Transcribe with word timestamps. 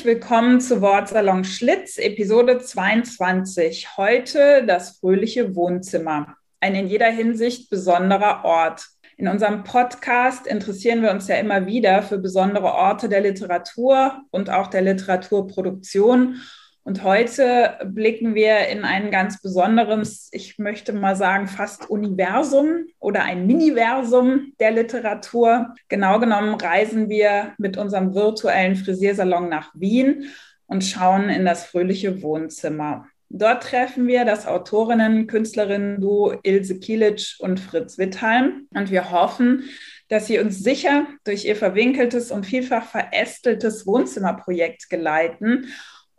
Herzlich 0.00 0.16
willkommen 0.16 0.62
zu 0.62 0.80
Wortsalon 0.80 1.44
Schlitz, 1.44 1.98
Episode 1.98 2.58
22. 2.58 3.98
Heute 3.98 4.64
das 4.66 4.96
fröhliche 4.96 5.54
Wohnzimmer. 5.54 6.36
Ein 6.58 6.74
in 6.74 6.86
jeder 6.86 7.10
Hinsicht 7.10 7.68
besonderer 7.68 8.42
Ort. 8.46 8.86
In 9.18 9.28
unserem 9.28 9.62
Podcast 9.62 10.46
interessieren 10.46 11.02
wir 11.02 11.10
uns 11.10 11.28
ja 11.28 11.36
immer 11.36 11.66
wieder 11.66 12.02
für 12.02 12.16
besondere 12.16 12.72
Orte 12.72 13.10
der 13.10 13.20
Literatur 13.20 14.22
und 14.30 14.48
auch 14.48 14.68
der 14.68 14.80
Literaturproduktion 14.80 16.36
und 16.82 17.02
heute 17.02 17.78
blicken 17.84 18.34
wir 18.34 18.68
in 18.68 18.84
ein 18.84 19.10
ganz 19.10 19.42
besonderes, 19.42 20.28
ich 20.32 20.58
möchte 20.58 20.92
mal 20.92 21.14
sagen, 21.14 21.46
fast 21.46 21.90
Universum 21.90 22.86
oder 22.98 23.22
ein 23.22 23.46
Miniversum 23.46 24.54
der 24.60 24.70
Literatur. 24.70 25.74
Genau 25.88 26.18
genommen 26.18 26.54
reisen 26.54 27.10
wir 27.10 27.52
mit 27.58 27.76
unserem 27.76 28.14
virtuellen 28.14 28.76
Frisiersalon 28.76 29.48
nach 29.50 29.72
Wien 29.74 30.30
und 30.66 30.82
schauen 30.82 31.28
in 31.28 31.44
das 31.44 31.66
fröhliche 31.66 32.22
Wohnzimmer. 32.22 33.06
Dort 33.28 33.62
treffen 33.62 34.08
wir 34.08 34.24
das 34.24 34.46
Autorinnen, 34.46 35.26
Künstlerinnen-Duo 35.26 36.40
Ilse 36.42 36.80
Kielitsch 36.80 37.38
und 37.40 37.60
Fritz 37.60 37.98
Wittheim. 37.98 38.66
Und 38.74 38.90
wir 38.90 39.12
hoffen, 39.12 39.64
dass 40.08 40.26
sie 40.26 40.40
uns 40.40 40.58
sicher 40.58 41.06
durch 41.22 41.44
ihr 41.44 41.54
verwinkeltes 41.54 42.32
und 42.32 42.44
vielfach 42.44 42.86
verästeltes 42.86 43.86
Wohnzimmerprojekt 43.86 44.90
geleiten 44.90 45.68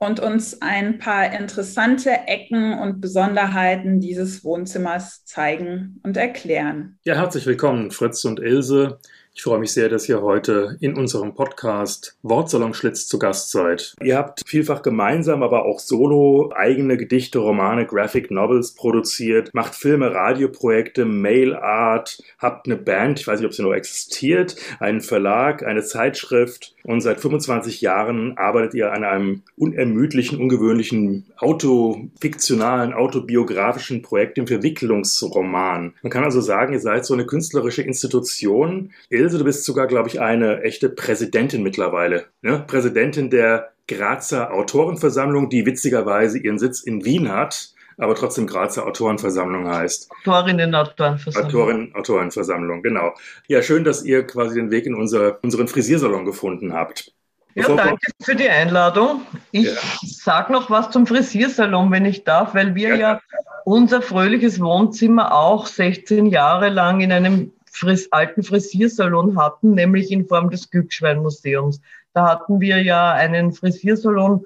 und 0.02 0.20
uns 0.20 0.64
ein 0.64 0.98
paar 0.98 1.32
interessante 1.32 2.10
Ecken 2.26 2.80
und 2.80 3.02
Besonderheiten 3.02 4.00
dieses 4.00 4.44
Wohnzimmers 4.44 5.24
zeigen 5.26 6.00
und 6.02 6.18
erklären. 6.18 6.98
Ja, 7.06 7.14
herzlich 7.14 7.46
willkommen, 7.46 7.92
Fritz 7.92 8.26
und 8.26 8.40
Ilse. 8.40 8.98
Ich 9.34 9.44
freue 9.44 9.60
mich 9.60 9.72
sehr, 9.72 9.88
dass 9.88 10.10
ihr 10.10 10.22
heute 10.22 10.76
in 10.82 10.96
unserem 10.96 11.34
Podcast 11.34 12.18
Wortsalon 12.22 12.74
Schlitz 12.74 13.08
zu 13.08 13.18
Gast 13.18 13.52
seid. 13.52 13.96
Ihr 14.04 14.18
habt 14.18 14.42
vielfach 14.46 14.82
gemeinsam, 14.82 15.42
aber 15.42 15.66
auch 15.66 15.80
solo 15.80 16.52
eigene 16.54 16.98
Gedichte, 16.98 17.40
Romane, 17.40 17.86
Graphic 17.86 18.30
Novels 18.30 18.74
produziert, 18.76 19.54
macht 19.54 19.74
Filme, 19.74 20.14
Radioprojekte, 20.14 21.06
Mail 21.06 21.56
Art, 21.56 22.22
habt 22.40 22.66
eine 22.66 22.76
Band, 22.76 23.22
ich 23.22 23.28
weiß 23.28 23.40
nicht, 23.40 23.48
ob 23.48 23.54
sie 23.54 23.64
noch 23.64 23.74
existiert, 23.74 24.58
einen 24.82 25.00
Verlag, 25.00 25.64
eine 25.64 25.82
Zeitschrift 25.82 26.76
und 26.84 27.02
seit 27.02 27.20
25 27.20 27.82
Jahren 27.82 28.38
arbeitet 28.38 28.74
ihr 28.74 28.92
an 28.92 29.04
einem 29.04 29.44
unermüdlichen, 29.56 30.40
ungewöhnlichen 30.40 31.26
autofiktionalen, 31.38 32.94
autobiografischen 32.94 34.02
Projekt, 34.02 34.38
dem 34.38 34.48
Verwicklungsroman. 34.48 35.94
Man 36.02 36.12
kann 36.12 36.24
also 36.24 36.42
sagen, 36.42 36.74
ihr 36.74 36.80
seid 36.80 37.06
so 37.06 37.14
eine 37.14 37.26
künstlerische 37.26 37.84
Institution. 37.84 38.92
Ilse, 39.22 39.38
du 39.38 39.44
bist 39.44 39.66
sogar, 39.66 39.88
glaube 39.88 40.10
ich, 40.10 40.20
eine 40.20 40.64
echte 40.64 40.90
Präsidentin 40.90 41.62
mittlerweile. 41.62 42.26
Ne? 42.42 42.64
Präsidentin 42.66 43.30
der 43.30 43.72
Grazer 43.88 44.54
Autorenversammlung, 44.54 45.50
die 45.50 45.66
witzigerweise 45.66 46.40
ihren 46.40 46.58
Sitz 46.58 46.82
in 46.82 47.06
Wien 47.06 47.32
hat, 47.32 47.74
aber 47.98 48.16
trotzdem 48.16 48.48
Grazer 48.48 48.88
Autorenversammlung 48.88 49.68
heißt. 49.68 50.10
Autorinnen 50.22 50.74
Autorenversammlung. 50.74 51.50
Autorinnen 51.50 51.96
Autorenversammlung, 51.96 52.82
genau. 52.82 53.14
Ja, 53.48 53.62
schön, 53.62 53.84
dass 53.84 54.04
ihr 54.04 54.26
quasi 54.26 54.56
den 54.56 54.72
Weg 54.72 54.86
in 54.86 54.96
unser, 54.96 55.38
unseren 55.44 55.68
Frisiersalon 55.68 56.26
gefunden 56.26 56.74
habt. 56.74 57.14
Ja, 57.54 57.68
danke 57.68 58.12
für 58.22 58.36
die 58.36 58.50
Einladung. 58.50 59.22
Ich 59.52 59.66
ja. 59.66 59.82
sage 60.02 60.54
noch 60.54 60.70
was 60.70 60.90
zum 60.90 61.06
Frisiersalon, 61.06 61.92
wenn 61.92 62.06
ich 62.06 62.24
darf, 62.24 62.56
weil 62.56 62.76
wir 62.76 62.90
ja, 62.90 62.96
ja 62.96 63.22
unser 63.66 64.02
fröhliches 64.02 64.60
Wohnzimmer 64.62 65.34
auch 65.34 65.68
16 65.68 66.28
Jahre 66.28 66.70
lang 66.70 67.02
in 67.02 67.12
einem 67.12 67.52
Fris 67.72 68.12
alten 68.12 68.44
Frisiersalon 68.44 69.40
hatten, 69.40 69.74
nämlich 69.74 70.12
in 70.12 70.28
Form 70.28 70.50
des 70.50 70.70
Glücksschweinmuseums. 70.70 71.80
Da 72.14 72.28
hatten 72.28 72.60
wir 72.60 72.84
ja 72.84 73.14
einen 73.14 73.54
Frisiersalon 73.54 74.46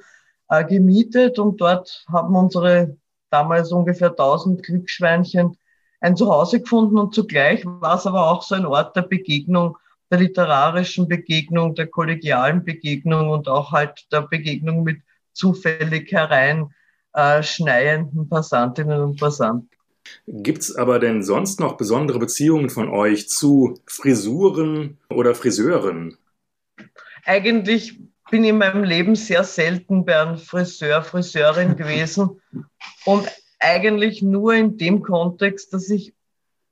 äh, 0.49 0.63
gemietet 0.63 1.39
und 1.39 1.59
dort 1.59 2.05
haben 2.07 2.35
unsere 2.35 2.95
damals 3.31 3.71
ungefähr 3.71 4.11
1000 4.11 4.61
Glücksschweinchen 4.63 5.57
ein 5.99 6.15
Zuhause 6.15 6.59
gefunden 6.59 6.99
und 6.99 7.15
zugleich 7.15 7.65
war 7.65 7.95
es 7.95 8.05
aber 8.05 8.29
auch 8.31 8.43
so 8.43 8.53
ein 8.53 8.67
Ort 8.67 8.95
der 8.95 9.01
Begegnung, 9.01 9.79
der 10.11 10.19
literarischen 10.19 11.07
Begegnung, 11.07 11.73
der 11.73 11.87
kollegialen 11.87 12.63
Begegnung 12.63 13.31
und 13.31 13.49
auch 13.49 13.71
halt 13.71 14.05
der 14.11 14.21
Begegnung 14.21 14.83
mit 14.83 15.01
zufällig 15.33 16.11
hereinschneienden 16.11 18.29
Passantinnen 18.29 19.01
und 19.01 19.19
Passanten. 19.19 19.74
Gibt 20.27 20.59
es 20.59 20.75
aber 20.75 20.99
denn 20.99 21.23
sonst 21.23 21.59
noch 21.59 21.77
besondere 21.77 22.19
Beziehungen 22.19 22.69
von 22.69 22.89
euch 22.89 23.29
zu 23.29 23.79
Frisuren 23.85 24.97
oder 25.09 25.35
Friseuren? 25.35 26.17
Eigentlich 27.25 27.99
bin 28.29 28.43
ich 28.43 28.49
in 28.49 28.57
meinem 28.57 28.83
Leben 28.83 29.15
sehr 29.15 29.43
selten 29.43 30.05
bei 30.05 30.19
einem 30.19 30.37
Friseur, 30.37 31.03
Friseurin 31.03 31.75
gewesen 31.77 32.41
und 33.05 33.27
eigentlich 33.59 34.21
nur 34.21 34.53
in 34.53 34.77
dem 34.77 35.01
Kontext, 35.01 35.73
dass 35.73 35.89
ich 35.89 36.13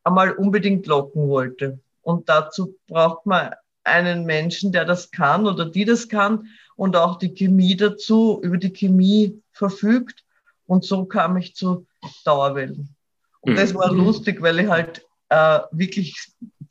einmal 0.03 0.31
unbedingt 0.31 0.85
locken 0.85 1.27
wollte. 1.27 1.79
Und 2.01 2.29
dazu 2.29 2.75
braucht 2.87 3.25
man 3.25 3.51
einen 3.83 4.25
Menschen, 4.25 4.71
der 4.71 4.85
das 4.85 5.11
kann 5.11 5.47
oder 5.47 5.65
die 5.65 5.85
das 5.85 6.09
kann 6.09 6.47
und 6.75 6.95
auch 6.95 7.17
die 7.17 7.33
Chemie 7.33 7.75
dazu, 7.75 8.39
über 8.43 8.57
die 8.57 8.73
Chemie 8.73 9.41
verfügt. 9.51 10.23
Und 10.65 10.85
so 10.85 11.05
kam 11.05 11.37
ich 11.37 11.55
zu 11.55 11.85
Dauerwellen. 12.25 12.95
Und 13.43 13.57
das 13.57 13.75
war 13.75 13.91
mhm. 13.91 13.99
lustig, 13.99 14.41
weil 14.41 14.59
ich 14.59 14.67
halt 14.67 15.05
äh, 15.29 15.59
wirklich 15.71 16.15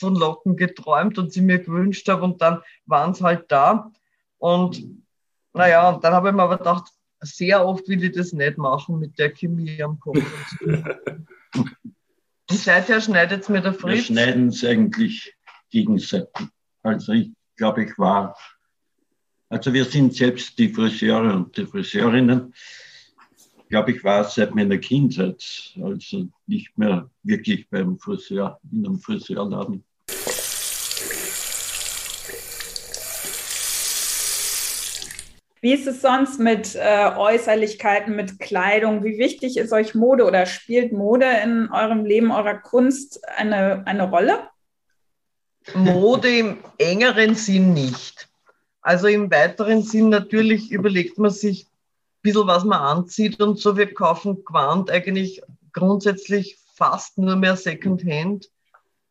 von 0.01 0.17
Locken 0.17 0.57
geträumt 0.57 1.19
und 1.19 1.33
sie 1.33 1.43
mir 1.43 1.59
gewünscht 1.59 2.09
habe 2.09 2.25
und 2.25 2.41
dann 2.41 2.63
waren 2.87 3.13
es 3.13 3.21
halt 3.21 3.45
da. 3.53 3.93
Und 4.39 4.83
naja, 5.53 5.91
und 5.91 6.03
dann 6.03 6.15
habe 6.15 6.29
ich 6.29 6.35
mir 6.35 6.43
aber 6.43 6.59
gedacht, 6.59 6.91
sehr 7.21 7.65
oft 7.65 7.87
will 7.89 8.03
ich 8.03 8.13
das 8.13 8.33
nicht 8.33 8.59
machen 8.59 8.99
mit 8.99 9.19
der 9.19 9.31
Chemie 9.31 9.83
am 9.83 10.01
Kopf. 10.01 10.19
und 10.63 11.69
seither 12.49 13.01
schneidet 13.03 13.43
es 13.43 13.49
mir 13.49 13.61
der 13.61 13.75
Fritz. 13.75 13.95
Wir 13.95 14.03
schneiden 14.03 14.49
es 14.49 14.65
eigentlich 14.65 15.35
gegenseitig. 15.71 16.49
Also 16.83 17.13
ich 17.13 17.33
glaube, 17.57 17.85
ich 17.85 17.99
war, 17.99 18.37
also 19.51 19.73
wir 19.73 19.85
sind 19.85 20.15
selbst 20.15 20.59
die 20.59 20.71
Friseure 20.71 21.35
und 21.35 21.57
die 21.57 21.67
Friseurinnen 21.67 22.55
glaube, 23.73 23.93
ich 23.93 24.05
war 24.05 24.25
seit 24.25 24.55
meiner 24.55 24.77
Kindheit 24.77 25.73
also 25.83 26.29
nicht 26.47 26.77
mehr 26.77 27.09
wirklich 27.23 27.71
beim 27.71 27.99
Friseur, 27.99 28.61
in 28.71 28.85
einem 28.85 28.99
Friseurladen. 28.99 29.83
Wie 35.63 35.73
ist 35.73 35.87
es 35.87 36.03
sonst 36.03 36.39
mit 36.39 36.75
äh, 36.75 37.13
Äußerlichkeiten, 37.17 38.15
mit 38.15 38.39
Kleidung? 38.41 39.05
Wie 39.05 39.17
wichtig 39.17 39.57
ist 39.57 39.73
euch 39.73 39.95
Mode 39.95 40.27
oder 40.27 40.45
spielt 40.45 40.93
Mode 40.93 41.27
in 41.43 41.71
eurem 41.73 42.05
Leben, 42.05 42.31
eurer 42.31 42.59
Kunst 42.59 43.27
eine, 43.39 43.87
eine 43.87 44.11
Rolle? 44.11 44.51
Mode 45.75 46.29
im 46.29 46.59
engeren 46.77 47.37
Sinn 47.37 47.73
nicht. 47.73 48.29
Also 48.83 49.07
im 49.07 49.31
weiteren 49.31 49.83
Sinn 49.83 50.11
natürlich 50.11 50.73
überlegt 50.73 51.17
man 51.17 51.31
sich, 51.31 51.72
bisschen 52.23 52.47
was 52.47 52.65
man 52.65 52.81
anzieht 52.81 53.41
und 53.41 53.59
so. 53.59 53.77
Wir 53.77 53.93
kaufen 53.93 54.45
Quant 54.45 54.91
eigentlich 54.91 55.43
grundsätzlich 55.73 56.59
fast 56.75 57.19
nur 57.19 57.37
mehr 57.37 57.57
Secondhand. 57.57 58.49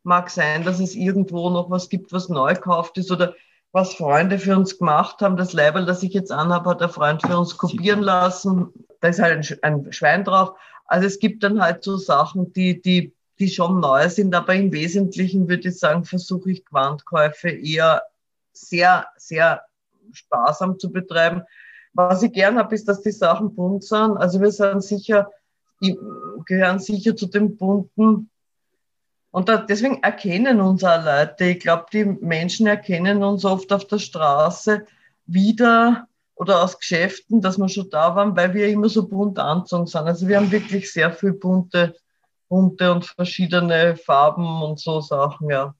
Mag 0.02 0.30
sein, 0.30 0.64
dass 0.64 0.80
es 0.80 0.94
irgendwo 0.94 1.50
noch 1.50 1.70
was 1.70 1.88
gibt, 1.88 2.12
was 2.12 2.28
neu 2.28 2.54
gekauft 2.54 2.98
ist 2.98 3.10
oder 3.10 3.34
was 3.72 3.94
Freunde 3.94 4.38
für 4.38 4.56
uns 4.56 4.78
gemacht 4.78 5.22
haben. 5.22 5.36
Das 5.36 5.52
Label, 5.52 5.86
das 5.86 6.02
ich 6.02 6.12
jetzt 6.12 6.32
anhabe, 6.32 6.70
hat 6.70 6.80
der 6.80 6.88
Freund 6.88 7.22
für 7.22 7.38
uns 7.38 7.56
kopieren 7.56 8.02
lassen. 8.02 8.72
Da 9.00 9.08
ist 9.08 9.20
halt 9.20 9.58
ein, 9.62 9.92
Schwein 9.92 10.24
drauf. 10.24 10.52
Also 10.86 11.06
es 11.06 11.18
gibt 11.18 11.42
dann 11.42 11.60
halt 11.60 11.82
so 11.82 11.96
Sachen, 11.96 12.52
die, 12.52 12.82
die, 12.82 13.14
die 13.38 13.48
schon 13.48 13.80
neu 13.80 14.08
sind, 14.08 14.34
aber 14.34 14.54
im 14.54 14.72
Wesentlichen 14.72 15.48
würde 15.48 15.68
ich 15.68 15.78
sagen, 15.78 16.04
versuche 16.04 16.50
ich 16.50 16.64
Quantkäufe 16.64 17.48
eher 17.48 18.02
sehr, 18.52 19.06
sehr 19.16 19.62
sparsam 20.12 20.78
zu 20.78 20.92
betreiben. 20.92 21.42
Was 21.94 22.22
ich 22.22 22.32
gern 22.32 22.58
habe, 22.58 22.74
ist, 22.74 22.88
dass 22.88 23.02
die 23.02 23.12
Sachen 23.12 23.54
bunt 23.54 23.84
sind. 23.84 24.16
Also 24.16 24.40
wir 24.40 24.50
sind 24.50 24.82
sicher, 24.82 25.30
gehören 26.46 26.78
sicher 26.78 27.16
zu 27.16 27.26
den 27.26 27.56
bunten 27.56 28.30
Und 29.30 29.48
da, 29.48 29.56
deswegen 29.56 30.02
erkennen 30.02 30.60
uns 30.60 30.84
auch 30.84 31.04
Leute. 31.04 31.44
Ich 31.46 31.60
glaube, 31.60 31.86
die 31.92 32.04
Menschen 32.04 32.66
erkennen 32.66 33.22
uns 33.22 33.44
oft 33.44 33.72
auf 33.72 33.86
der 33.86 33.98
Straße 33.98 34.86
wieder 35.26 36.06
oder 36.34 36.62
aus 36.62 36.78
Geschäften, 36.78 37.40
dass 37.40 37.58
wir 37.58 37.68
schon 37.68 37.90
da 37.90 38.14
waren, 38.16 38.36
weil 38.36 38.54
wir 38.54 38.68
immer 38.68 38.88
so 38.88 39.08
bunt 39.08 39.38
anzogen 39.38 39.86
sind. 39.86 40.06
Also 40.06 40.28
wir 40.28 40.36
haben 40.36 40.50
wirklich 40.50 40.92
sehr 40.92 41.12
viel 41.12 41.32
bunte, 41.32 41.94
bunte 42.48 42.92
und 42.92 43.06
verschiedene 43.06 43.96
Farben 43.96 44.62
und 44.62 44.80
so 44.80 45.00
Sachen, 45.00 45.50
ja. 45.50 45.74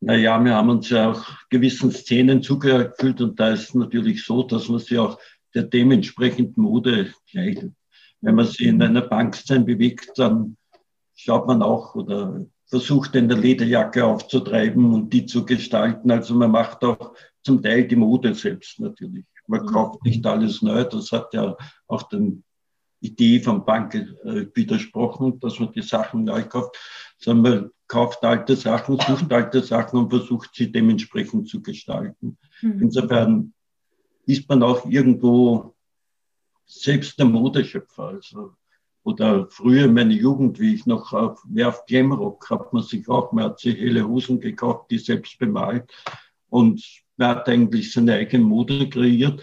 Naja, 0.00 0.42
wir 0.44 0.54
haben 0.54 0.70
uns 0.70 0.90
ja 0.90 1.10
auch 1.10 1.24
gewissen 1.48 1.90
Szenen 1.90 2.42
zugehört 2.42 2.96
gefühlt 2.96 3.20
und 3.20 3.40
da 3.40 3.50
ist 3.50 3.74
natürlich 3.74 4.24
so, 4.24 4.42
dass 4.42 4.68
man 4.68 4.78
sich 4.78 4.98
auch 4.98 5.18
der 5.54 5.64
dementsprechenden 5.64 6.62
Mode 6.62 7.12
kleidet. 7.30 7.72
Wenn 8.20 8.34
man 8.34 8.46
sich 8.46 8.62
in 8.62 8.82
einer 8.82 9.02
Bankszene 9.02 9.64
bewegt, 9.64 10.12
dann 10.16 10.56
schaut 11.14 11.46
man 11.46 11.62
auch 11.62 11.94
oder 11.94 12.44
versucht 12.66 13.14
in 13.14 13.28
der 13.28 13.38
Lederjacke 13.38 14.04
aufzutreiben 14.04 14.92
und 14.92 15.12
die 15.12 15.24
zu 15.26 15.44
gestalten. 15.44 16.10
Also 16.10 16.34
man 16.34 16.50
macht 16.50 16.84
auch 16.84 17.14
zum 17.42 17.62
Teil 17.62 17.86
die 17.86 17.96
Mode 17.96 18.34
selbst 18.34 18.80
natürlich. 18.80 19.24
Man 19.46 19.62
mhm. 19.62 19.66
kauft 19.66 20.04
nicht 20.04 20.26
alles 20.26 20.62
neu. 20.62 20.84
Das 20.84 21.12
hat 21.12 21.32
ja 21.32 21.56
auch 21.86 22.02
den 22.04 22.42
Idee 23.00 23.40
von 23.40 23.64
Bank 23.64 23.94
äh, 23.94 24.46
widersprochen, 24.54 25.38
dass 25.40 25.60
man 25.60 25.72
die 25.72 25.82
Sachen 25.82 26.24
neu 26.24 26.42
kauft, 26.42 26.76
sondern 27.18 27.70
kauft 27.88 28.24
alte 28.24 28.56
Sachen, 28.56 28.98
sucht 28.98 29.32
alte 29.32 29.62
Sachen 29.62 29.98
und 30.00 30.10
versucht 30.10 30.50
sie 30.54 30.70
dementsprechend 30.70 31.48
zu 31.48 31.62
gestalten. 31.62 32.36
Mhm. 32.62 32.82
Insofern 32.82 33.52
ist 34.26 34.48
man 34.48 34.62
auch 34.62 34.86
irgendwo 34.86 35.74
selbst 36.66 37.18
der 37.18 37.26
Modeschöpfer. 37.26 38.08
Also, 38.08 38.54
oder 39.04 39.46
früher 39.50 39.84
in 39.84 39.94
meiner 39.94 40.12
Jugend, 40.12 40.58
wie 40.58 40.74
ich 40.74 40.84
noch 40.84 41.12
auf 41.12 41.40
Werf 41.48 41.86
Glamrock, 41.86 42.50
hat 42.50 42.72
man 42.72 42.82
sich 42.82 43.08
auch, 43.08 43.30
man 43.32 43.44
hat 43.44 43.60
sich 43.60 43.78
helle 43.78 44.06
Hosen 44.06 44.40
gekauft, 44.40 44.90
die 44.90 44.98
selbst 44.98 45.38
bemalt. 45.38 45.92
Und 46.48 46.84
man 47.16 47.28
hat 47.28 47.48
eigentlich 47.48 47.92
seine 47.92 48.14
eigene 48.14 48.44
Mode 48.44 48.88
kreiert. 48.88 49.42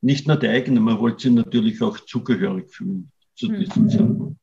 Nicht 0.00 0.26
nur 0.26 0.36
die 0.36 0.48
eigene, 0.48 0.80
man 0.80 0.98
wollte 0.98 1.22
sich 1.22 1.32
natürlich 1.32 1.80
auch 1.80 1.98
zugehörig 2.00 2.70
fühlen 2.70 3.12
zu 3.34 3.48
diesem 3.48 3.84
mhm. 3.84 3.88
Zeitpunkt. 3.88 4.40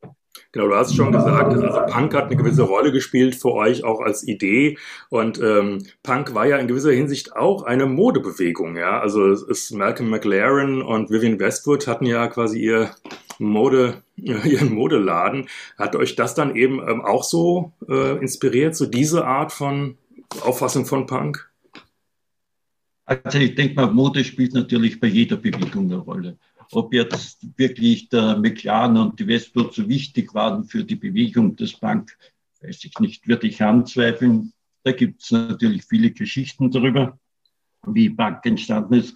Genau, 0.52 0.68
du 0.68 0.76
hast 0.76 0.96
schon 0.96 1.12
gesagt, 1.12 1.54
also 1.54 1.94
Punk 1.94 2.14
hat 2.14 2.26
eine 2.26 2.38
gewisse 2.38 2.64
Rolle 2.64 2.92
gespielt 2.92 3.36
für 3.36 3.54
euch 3.54 3.84
auch 3.84 4.00
als 4.00 4.28
Idee 4.28 4.78
und 5.10 5.40
ähm, 5.42 5.86
Punk 6.04 6.34
war 6.34 6.46
ja 6.46 6.58
in 6.58 6.68
gewisser 6.68 6.92
Hinsicht 6.92 7.36
auch 7.36 7.64
eine 7.64 7.86
Modebewegung, 7.86 8.78
ja. 8.78 9.00
Also 9.00 9.30
es 9.30 9.42
ist 9.42 9.72
Malcolm 9.72 10.10
McLaren 10.10 10.82
und 10.82 11.10
Vivian 11.10 11.40
Westwood 11.40 11.88
hatten 11.88 12.06
ja 12.06 12.28
quasi 12.28 12.60
ihr 12.60 12.92
Mode, 13.40 14.02
ihren 14.16 14.74
Modeladen. 14.74 15.48
Hat 15.78 15.96
euch 15.96 16.16
das 16.16 16.36
dann 16.36 16.56
eben 16.56 16.80
ähm, 16.88 17.04
auch 17.04 17.24
so 17.24 17.74
äh, 17.90 18.18
inspiriert, 18.20 18.76
so 18.76 18.86
diese 18.86 19.26
Art 19.26 19.52
von 19.52 19.98
Auffassung 20.42 20.86
von 20.86 21.06
Punk? 21.06 21.50
Also 23.06 23.38
ich 23.38 23.56
denke 23.56 23.76
mal, 23.76 23.92
Mode 23.92 24.24
spielt 24.24 24.54
natürlich 24.54 25.00
bei 25.00 25.08
jeder 25.08 25.38
Bewegung 25.38 25.86
eine 25.86 25.98
Rolle. 25.98 26.38
Ob 26.72 26.94
jetzt 26.94 27.46
wirklich 27.58 28.10
der 28.10 28.38
McLaren 28.38 28.98
und 28.98 29.20
die 29.20 29.28
Westwood 29.28 29.74
so 29.74 29.88
wichtig 29.88 30.34
waren 30.34 30.66
für 30.66 30.84
die 30.84 30.96
Bewegung 30.96 31.56
des 31.56 31.74
Punk, 31.74 32.18
weiß 32.62 32.84
ich 32.86 33.00
nicht, 33.00 33.28
würde 33.28 33.48
ich 33.48 33.62
anzweifeln. 33.62 34.54
Da 34.84 34.92
gibt 34.92 35.22
es 35.22 35.32
natürlich 35.32 35.84
viele 35.86 36.12
Geschichten 36.12 36.72
darüber, 36.72 37.20
wie 37.86 38.10
Punk 38.10 38.46
entstanden 38.46 38.96
ist. 38.96 39.16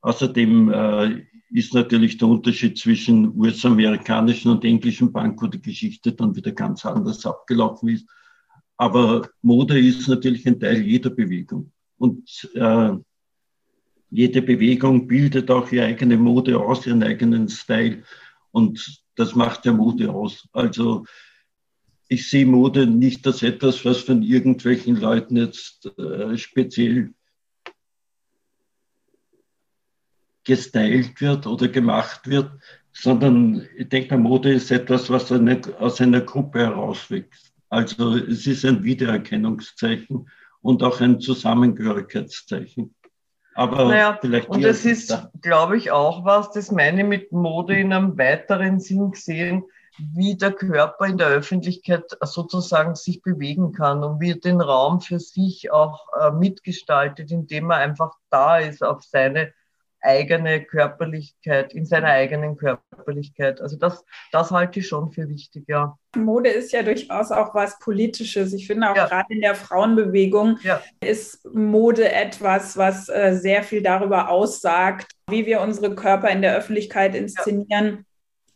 Außerdem 0.00 0.70
äh, 0.70 1.26
ist 1.50 1.74
natürlich 1.74 2.18
der 2.18 2.28
Unterschied 2.28 2.78
zwischen 2.78 3.36
US-amerikanischen 3.36 4.50
und 4.50 4.64
englischen 4.64 5.12
Punk, 5.12 5.40
wo 5.42 5.46
die 5.46 5.62
Geschichte 5.62 6.12
dann 6.12 6.36
wieder 6.36 6.52
ganz 6.52 6.84
anders 6.84 7.24
abgelaufen 7.24 7.88
ist. 7.88 8.06
Aber 8.76 9.28
Mode 9.42 9.78
ist 9.78 10.06
natürlich 10.08 10.46
ein 10.46 10.60
Teil 10.60 10.82
jeder 10.82 11.10
Bewegung. 11.10 11.72
Und 11.96 12.48
äh, 12.54 12.90
jede 14.10 14.42
Bewegung 14.42 15.06
bildet 15.06 15.50
auch 15.50 15.70
ihre 15.70 15.86
eigene 15.86 16.16
Mode 16.16 16.58
aus, 16.58 16.86
ihren 16.86 17.02
eigenen 17.02 17.48
Style. 17.48 18.02
Und 18.50 19.02
das 19.16 19.34
macht 19.34 19.66
ja 19.66 19.72
Mode 19.72 20.10
aus. 20.10 20.48
Also 20.52 21.04
ich 22.08 22.28
sehe 22.28 22.46
Mode 22.46 22.86
nicht 22.86 23.26
als 23.26 23.42
etwas, 23.42 23.84
was 23.84 23.98
von 23.98 24.22
irgendwelchen 24.22 24.96
Leuten 24.96 25.36
jetzt 25.36 25.86
äh, 25.98 26.36
speziell 26.38 27.12
gestylt 30.44 31.20
wird 31.20 31.46
oder 31.46 31.68
gemacht 31.68 32.26
wird, 32.26 32.50
sondern 32.92 33.68
ich 33.76 33.90
denke, 33.90 34.16
Mode 34.16 34.52
ist 34.52 34.70
etwas, 34.70 35.10
was 35.10 35.30
eine, 35.30 35.60
aus 35.78 36.00
einer 36.00 36.22
Gruppe 36.22 36.60
herauswächst. 36.60 37.52
Also 37.68 38.16
es 38.16 38.46
ist 38.46 38.64
ein 38.64 38.82
Wiedererkennungszeichen 38.82 40.30
und 40.62 40.82
auch 40.82 41.02
ein 41.02 41.20
Zusammengehörigkeitszeichen. 41.20 42.94
Aber 43.58 43.86
naja, 43.86 44.16
vielleicht 44.20 44.48
und 44.50 44.62
das 44.62 44.84
ist, 44.84 45.18
glaube 45.42 45.76
ich, 45.76 45.90
auch 45.90 46.24
was, 46.24 46.52
das 46.52 46.70
meine 46.70 47.02
ich 47.02 47.08
mit 47.08 47.32
Mode 47.32 47.76
in 47.76 47.92
einem 47.92 48.16
weiteren 48.16 48.78
Sinn 48.78 49.10
gesehen, 49.10 49.64
wie 50.14 50.36
der 50.36 50.52
Körper 50.52 51.06
in 51.06 51.18
der 51.18 51.26
Öffentlichkeit 51.26 52.04
sozusagen 52.22 52.94
sich 52.94 53.20
bewegen 53.20 53.72
kann 53.72 54.04
und 54.04 54.20
wie 54.20 54.30
er 54.30 54.36
den 54.36 54.60
Raum 54.60 55.00
für 55.00 55.18
sich 55.18 55.72
auch 55.72 56.06
äh, 56.20 56.30
mitgestaltet, 56.30 57.32
indem 57.32 57.72
er 57.72 57.78
einfach 57.78 58.12
da 58.30 58.58
ist 58.58 58.84
auf 58.84 59.02
seine 59.02 59.52
eigene 60.00 60.62
Körperlichkeit, 60.64 61.72
in 61.74 61.84
seiner 61.84 62.08
eigenen 62.08 62.56
Körperlichkeit. 62.56 63.60
Also 63.60 63.76
das, 63.76 64.04
das 64.32 64.50
halte 64.50 64.80
ich 64.80 64.88
schon 64.88 65.10
für 65.10 65.28
wichtig, 65.28 65.64
ja. 65.68 65.96
Mode 66.16 66.48
ist 66.48 66.72
ja 66.72 66.82
durchaus 66.82 67.30
auch 67.30 67.54
was 67.54 67.78
Politisches. 67.78 68.52
Ich 68.52 68.66
finde 68.66 68.90
auch 68.90 68.96
ja. 68.96 69.06
gerade 69.06 69.32
in 69.32 69.40
der 69.40 69.54
Frauenbewegung 69.54 70.58
ja. 70.62 70.80
ist 71.00 71.44
Mode 71.52 72.10
etwas, 72.10 72.76
was 72.76 73.08
äh, 73.08 73.34
sehr 73.34 73.62
viel 73.62 73.82
darüber 73.82 74.28
aussagt, 74.30 75.12
wie 75.28 75.46
wir 75.46 75.60
unsere 75.60 75.94
Körper 75.94 76.30
in 76.30 76.42
der 76.42 76.56
Öffentlichkeit 76.56 77.14
inszenieren. 77.14 78.04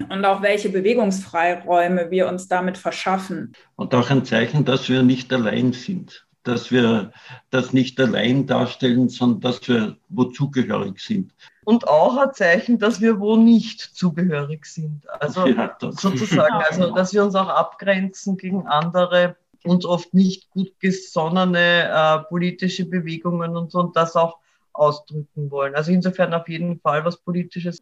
Ja. 0.01 0.07
Und 0.09 0.25
auch 0.25 0.43
welche 0.43 0.71
Bewegungsfreiräume 0.71 2.11
wir 2.11 2.27
uns 2.27 2.49
damit 2.49 2.79
verschaffen. 2.79 3.53
Und 3.77 3.95
auch 3.95 4.11
ein 4.11 4.25
Zeichen, 4.25 4.65
dass 4.65 4.89
wir 4.89 5.03
nicht 5.03 5.33
allein 5.33 5.73
sind 5.73 6.27
dass 6.45 6.71
wir 6.71 7.13
das 7.51 7.73
nicht 7.73 7.99
allein 8.01 8.47
darstellen, 8.47 9.09
sondern 9.09 9.41
dass 9.41 9.69
wir 9.69 9.97
wo 10.09 10.25
zugehörig 10.25 11.01
sind. 11.01 11.33
Und 11.65 11.87
auch 11.87 12.17
ein 12.17 12.35
Zeichen, 12.35 12.79
dass 12.79 13.01
wir 13.01 13.21
wo 13.21 13.37
nicht 13.37 13.81
zugehörig 13.81 14.67
sind. 14.67 15.09
Also 15.21 15.47
ja, 15.47 15.77
sozusagen, 15.81 16.55
also 16.69 16.93
dass 16.95 17.13
wir 17.13 17.25
uns 17.25 17.35
auch 17.35 17.49
abgrenzen 17.49 18.37
gegen 18.37 18.67
andere, 18.67 19.37
uns 19.65 19.85
oft 19.85 20.13
nicht 20.13 20.51
gut 20.51 20.73
gesonnene 20.81 21.89
äh, 21.89 22.19
politische 22.29 22.85
Bewegungen 22.85 23.57
und 23.57 23.71
so 23.71 23.79
und 23.79 23.97
das 23.97 24.17
auch 24.17 24.39
ausdrücken 24.73 25.51
wollen. 25.51 25.75
Also 25.75 25.93
insofern 25.93 26.35
auf 26.35 26.49
jeden 26.49 26.81
Fall 26.81 27.05
was 27.05 27.17
Politisches. 27.19 27.79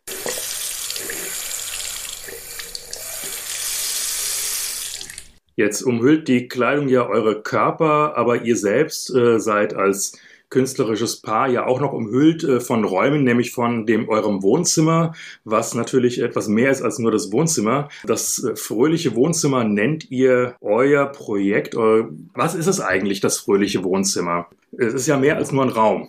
Jetzt 5.61 5.83
umhüllt 5.83 6.27
die 6.27 6.49
Kleidung 6.49 6.89
ja 6.89 7.07
eure 7.07 7.43
Körper, 7.43 8.17
aber 8.17 8.45
ihr 8.45 8.57
selbst 8.57 9.15
äh, 9.15 9.39
seid 9.39 9.75
als 9.75 10.19
künstlerisches 10.49 11.21
Paar 11.21 11.49
ja 11.49 11.67
auch 11.67 11.83
noch 11.83 11.93
umhüllt 11.93 12.43
äh, 12.45 12.61
von 12.61 12.83
Räumen, 12.83 13.25
nämlich 13.25 13.53
von 13.53 13.85
dem 13.85 14.09
eurem 14.09 14.43
Wohnzimmer, 14.43 15.13
was 15.45 15.75
natürlich 15.75 16.23
etwas 16.23 16.49
mehr 16.49 16.71
ist 16.71 16.81
als 16.81 16.99
nur 16.99 17.13
das 17.13 17.31
Wohnzimmer. 17.31 17.91
Das 18.05 18.43
äh, 18.43 18.57
fröhliche 18.57 19.15
Wohnzimmer 19.15 19.65
nennt 19.65 20.11
ihr 20.11 20.55
euer 20.63 21.05
Projekt. 21.05 21.75
Äh, 21.75 22.05
was 22.33 22.55
ist 22.55 22.67
es 22.67 22.81
eigentlich, 22.81 23.21
das 23.21 23.37
fröhliche 23.37 23.85
Wohnzimmer? 23.85 24.47
Es 24.73 24.95
ist 24.95 25.09
ja 25.09 25.19
mehr 25.19 25.37
als 25.37 25.53
nur 25.53 25.65
ein 25.65 25.69
Raum. 25.69 26.09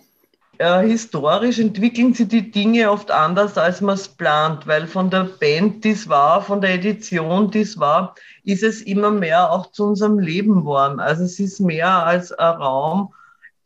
Äh, 0.62 0.86
historisch 0.86 1.58
entwickeln 1.58 2.14
sich 2.14 2.28
die 2.28 2.50
Dinge 2.50 2.90
oft 2.90 3.10
anders, 3.10 3.58
als 3.58 3.80
man 3.80 3.96
es 3.96 4.06
plant, 4.06 4.66
weil 4.66 4.86
von 4.86 5.10
der 5.10 5.24
Band, 5.24 5.84
die 5.84 5.90
es 5.90 6.08
war, 6.08 6.40
von 6.40 6.60
der 6.60 6.74
Edition, 6.74 7.50
die 7.50 7.62
es 7.62 7.80
war, 7.80 8.14
ist 8.44 8.62
es 8.62 8.82
immer 8.82 9.10
mehr 9.10 9.52
auch 9.52 9.70
zu 9.72 9.84
unserem 9.84 10.18
Leben 10.18 10.60
geworden. 10.60 11.00
Also 11.00 11.24
es 11.24 11.38
ist 11.38 11.60
mehr 11.60 12.04
als 12.04 12.32
ein 12.32 12.54
Raum, 12.56 13.14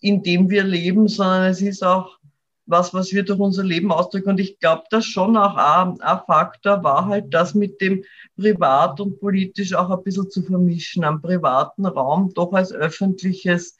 in 0.00 0.22
dem 0.22 0.50
wir 0.50 0.64
leben, 0.64 1.08
sondern 1.08 1.44
es 1.44 1.62
ist 1.62 1.82
auch 1.82 2.18
was, 2.66 2.92
was 2.92 3.12
wir 3.12 3.24
durch 3.24 3.38
unser 3.38 3.62
Leben 3.62 3.92
ausdrücken. 3.92 4.30
Und 4.30 4.40
ich 4.40 4.58
glaube, 4.58 4.84
dass 4.90 5.06
schon 5.06 5.36
auch 5.36 5.56
ein, 5.56 6.00
ein 6.00 6.20
Faktor 6.26 6.82
war 6.82 7.06
halt, 7.06 7.32
das 7.32 7.54
mit 7.54 7.80
dem 7.80 8.04
privat 8.36 9.00
und 9.00 9.20
politisch 9.20 9.72
auch 9.74 9.90
ein 9.90 10.02
bisschen 10.02 10.30
zu 10.30 10.42
vermischen, 10.42 11.04
am 11.04 11.22
privaten 11.22 11.86
Raum 11.86 12.34
doch 12.34 12.52
als 12.52 12.72
öffentliches 12.72 13.76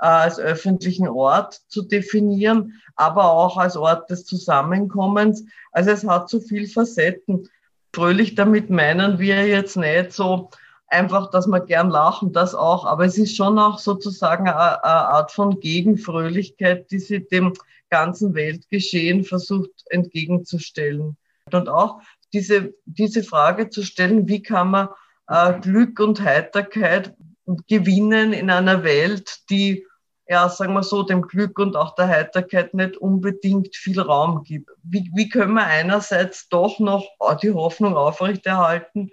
äh, 0.00 0.06
als 0.06 0.38
öffentlichen 0.38 1.08
Ort 1.08 1.60
zu 1.68 1.82
definieren, 1.82 2.80
aber 2.96 3.30
auch 3.32 3.58
als 3.58 3.76
Ort 3.76 4.10
des 4.10 4.24
Zusammenkommens. 4.24 5.44
Also 5.72 5.90
es 5.90 6.04
hat 6.04 6.30
so 6.30 6.40
viel 6.40 6.66
Facetten. 6.66 7.48
Fröhlich 7.94 8.34
damit 8.34 8.70
meinen 8.70 9.18
wir 9.18 9.46
jetzt 9.46 9.76
nicht 9.76 10.12
so 10.12 10.50
einfach, 10.86 11.30
dass 11.30 11.46
wir 11.46 11.60
gern 11.60 11.90
lachen, 11.90 12.32
das 12.32 12.54
auch, 12.54 12.84
aber 12.84 13.04
es 13.04 13.16
ist 13.18 13.36
schon 13.36 13.58
auch 13.58 13.78
sozusagen 13.78 14.48
eine, 14.48 14.84
Art 14.84 15.32
von 15.32 15.60
Gegenfröhlichkeit, 15.60 16.90
die 16.90 16.98
sie 16.98 17.26
dem 17.26 17.54
ganzen 17.88 18.34
Weltgeschehen 18.34 19.24
versucht 19.24 19.70
entgegenzustellen. 19.90 21.16
Und 21.52 21.68
auch 21.68 22.00
diese, 22.32 22.74
diese 22.84 23.22
Frage 23.22 23.70
zu 23.70 23.82
stellen, 23.82 24.28
wie 24.28 24.42
kann 24.42 24.70
man 24.70 24.88
äh, 25.28 25.58
Glück 25.60 25.98
und 26.00 26.22
Heiterkeit 26.22 27.14
gewinnen 27.68 28.32
in 28.32 28.50
einer 28.50 28.84
Welt, 28.84 29.40
die 29.50 29.86
ja, 30.30 30.48
sagen 30.48 30.74
wir 30.74 30.84
so, 30.84 31.02
dem 31.02 31.22
Glück 31.22 31.58
und 31.58 31.74
auch 31.74 31.96
der 31.96 32.06
Heiterkeit 32.06 32.72
nicht 32.72 32.96
unbedingt 32.96 33.74
viel 33.74 34.00
Raum 34.00 34.44
gibt. 34.44 34.70
Wie, 34.84 35.10
wie 35.12 35.28
können 35.28 35.54
wir 35.54 35.66
einerseits 35.66 36.48
doch 36.48 36.78
noch 36.78 37.04
die 37.42 37.50
Hoffnung 37.50 37.96
aufrechterhalten, 37.96 39.10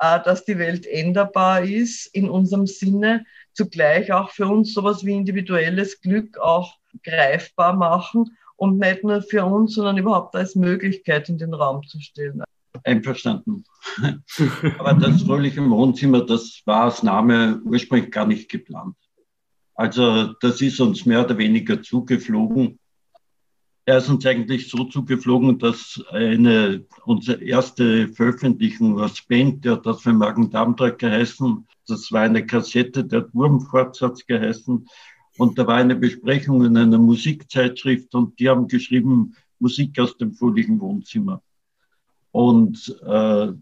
äh, 0.00 0.18
dass 0.24 0.44
die 0.44 0.58
Welt 0.58 0.84
änderbar 0.84 1.62
ist 1.62 2.06
in 2.06 2.28
unserem 2.28 2.66
Sinne, 2.66 3.24
zugleich 3.52 4.12
auch 4.12 4.30
für 4.30 4.48
uns 4.48 4.74
sowas 4.74 5.04
wie 5.04 5.14
individuelles 5.14 6.00
Glück 6.00 6.36
auch 6.38 6.74
greifbar 7.04 7.76
machen 7.76 8.36
und 8.56 8.80
nicht 8.80 9.04
nur 9.04 9.22
für 9.22 9.44
uns, 9.44 9.74
sondern 9.74 9.98
überhaupt 9.98 10.34
als 10.34 10.56
Möglichkeit 10.56 11.28
in 11.28 11.38
den 11.38 11.54
Raum 11.54 11.86
zu 11.86 12.00
stellen. 12.00 12.42
Einverstanden. 12.82 13.64
Aber 14.78 14.94
das 14.94 15.22
fröhliche 15.22 15.62
Wohnzimmer, 15.70 16.26
das 16.26 16.60
war 16.64 16.86
als 16.86 17.04
Name 17.04 17.60
ursprünglich 17.64 18.10
gar 18.10 18.26
nicht 18.26 18.50
geplant. 18.50 18.96
Also 19.76 20.32
das 20.40 20.62
ist 20.62 20.80
uns 20.80 21.04
mehr 21.04 21.24
oder 21.24 21.36
weniger 21.36 21.82
zugeflogen. 21.82 22.78
Er 23.84 23.98
ist 23.98 24.08
uns 24.08 24.26
eigentlich 24.26 24.68
so 24.68 24.84
zugeflogen, 24.84 25.58
dass 25.58 26.02
eine, 26.10 26.84
unsere 27.04 27.42
erste 27.44 28.08
Veröffentlichung 28.08 28.98
als 28.98 29.22
Band, 29.22 29.64
der 29.64 29.72
hat 29.72 29.86
das 29.86 30.00
für 30.00 30.12
Magen-Darm-Trakt 30.12 30.98
geheißen, 30.98 31.68
das 31.86 32.10
war 32.10 32.22
eine 32.22 32.44
Kassette, 32.44 33.04
der 33.04 33.32
Wurmfortsatz 33.32 34.26
geheißen. 34.26 34.88
Und 35.38 35.58
da 35.58 35.66
war 35.66 35.76
eine 35.76 35.94
Besprechung 35.94 36.64
in 36.64 36.76
einer 36.76 36.98
Musikzeitschrift 36.98 38.14
und 38.14 38.40
die 38.40 38.48
haben 38.48 38.66
geschrieben, 38.66 39.36
Musik 39.58 39.98
aus 40.00 40.16
dem 40.16 40.32
fröhlichen 40.34 40.80
Wohnzimmer. 40.80 41.42
Und 42.36 42.94
äh, 43.02 43.06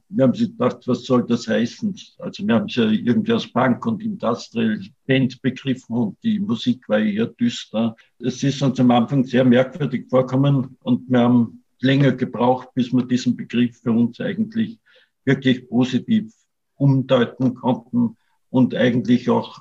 wir 0.08 0.24
haben 0.24 0.34
sich 0.34 0.48
gedacht, 0.48 0.78
was 0.88 1.04
soll 1.04 1.24
das 1.28 1.46
heißen? 1.46 1.96
Also 2.18 2.44
wir 2.44 2.56
haben 2.56 2.66
es 2.66 2.74
ja 2.74 2.86
irgendwie 2.86 3.32
als 3.32 3.46
Punk 3.46 3.86
und 3.86 4.02
Industrial 4.02 4.80
Band 5.06 5.40
begriffen 5.42 5.96
und 5.96 6.18
die 6.24 6.40
Musik 6.40 6.88
war 6.88 6.98
eher 6.98 7.26
düster. 7.26 7.94
Es 8.18 8.42
ist 8.42 8.60
uns 8.62 8.80
am 8.80 8.90
Anfang 8.90 9.22
sehr 9.22 9.44
merkwürdig 9.44 10.08
vorkommen 10.10 10.76
und 10.80 11.08
wir 11.08 11.20
haben 11.20 11.62
länger 11.82 12.10
gebraucht, 12.16 12.70
bis 12.74 12.92
wir 12.92 13.04
diesen 13.04 13.36
Begriff 13.36 13.78
für 13.80 13.92
uns 13.92 14.20
eigentlich 14.20 14.80
wirklich 15.24 15.68
positiv 15.68 16.34
umdeuten 16.74 17.54
konnten 17.54 18.16
und 18.50 18.74
eigentlich 18.74 19.30
auch 19.30 19.60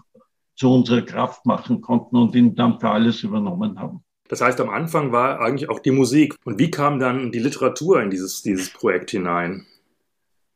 zu 0.55 0.74
unserer 0.74 1.03
Kraft 1.03 1.46
machen 1.46 1.82
konnten 1.82 2.15
und 2.15 2.34
ihn 2.34 2.55
dann 2.55 2.79
für 2.79 2.89
alles 2.89 3.22
übernommen 3.22 3.77
haben. 3.77 4.03
Das 4.34 4.42
heißt, 4.42 4.60
am 4.62 4.72
Anfang 4.72 5.12
war 5.12 5.42
eigentlich 5.42 5.70
auch 5.70 5.80
die 5.80 5.92
Musik. 5.92 6.34
Und 6.44 6.58
wie 6.58 6.72
kam 6.72 6.98
dann 6.98 7.32
die 7.32 7.38
Literatur 7.38 8.02
in 8.02 8.10
dieses, 8.10 8.42
dieses 8.42 8.72
Projekt 8.72 9.12
hinein? 9.12 9.68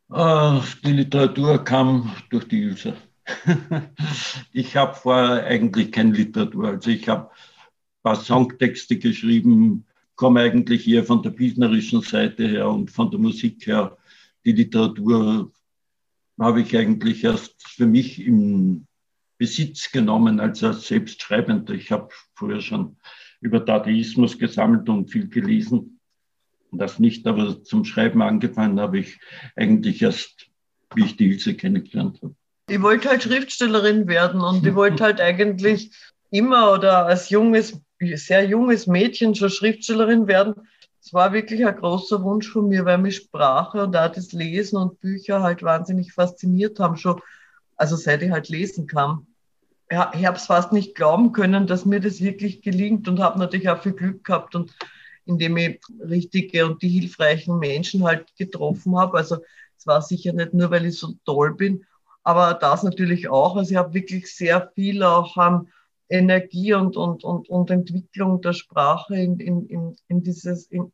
Uh, 0.10 0.64
die 0.84 0.94
Literatur 0.94 1.64
kam 1.64 2.12
durch 2.32 2.48
die 2.48 2.64
Ilse. 2.64 2.96
ich 4.52 4.76
habe 4.76 4.96
vorher 4.96 5.46
eigentlich 5.46 5.92
keine 5.92 6.14
Literatur. 6.14 6.70
Also 6.70 6.90
ich 6.90 7.08
habe 7.08 7.30
ein 7.30 8.02
paar 8.02 8.16
Songtexte 8.16 8.98
geschrieben, 8.98 9.86
komme 10.16 10.40
eigentlich 10.40 10.88
eher 10.88 11.04
von 11.04 11.22
der 11.22 11.30
bildnerischen 11.30 12.02
Seite 12.02 12.48
her 12.48 12.68
und 12.70 12.90
von 12.90 13.12
der 13.12 13.20
Musik 13.20 13.68
her. 13.68 13.96
Die 14.44 14.54
Literatur 14.54 15.52
habe 16.40 16.62
ich 16.62 16.76
eigentlich 16.76 17.24
erst 17.24 17.62
für 17.62 17.86
mich 17.86 18.26
im 18.26 18.88
Besitz 19.38 19.92
genommen 19.92 20.40
als 20.40 20.62
Selbstschreibender. 20.62 21.76
Ich 21.76 21.92
habe 21.92 22.10
früher 22.34 22.60
schon 22.60 22.98
über 23.42 23.60
Dadaismus 23.60 24.38
gesammelt 24.38 24.90
und 24.90 25.12
viel 25.12 25.28
gelesen. 25.28 26.00
Das 26.72 27.00
nicht, 27.00 27.26
aber 27.28 27.64
zum 27.64 27.86
Schreiben 27.86 28.22
angefangen 28.22 28.80
habe 28.80 29.00
ich 29.00 29.20
eigentlich 29.56 30.02
erst, 30.02 30.48
wie 30.96 31.06
ich 31.06 31.16
die 31.16 31.32
Ilse 31.32 31.54
kennengelernt 31.54 32.20
habe. 32.22 32.36
Ich 32.70 32.82
wollte 32.82 33.10
halt 33.10 33.24
Schriftstellerin 33.24 34.08
werden 34.08 34.42
und 34.42 34.66
ich 34.66 34.76
wollte 34.76 35.04
halt 35.04 35.22
eigentlich 35.22 35.92
immer 36.30 36.74
oder 36.74 37.06
als 37.06 37.30
junges, 37.30 37.80
sehr 38.00 38.46
junges 38.46 38.88
Mädchen 38.88 39.34
schon 39.36 39.50
Schriftstellerin 39.50 40.28
werden. 40.28 40.56
Es 41.02 41.14
war 41.14 41.32
wirklich 41.32 41.66
ein 41.66 41.76
großer 41.78 42.22
Wunsch 42.24 42.50
von 42.50 42.68
mir, 42.68 42.84
weil 42.84 42.98
mich 42.98 43.16
Sprache 43.16 43.84
und 43.84 43.96
auch 43.96 44.12
das 44.12 44.34
Lesen 44.34 44.76
und 44.76 45.00
Bücher 45.00 45.42
halt 45.42 45.64
wahnsinnig 45.64 46.12
fasziniert 46.12 46.82
haben, 46.82 46.98
schon, 46.98 47.22
also 47.78 47.96
seit 47.96 48.22
ich 48.24 48.32
halt 48.32 48.50
lesen 48.50 48.88
kann 48.88 49.26
ich 49.90 50.26
habe 50.26 50.38
es 50.38 50.46
fast 50.46 50.74
nicht 50.74 50.96
glauben 50.96 51.32
können, 51.32 51.68
dass 51.68 51.86
mir 51.86 52.00
das 52.00 52.22
wirklich 52.22 52.62
gelingt 52.62 53.08
und 53.08 53.20
habe 53.20 53.40
natürlich 53.40 53.70
auch 53.70 53.82
viel 53.82 53.94
Glück 53.94 54.24
gehabt 54.24 54.54
und 54.56 54.76
indem 55.26 55.58
ich 55.58 55.80
richtige 56.00 56.66
und 56.66 56.82
die 56.82 56.90
hilfreichen 56.90 57.60
Menschen 57.60 58.04
halt 58.04 58.36
getroffen 58.38 58.98
habe. 58.98 59.18
Also 59.18 59.38
es 59.78 59.88
war 59.88 60.02
sicher 60.02 60.34
nicht 60.34 60.54
nur, 60.54 60.72
weil 60.72 60.86
ich 60.86 60.98
so 60.98 61.14
toll 61.26 61.56
bin, 61.56 61.86
aber 62.24 62.54
das 62.54 62.84
natürlich 62.84 63.30
auch. 63.30 63.56
Also 63.56 63.72
ich 63.72 63.78
habe 63.78 63.94
wirklich 63.94 64.34
sehr 64.34 64.72
viel 64.76 65.04
auch 65.04 65.38
an 65.38 65.70
Energie 66.10 66.74
und, 66.74 66.98
und, 66.98 67.24
und, 67.24 67.50
und 67.50 67.70
Entwicklung 67.70 68.42
der 68.42 68.54
Sprache 68.54 69.16
in, 69.16 69.40
in, 69.40 69.68
in, 69.68 69.96
in, 70.08 70.24
dieses, 70.24 70.68
in, 70.68 70.92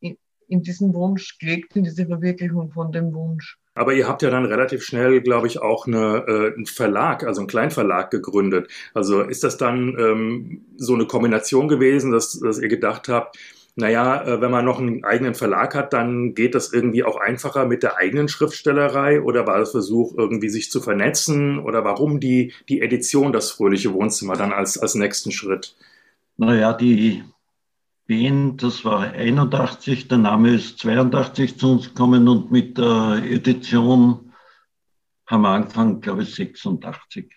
in 0.48 0.62
diesen 0.62 0.94
Wunsch 0.94 1.38
gelegt, 1.38 1.76
in 1.76 1.84
diese 1.84 2.06
Verwirklichung 2.06 2.72
von 2.72 2.92
dem 2.92 3.14
Wunsch. 3.14 3.58
Aber 3.75 3.94
ihr 3.94 4.08
habt 4.08 4.22
ja 4.22 4.30
dann 4.30 4.46
relativ 4.46 4.84
schnell, 4.84 5.22
glaube 5.22 5.48
ich, 5.48 5.62
auch 5.62 5.88
eine, 5.88 6.25
äh, 6.27 6.53
einen 6.53 6.65
Verlag, 6.68 7.24
also 7.24 7.42
einen 7.42 7.48
Kleinverlag 7.48 8.12
gegründet. 8.12 8.70
Also 8.94 9.22
ist 9.22 9.44
das 9.44 9.58
dann 9.58 9.98
ähm, 9.98 10.65
so 10.77 10.94
eine 10.94 11.08
Kombination 11.08 11.68
gewesen, 11.68 12.12
dass, 12.12 12.39
dass 12.39 12.60
ihr 12.60 12.68
gedacht 12.68 13.10
habt, 13.10 13.38
naja, 13.75 14.24
äh, 14.24 14.42
wenn 14.42 14.51
man 14.51 14.65
noch 14.65 14.80
einen 14.80 15.03
eigenen 15.03 15.34
Verlag 15.34 15.74
hat, 15.74 15.94
dann 15.94 16.36
geht 16.36 16.53
das 16.53 16.72
irgendwie 16.72 17.03
auch 17.03 17.18
einfacher 17.18 17.65
mit 17.65 17.82
der 17.82 17.98
eigenen 17.98 18.27
Schriftstellerei 18.27 19.22
oder 19.22 19.48
war 19.48 19.58
das 19.58 19.72
Versuch, 19.72 20.13
irgendwie 20.15 20.50
sich 20.50 20.70
zu 20.70 20.80
vernetzen 20.80 21.58
oder 21.58 21.84
warum 21.84 22.20
die, 22.20 22.53
die 22.70 22.82
Edition, 22.82 23.34
das 23.34 23.50
fröhliche 23.51 23.94
Wohnzimmer 23.94 24.36
dann 24.36 24.53
als, 24.53 24.77
als 24.77 24.94
nächsten 24.94 25.32
Schritt? 25.32 25.75
Naja, 26.38 26.74
die 26.74 27.24
Wien, 28.06 28.58
das 28.58 28.84
war 28.84 29.00
81, 29.02 30.10
der 30.10 30.18
Name 30.18 30.50
ist 30.50 30.80
82 30.80 31.58
zu 31.58 31.72
uns 31.72 31.90
gekommen 31.90 32.28
und 32.28 32.52
mit 32.52 32.78
der 32.78 33.22
Edition 33.24 34.34
haben 35.26 35.42
wir 35.42 35.50
angefangen, 35.50 36.02
glaube 36.02 36.24
ich, 36.24 36.36
86. 36.36 37.34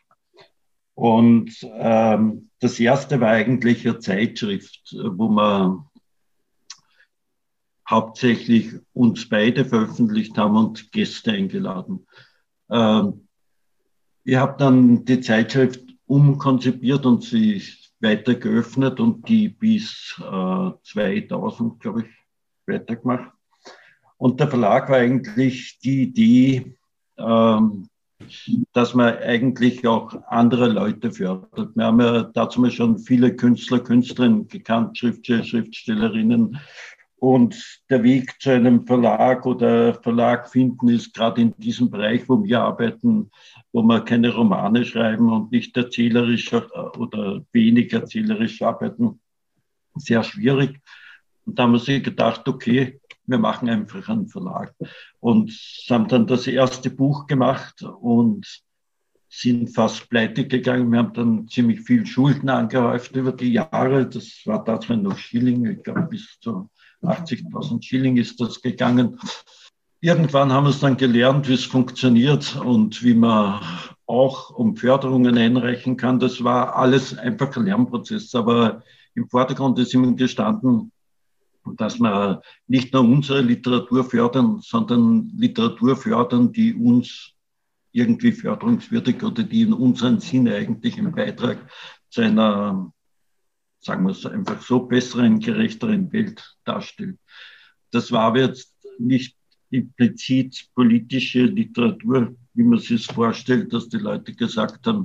Und 0.94 1.52
ähm, 1.62 2.50
das 2.58 2.80
erste 2.80 3.20
war 3.20 3.28
eigentlich 3.28 3.86
eine 3.86 4.00
Zeitschrift, 4.00 4.92
wo 4.92 5.28
wir 5.28 5.88
hauptsächlich 7.88 8.72
uns 8.92 9.28
beide 9.28 9.64
veröffentlicht 9.64 10.36
haben 10.36 10.56
und 10.56 10.90
Gäste 10.90 11.32
eingeladen. 11.32 12.06
Ähm, 12.70 13.28
ich 14.24 14.34
habe 14.34 14.56
dann 14.58 15.04
die 15.04 15.20
Zeitschrift 15.20 15.84
umkonzipiert 16.06 17.06
und 17.06 17.22
sie 17.22 17.62
weiter 18.00 18.34
geöffnet 18.34 19.00
und 19.00 19.28
die 19.28 19.48
bis 19.48 20.20
äh, 20.20 20.70
2000, 20.82 21.80
glaube 21.80 22.02
ich, 22.02 22.08
weitergemacht. 22.66 23.32
Und 24.18 24.40
der 24.40 24.48
Verlag 24.48 24.88
war 24.88 24.96
eigentlich 24.96 25.78
die 25.80 26.02
Idee, 26.02 26.76
ähm, 27.18 27.88
dass 28.72 28.94
man 28.94 29.16
eigentlich 29.18 29.86
auch 29.86 30.14
andere 30.28 30.68
Leute 30.68 31.12
fördert. 31.12 31.76
Wir 31.76 31.84
haben 31.84 32.00
ja 32.00 32.22
dazu 32.22 32.68
schon 32.70 32.98
viele 32.98 33.36
Künstler, 33.36 33.80
Künstlerinnen 33.80 34.48
gekannt, 34.48 34.96
Schriftsteller, 34.96 35.44
Schriftstellerinnen. 35.44 36.58
Und 37.18 37.80
der 37.88 38.02
Weg 38.02 38.34
zu 38.40 38.50
einem 38.50 38.86
Verlag 38.86 39.46
oder 39.46 39.94
Verlag 39.94 40.50
finden 40.50 40.88
ist 40.88 41.14
gerade 41.14 41.40
in 41.40 41.54
diesem 41.56 41.90
Bereich, 41.90 42.28
wo 42.28 42.42
wir 42.44 42.60
arbeiten, 42.60 43.30
wo 43.72 43.82
wir 43.82 44.02
keine 44.02 44.34
Romane 44.34 44.84
schreiben 44.84 45.32
und 45.32 45.50
nicht 45.50 45.76
erzählerisch 45.76 46.52
oder 46.52 47.42
wenig 47.52 47.92
erzählerisch 47.92 48.60
arbeiten, 48.60 49.20
sehr 49.94 50.22
schwierig. 50.22 50.78
Und 51.46 51.58
da 51.58 51.62
haben 51.62 51.72
wir 51.72 51.78
sich 51.78 52.04
gedacht, 52.04 52.46
okay, 52.48 53.00
wir 53.24 53.38
machen 53.38 53.70
einfach 53.70 54.08
einen 54.08 54.28
Verlag. 54.28 54.74
Und 55.20 55.50
haben 55.88 56.08
dann 56.08 56.26
das 56.26 56.46
erste 56.46 56.90
Buch 56.90 57.26
gemacht 57.26 57.82
und 57.82 58.46
sind 59.28 59.74
fast 59.74 60.08
pleite 60.10 60.46
gegangen. 60.46 60.90
Wir 60.92 60.98
haben 60.98 61.12
dann 61.14 61.48
ziemlich 61.48 61.80
viel 61.80 62.06
Schulden 62.06 62.48
angehäuft 62.48 63.16
über 63.16 63.32
die 63.32 63.52
Jahre. 63.52 64.06
Das 64.08 64.42
war 64.44 64.62
damals 64.64 64.88
noch 64.88 65.18
Schilling, 65.18 65.64
ich 65.66 65.82
glaube 65.82 66.02
bis 66.02 66.38
zu 66.40 66.68
80.000 67.08 67.82
Schilling 67.82 68.16
ist 68.16 68.40
das 68.40 68.60
gegangen. 68.60 69.18
Irgendwann 70.00 70.52
haben 70.52 70.64
wir 70.64 70.70
es 70.70 70.80
dann 70.80 70.96
gelernt, 70.96 71.48
wie 71.48 71.54
es 71.54 71.64
funktioniert 71.64 72.56
und 72.56 73.02
wie 73.02 73.14
man 73.14 73.60
auch 74.06 74.50
um 74.50 74.76
Förderungen 74.76 75.36
einreichen 75.36 75.96
kann. 75.96 76.20
Das 76.20 76.44
war 76.44 76.76
alles 76.76 77.16
einfach 77.16 77.56
ein 77.56 77.64
Lernprozess. 77.64 78.34
Aber 78.34 78.82
im 79.14 79.28
Vordergrund 79.28 79.78
ist 79.78 79.94
immer 79.94 80.12
gestanden, 80.12 80.92
dass 81.76 81.98
wir 81.98 82.42
nicht 82.68 82.92
nur 82.92 83.02
unsere 83.02 83.40
Literatur 83.40 84.04
fördern, 84.04 84.60
sondern 84.60 85.32
Literatur 85.36 85.96
fördern, 85.96 86.52
die 86.52 86.74
uns 86.74 87.32
irgendwie 87.92 88.32
förderungswürdig 88.32 89.22
oder 89.22 89.42
die 89.42 89.62
in 89.62 89.72
unserem 89.72 90.20
Sinne 90.20 90.54
eigentlich 90.54 90.98
einen 90.98 91.12
Beitrag 91.12 91.58
zu 92.10 92.20
einer 92.20 92.92
sagen 93.80 94.04
wir 94.04 94.12
es 94.12 94.26
einfach 94.26 94.60
so, 94.62 94.80
besseren, 94.80 95.40
gerechteren 95.40 96.12
Welt 96.12 96.56
darstellt. 96.64 97.18
Das 97.90 98.10
war 98.10 98.22
aber 98.22 98.40
jetzt 98.40 98.74
nicht 98.98 99.36
implizit 99.70 100.68
politische 100.74 101.44
Literatur, 101.44 102.34
wie 102.54 102.62
man 102.62 102.78
sich 102.78 103.02
es 103.02 103.06
vorstellt, 103.06 103.72
dass 103.72 103.88
die 103.88 103.98
Leute 103.98 104.32
gesagt 104.32 104.86
haben, 104.86 105.02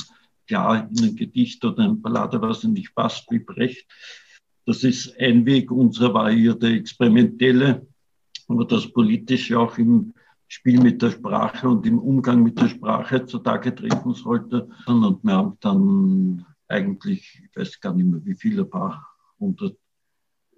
klar 0.48 0.90
in 0.90 1.04
ein 1.04 1.16
Gedicht 1.16 1.64
oder 1.66 1.84
ein 1.84 2.02
Ballade, 2.02 2.42
was 2.42 2.64
nicht 2.64 2.94
passt, 2.96 3.30
wie 3.32 3.40
Brecht. 3.40 3.86
Das 4.66 4.84
ist 4.84 5.18
ein 5.20 5.46
Weg. 5.46 5.72
Unserer 5.72 6.14
war 6.14 6.32
experimentelle, 6.32 7.88
aber 8.48 8.66
das 8.66 8.92
politische 8.92 9.60
auch 9.60 9.78
im 9.78 10.14
Spiel 10.48 10.82
mit 10.82 11.02
der 11.02 11.12
Sprache 11.12 11.70
und 11.70 11.86
im 11.86 11.98
Umgang 11.98 12.44
mit 12.44 12.60
der 12.60 12.68
Sprache 12.68 13.26
zutage 13.26 13.74
treten 13.74 14.14
sollte. 14.14 14.70
Und 14.86 15.24
wir 15.24 15.34
haben 15.34 15.58
dann 15.62 16.46
eigentlich, 16.72 17.42
ich 17.44 17.56
weiß 17.56 17.80
gar 17.80 17.94
nicht 17.94 18.06
mehr, 18.06 18.22
wie 18.24 18.36
viele, 18.36 18.64
ein 18.64 18.70
paar 18.70 19.08
hundert 19.40 19.78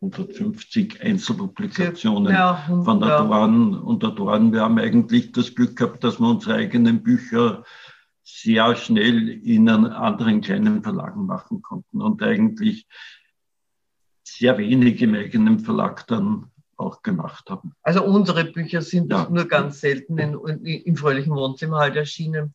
150 0.02 1.02
Einzelpublikationen 1.02 2.34
ja, 2.34 2.56
von. 2.84 3.00
Doran 3.00 3.74
und 3.74 4.04
Doran. 4.04 4.52
Wir 4.52 4.62
haben 4.62 4.78
eigentlich 4.78 5.32
das 5.32 5.56
Glück 5.56 5.78
gehabt, 5.78 6.04
dass 6.04 6.20
wir 6.20 6.28
unsere 6.28 6.56
eigenen 6.56 7.04
Bücher 7.04 7.64
sehr 8.24 8.76
schnell 8.76 9.30
in 9.30 9.70
anderen 9.70 10.42
kleinen 10.42 10.84
Verlagen 10.84 11.26
machen 11.26 11.62
konnten 11.62 12.02
und 12.02 12.22
eigentlich 12.22 12.88
sehr 14.24 14.58
wenig 14.58 15.02
im 15.02 15.16
eigenen 15.16 15.60
Verlag 15.60 16.08
dann 16.08 16.52
auch 16.76 17.02
gemacht 17.02 17.50
haben. 17.50 17.74
Also 17.84 18.04
unsere 18.04 18.46
Bücher 18.46 18.82
sind 18.82 19.12
ja. 19.12 19.28
nur 19.30 19.46
ganz 19.46 19.80
selten 19.80 20.18
in, 20.18 20.34
in, 20.34 20.66
im 20.66 20.96
fröhlichen 20.96 21.34
Wohnzimmer 21.34 21.78
halt 21.80 21.96
erschienen. 21.96 22.54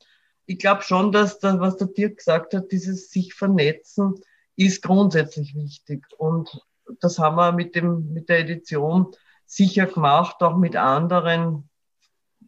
Ich 0.51 0.59
glaube 0.59 0.81
schon, 0.81 1.13
dass 1.13 1.41
das, 1.41 1.61
was 1.61 1.77
der 1.77 1.89
Dirk 1.89 2.17
gesagt 2.17 2.55
hat, 2.55 2.73
dieses 2.73 3.11
sich 3.11 3.35
vernetzen, 3.35 4.15
ist 4.57 4.83
grundsätzlich 4.83 5.55
wichtig. 5.55 6.07
Und 6.17 6.63
das 7.01 7.19
haben 7.19 7.37
wir 7.37 7.53
mit, 7.53 7.75
dem, 7.75 8.15
mit 8.15 8.31
der 8.31 8.41
Edition 8.41 9.15
sicher 9.45 9.85
gemacht, 9.85 10.43
auch 10.43 10.57
mit 10.57 10.75
anderen 10.75 11.69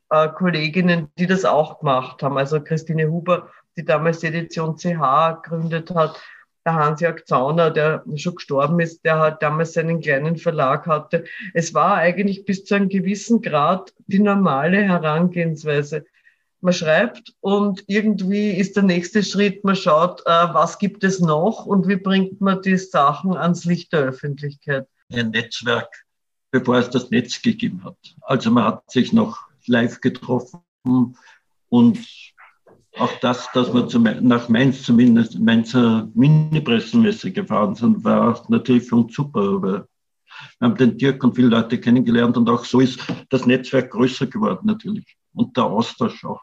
äh, 0.09 0.31
Kolleginnen, 0.31 1.09
die 1.19 1.27
das 1.27 1.45
auch 1.45 1.81
gemacht 1.81 2.23
haben. 2.23 2.39
Also 2.39 2.63
Christine 2.63 3.11
Huber, 3.11 3.51
die 3.77 3.85
damals 3.85 4.21
die 4.21 4.29
Edition 4.29 4.79
CH 4.79 5.43
gegründet 5.43 5.91
hat, 5.91 6.19
der 6.65 6.77
Hans-Jörg 6.77 7.27
Zauner, 7.27 7.71
der 7.71 8.03
schon 8.17 8.37
gestorben 8.37 8.81
ist, 8.81 9.05
der 9.05 9.19
hat 9.19 9.43
damals 9.43 9.75
seinen 9.75 10.01
kleinen 10.01 10.39
Verlag 10.39 10.87
hatte. 10.87 11.25
Es 11.53 11.75
war 11.75 11.97
eigentlich 11.97 12.47
bis 12.47 12.65
zu 12.65 12.77
einem 12.77 12.89
gewissen 12.89 13.43
Grad 13.43 13.93
die 14.07 14.21
normale 14.21 14.83
Herangehensweise 14.85 16.07
man 16.63 16.73
schreibt 16.73 17.35
und 17.41 17.85
irgendwie 17.87 18.51
ist 18.51 18.77
der 18.77 18.83
nächste 18.83 19.23
Schritt, 19.23 19.65
man 19.65 19.77
schaut, 19.77 20.21
äh, 20.27 20.31
was 20.53 20.79
gibt 20.79 21.05
es 21.05 21.21
noch 21.21 21.67
und 21.67 21.89
wie 21.89 21.97
bringt 21.97 22.41
man 22.41 22.63
die 22.63 22.77
Sachen 22.77 23.37
ans 23.37 23.65
Licht 23.65 23.93
der 23.93 24.01
Öffentlichkeit. 24.01 24.87
Ein 25.13 25.31
Netzwerk, 25.31 26.05
bevor 26.51 26.77
es 26.77 26.91
das 26.91 27.11
Netz 27.11 27.41
gegeben 27.41 27.85
hat. 27.85 27.97
Also 28.23 28.51
man 28.51 28.65
hat 28.65 28.91
sich 28.91 29.13
noch 29.13 29.39
live 29.67 30.01
getroffen 30.01 30.61
und 31.69 31.99
auch 32.99 33.13
das, 33.21 33.49
dass 33.53 33.73
wir 33.73 33.87
zum, 33.89 34.03
nach 34.03 34.49
Mainz 34.49 34.83
zumindest, 34.83 35.39
Mainzer 35.39 36.09
Mini-Pressenmesse 36.15 37.31
gefahren 37.31 37.75
sind, 37.75 38.05
war 38.05 38.45
natürlich 38.49 38.89
für 38.89 38.97
uns 38.97 39.15
super. 39.15 39.63
Weil 39.63 39.63
wir 39.63 39.87
haben 40.61 40.77
den 40.77 40.99
Dirk 40.99 41.23
und 41.23 41.37
viele 41.37 41.49
Leute 41.49 41.79
kennengelernt 41.79 42.37
und 42.37 42.49
auch 42.49 42.65
so 42.65 42.81
ist 42.81 43.01
das 43.29 43.47
Netzwerk 43.47 43.91
größer 43.91 44.27
geworden 44.27 44.67
natürlich 44.67 45.17
und 45.35 45.57
der 45.57 45.65
Austausch 45.65 46.25
auch. 46.25 46.41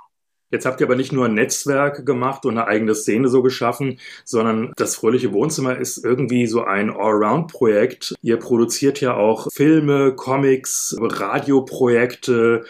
Jetzt 0.49 0.65
habt 0.65 0.79
ihr 0.79 0.87
aber 0.87 0.95
nicht 0.95 1.11
nur 1.11 1.25
ein 1.25 1.33
Netzwerk 1.33 2.05
gemacht 2.05 2.45
und 2.45 2.57
eine 2.57 2.67
eigene 2.67 2.95
Szene 2.95 3.27
so 3.27 3.41
geschaffen, 3.41 3.99
sondern 4.23 4.71
das 4.77 4.95
Fröhliche 4.95 5.33
Wohnzimmer 5.33 5.77
ist 5.77 6.03
irgendwie 6.03 6.47
so 6.47 6.63
ein 6.63 6.89
Allround-Projekt. 6.89 8.15
Ihr 8.21 8.37
produziert 8.37 9.01
ja 9.01 9.15
auch 9.15 9.47
Filme, 9.51 10.13
Comics, 10.15 10.95
Radioprojekte. 10.99 12.65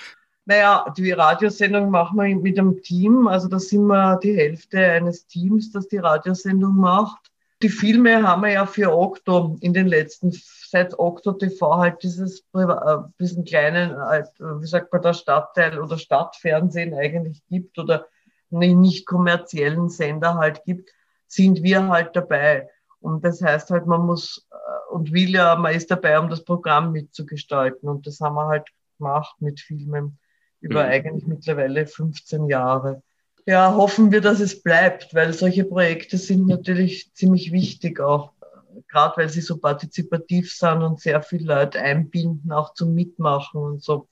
Naja, 0.46 0.92
die 0.98 1.12
Radiosendung 1.12 1.92
machen 1.92 2.18
wir 2.18 2.36
mit 2.36 2.58
einem 2.58 2.82
Team. 2.82 3.28
Also 3.28 3.48
da 3.48 3.60
sind 3.60 3.86
wir 3.86 4.18
die 4.24 4.36
Hälfte 4.36 4.80
eines 4.80 5.28
Teams, 5.28 5.72
das 5.72 5.88
die 5.88 5.98
Radiosendung 5.98 6.76
macht. 6.76 7.30
Die 7.62 7.70
Filme 7.70 8.24
haben 8.24 8.44
wir 8.44 8.52
ja 8.52 8.66
für 8.66 8.92
Okto 8.92 9.58
in 9.62 9.74
den 9.74 9.88
letzten, 9.88 10.32
seit 10.70 10.98
Okto 10.98 11.34
TV 11.34 11.78
halt 11.78 12.04
dieses, 12.04 12.42
äh, 12.54 12.98
diesen 13.20 13.46
kleinen, 13.46 13.92
äh, 13.92 14.24
wie 14.40 14.68
sagt 14.68 14.92
man, 14.92 15.02
der 15.02 15.14
Stadtteil 15.14 15.80
oder 15.80 15.98
Stadtfernsehen 15.98 16.94
eigentlich 16.94 17.46
gibt 17.48 17.78
oder 17.80 18.08
einen 18.52 18.80
nicht 18.80 19.06
kommerziellen 19.06 19.90
Sender 19.90 20.36
halt 20.36 20.64
gibt, 20.66 20.92
sind 21.28 21.64
wir 21.64 21.88
halt 21.88 22.16
dabei. 22.16 22.70
Und 23.00 23.24
das 23.24 23.42
heißt 23.42 23.72
halt, 23.72 23.86
man 23.86 24.06
muss 24.06 24.48
äh, 24.52 24.94
und 24.94 25.12
will 25.14 25.30
ja, 25.30 25.56
man 25.56 25.76
ist 25.76 25.92
dabei, 25.92 26.20
um 26.20 26.30
das 26.30 26.44
Programm 26.44 26.92
mitzugestalten. 26.92 27.90
Und 27.90 28.08
das 28.08 28.20
haben 28.20 28.36
wir 28.36 28.48
halt 28.48 28.68
gemacht 28.98 29.36
mit 29.40 29.60
Filmen 29.60 30.18
über 30.60 30.84
mhm. 30.84 30.90
eigentlich 30.90 31.28
mittlerweile 31.28 31.86
15 31.86 32.48
Jahre 32.48 33.04
ja, 33.48 33.74
hoffen 33.74 34.12
wir, 34.12 34.20
dass 34.20 34.42
es 34.42 34.62
bleibt, 34.62 35.16
weil 35.16 35.32
solche 35.32 35.64
Projekte 35.64 36.18
sind 36.18 36.48
natürlich 36.48 37.14
ziemlich 37.14 37.54
wichtig 37.54 38.02
auch, 38.02 38.34
gerade 38.88 39.18
weil 39.18 39.30
sie 39.30 39.42
so 39.42 39.58
partizipativ 39.58 40.54
sind 40.54 40.82
und 40.84 41.00
sehr 41.00 41.22
viele 41.22 41.56
Leute 41.56 41.80
einbinden, 41.82 42.52
auch 42.52 42.74
zum 42.74 42.94
Mitmachen 42.94 43.62
und 43.62 43.84
so. 43.84 44.08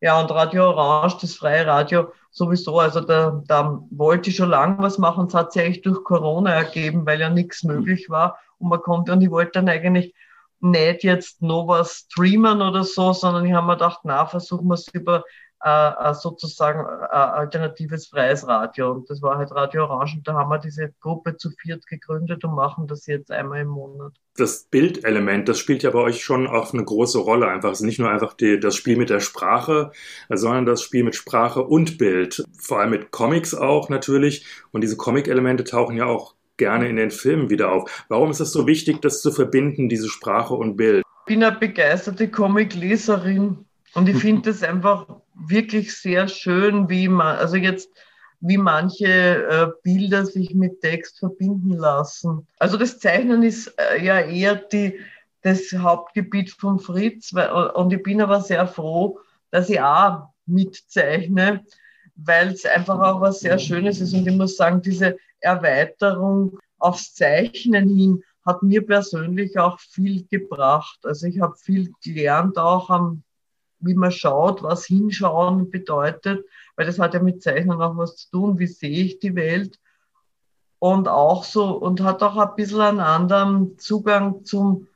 Ja, 0.00 0.20
und 0.20 0.30
Radio 0.30 0.68
Orange, 0.68 1.16
das 1.20 1.34
freie 1.34 1.66
Radio 1.66 2.12
sowieso, 2.30 2.78
also 2.78 3.00
da, 3.00 3.42
da 3.46 3.80
wollte 3.90 4.30
ich 4.30 4.36
schon 4.36 4.50
lange 4.50 4.76
was 4.78 4.98
machen. 4.98 5.26
Es 5.26 5.34
hat 5.34 5.52
sich 5.52 5.62
eigentlich 5.62 5.82
durch 5.82 6.04
Corona 6.04 6.52
ergeben, 6.52 7.06
weil 7.06 7.20
ja 7.20 7.30
nichts 7.30 7.62
möglich 7.62 8.10
war. 8.10 8.38
Und 8.58 8.68
man 8.68 8.82
konnte, 8.82 9.12
und 9.12 9.22
ich 9.22 9.30
wollte 9.30 9.52
dann 9.52 9.68
eigentlich 9.68 10.14
nicht 10.60 11.04
jetzt 11.04 11.42
noch 11.42 11.68
was 11.68 12.06
streamen 12.10 12.62
oder 12.62 12.84
so, 12.84 13.12
sondern 13.12 13.44
ich 13.44 13.52
habe 13.52 13.66
mir 13.66 13.74
gedacht, 13.74 14.00
na, 14.04 14.26
versuchen 14.26 14.66
wir 14.68 14.74
es 14.74 14.88
über 14.88 15.24
äh, 15.64 16.10
äh, 16.10 16.12
sozusagen 16.12 16.80
äh, 16.80 17.16
alternatives 17.16 18.08
freies 18.08 18.46
Radio. 18.46 18.92
Und 18.92 19.08
das 19.08 19.22
war 19.22 19.38
halt 19.38 19.50
Radio 19.50 19.84
Orange. 19.84 20.16
Und 20.18 20.28
da 20.28 20.34
haben 20.34 20.50
wir 20.50 20.58
diese 20.58 20.92
Gruppe 21.00 21.38
zu 21.38 21.50
viert 21.52 21.86
gegründet 21.86 22.44
und 22.44 22.54
machen 22.54 22.86
das 22.86 23.06
jetzt 23.06 23.30
einmal 23.30 23.62
im 23.62 23.68
Monat. 23.68 24.12
Das 24.36 24.64
Bildelement, 24.64 25.48
das 25.48 25.58
spielt 25.58 25.82
ja 25.82 25.90
bei 25.90 26.00
euch 26.00 26.22
schon 26.22 26.46
auch 26.46 26.74
eine 26.74 26.84
große 26.84 27.18
Rolle. 27.18 27.48
Einfach 27.48 27.70
es 27.70 27.80
ist 27.80 27.86
nicht 27.86 27.98
nur 27.98 28.10
einfach 28.10 28.34
die, 28.34 28.60
das 28.60 28.76
Spiel 28.76 28.98
mit 28.98 29.08
der 29.08 29.20
Sprache, 29.20 29.92
sondern 30.28 30.66
das 30.66 30.82
Spiel 30.82 31.02
mit 31.02 31.14
Sprache 31.14 31.62
und 31.62 31.96
Bild. 31.96 32.44
Vor 32.58 32.80
allem 32.80 32.90
mit 32.90 33.10
Comics 33.10 33.54
auch 33.54 33.88
natürlich. 33.88 34.44
Und 34.70 34.82
diese 34.82 34.98
Comic-Elemente 34.98 35.64
tauchen 35.64 35.96
ja 35.96 36.04
auch 36.04 36.34
gerne 36.58 36.90
in 36.90 36.96
den 36.96 37.10
Filmen 37.10 37.48
wieder 37.48 37.72
auf. 37.72 38.04
Warum 38.10 38.30
ist 38.30 38.40
es 38.40 38.52
so 38.52 38.66
wichtig, 38.66 39.00
das 39.00 39.22
zu 39.22 39.32
verbinden, 39.32 39.88
diese 39.88 40.10
Sprache 40.10 40.52
und 40.52 40.76
Bild? 40.76 41.04
Ich 41.20 41.26
bin 41.26 41.42
eine 41.42 41.56
begeisterte 41.56 42.28
Comic-Leserin 42.28 43.64
und 43.94 44.08
ich 44.10 44.18
finde 44.18 44.50
das 44.50 44.62
einfach 44.62 45.06
wirklich 45.34 45.96
sehr 45.96 46.28
schön, 46.28 46.88
wie 46.88 47.08
man, 47.08 47.36
also 47.36 47.56
jetzt, 47.56 47.90
wie 48.40 48.58
manche 48.58 49.06
äh, 49.06 49.66
Bilder 49.82 50.26
sich 50.26 50.54
mit 50.54 50.80
Text 50.80 51.18
verbinden 51.18 51.70
lassen. 51.70 52.46
Also 52.58 52.76
das 52.76 52.98
Zeichnen 52.98 53.42
ist 53.42 53.74
äh, 53.78 54.04
ja 54.04 54.20
eher 54.20 54.56
die, 54.56 54.98
das 55.42 55.72
Hauptgebiet 55.72 56.50
von 56.50 56.78
Fritz 56.78 57.34
weil, 57.34 57.50
und 57.50 57.92
ich 57.92 58.02
bin 58.02 58.20
aber 58.20 58.40
sehr 58.40 58.66
froh, 58.66 59.18
dass 59.50 59.70
ich 59.70 59.80
auch 59.80 60.28
mitzeichne, 60.46 61.64
weil 62.16 62.48
es 62.48 62.64
einfach 62.64 62.98
auch 63.00 63.20
was 63.20 63.40
sehr 63.40 63.58
Schönes 63.58 64.00
ist 64.00 64.14
und 64.14 64.26
ich 64.26 64.34
muss 64.34 64.56
sagen, 64.56 64.82
diese 64.82 65.16
Erweiterung 65.40 66.58
aufs 66.78 67.14
Zeichnen 67.14 67.88
hin 67.88 68.24
hat 68.44 68.62
mir 68.62 68.84
persönlich 68.84 69.58
auch 69.58 69.80
viel 69.80 70.26
gebracht. 70.26 70.98
Also 71.04 71.26
ich 71.26 71.40
habe 71.40 71.56
viel 71.56 71.92
gelernt 72.02 72.58
auch 72.58 72.90
am 72.90 73.22
wie 73.84 73.94
man 73.94 74.10
schaut, 74.10 74.62
was 74.62 74.86
hinschauen 74.86 75.70
bedeutet, 75.70 76.44
weil 76.76 76.86
das 76.86 76.98
hat 76.98 77.14
ja 77.14 77.20
mit 77.20 77.42
Zeichnen 77.42 77.80
auch 77.80 77.96
was 77.96 78.16
zu 78.16 78.30
tun, 78.30 78.58
wie 78.58 78.66
sehe 78.66 79.04
ich 79.04 79.18
die 79.18 79.34
Welt 79.34 79.78
und 80.78 81.08
auch 81.08 81.44
so 81.44 81.76
und 81.76 82.02
hat 82.02 82.22
auch 82.22 82.36
ein 82.36 82.56
bisschen 82.56 82.80
einen 82.80 83.00
anderen 83.00 83.78
Zugang 83.78 84.44
zum 84.44 84.86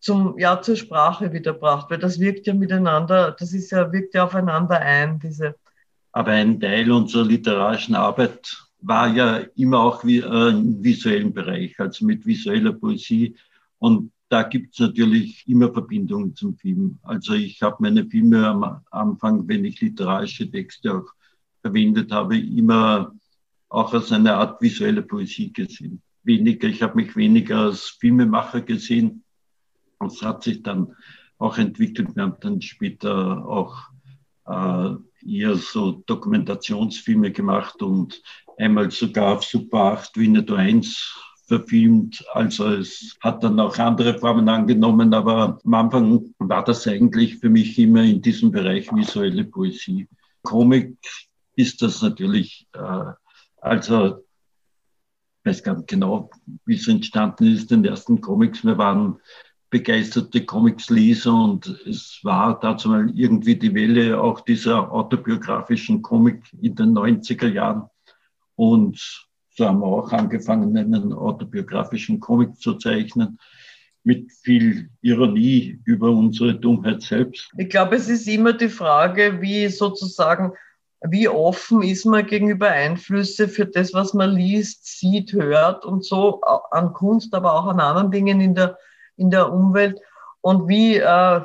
zum 0.00 0.38
ja 0.38 0.62
zur 0.62 0.76
Sprache 0.76 1.32
wiederbracht, 1.32 1.90
weil 1.90 1.98
das 1.98 2.20
wirkt 2.20 2.46
ja 2.46 2.54
miteinander, 2.54 3.34
das 3.38 3.52
ist 3.52 3.70
ja 3.72 3.90
wirkt 3.92 4.14
ja 4.14 4.24
aufeinander 4.24 4.78
ein 4.78 5.18
diese. 5.18 5.56
Aber 6.12 6.30
ein 6.30 6.60
Teil 6.60 6.90
unserer 6.92 7.24
literarischen 7.24 7.94
Arbeit 7.94 8.56
war 8.80 9.08
ja 9.08 9.38
immer 9.56 9.80
auch 9.80 10.04
wie, 10.04 10.20
äh, 10.20 10.48
im 10.50 10.82
visuellen 10.82 11.32
Bereich, 11.32 11.78
also 11.80 12.04
mit 12.04 12.24
visueller 12.24 12.72
Poesie 12.72 13.36
und 13.78 14.12
da 14.28 14.42
gibt 14.42 14.74
es 14.74 14.80
natürlich 14.80 15.46
immer 15.46 15.72
Verbindungen 15.72 16.34
zum 16.34 16.56
Film. 16.56 16.98
Also 17.02 17.34
ich 17.34 17.62
habe 17.62 17.76
meine 17.80 18.06
Filme 18.06 18.46
am 18.46 18.80
Anfang, 18.90 19.46
wenn 19.46 19.64
ich 19.64 19.80
literarische 19.80 20.50
Texte 20.50 20.98
auch 20.98 21.08
verwendet 21.62 22.10
habe, 22.12 22.38
immer 22.38 23.12
auch 23.68 23.92
als 23.94 24.12
eine 24.12 24.34
Art 24.34 24.60
visuelle 24.60 25.02
Poesie 25.02 25.52
gesehen. 25.52 26.02
Weniger, 26.24 26.68
ich 26.68 26.82
habe 26.82 26.96
mich 26.96 27.14
weniger 27.14 27.58
als 27.58 27.88
Filmemacher 28.00 28.62
gesehen. 28.62 29.22
Es 30.04 30.22
hat 30.22 30.42
sich 30.42 30.62
dann 30.62 30.94
auch 31.38 31.58
entwickelt. 31.58 32.14
Wir 32.16 32.24
haben 32.24 32.36
dann 32.40 32.60
später 32.60 33.46
auch 33.46 33.76
äh, 34.46 34.94
eher 35.24 35.56
so 35.56 36.02
Dokumentationsfilme 36.06 37.30
gemacht 37.30 37.82
und 37.82 38.22
einmal 38.58 38.90
sogar 38.90 39.36
auf 39.36 39.44
Super 39.44 39.92
8 39.92 40.16
Winnetou 40.16 40.54
1 40.54 41.25
verfilmt. 41.46 42.24
Also 42.32 42.66
es 42.66 43.16
hat 43.20 43.42
dann 43.42 43.58
auch 43.60 43.78
andere 43.78 44.18
Formen 44.18 44.48
angenommen, 44.48 45.14
aber 45.14 45.58
am 45.64 45.74
Anfang 45.74 46.34
war 46.38 46.64
das 46.64 46.86
eigentlich 46.86 47.38
für 47.38 47.48
mich 47.48 47.78
immer 47.78 48.02
in 48.02 48.20
diesem 48.20 48.50
Bereich 48.50 48.92
visuelle 48.92 49.44
Poesie. 49.44 50.08
Komik 50.42 50.96
ist 51.54 51.82
das 51.82 52.02
natürlich, 52.02 52.66
äh, 52.74 53.12
also 53.60 54.24
weiß 55.44 55.62
gar 55.62 55.76
nicht 55.76 55.88
genau, 55.88 56.30
wie 56.64 56.74
es 56.74 56.88
entstanden 56.88 57.54
ist, 57.54 57.70
den 57.70 57.84
ersten 57.84 58.20
Comics. 58.20 58.64
Wir 58.64 58.76
waren 58.76 59.20
begeisterte 59.70 60.44
Comics-Leser 60.44 61.32
und 61.32 61.66
es 61.86 62.20
war 62.22 62.58
dazu 62.58 62.88
mal 62.88 63.10
irgendwie 63.14 63.56
die 63.56 63.74
Welle 63.74 64.20
auch 64.20 64.40
dieser 64.40 64.90
autobiografischen 64.92 66.02
Comic 66.02 66.42
in 66.60 66.74
den 66.74 66.92
90er 66.92 67.48
Jahren. 67.48 67.88
Und 68.56 69.25
so 69.56 69.66
haben 69.66 69.80
wir 69.80 69.86
auch 69.86 70.12
angefangen, 70.12 70.76
einen 70.76 71.12
autobiografischen 71.12 72.20
Comic 72.20 72.56
zu 72.58 72.74
zeichnen 72.74 73.38
mit 74.04 74.30
viel 74.30 74.90
Ironie 75.00 75.80
über 75.84 76.10
unsere 76.10 76.54
Dummheit 76.54 77.02
selbst. 77.02 77.50
Ich 77.56 77.70
glaube, 77.70 77.96
es 77.96 78.08
ist 78.08 78.28
immer 78.28 78.52
die 78.52 78.68
Frage, 78.68 79.40
wie 79.40 79.66
sozusagen, 79.68 80.52
wie 81.00 81.28
offen 81.28 81.82
ist 81.82 82.04
man 82.04 82.26
gegenüber 82.26 82.68
Einflüsse 82.68 83.48
für 83.48 83.66
das, 83.66 83.94
was 83.94 84.14
man 84.14 84.30
liest, 84.30 84.86
sieht, 84.98 85.32
hört 85.32 85.84
und 85.84 86.04
so 86.04 86.42
an 86.42 86.92
Kunst, 86.92 87.34
aber 87.34 87.54
auch 87.54 87.66
an 87.66 87.80
anderen 87.80 88.10
Dingen 88.10 88.40
in 88.40 88.54
der, 88.54 88.78
in 89.16 89.30
der 89.30 89.52
Umwelt 89.52 89.98
und 90.42 90.68
wie 90.68 90.96
äh, 90.96 91.40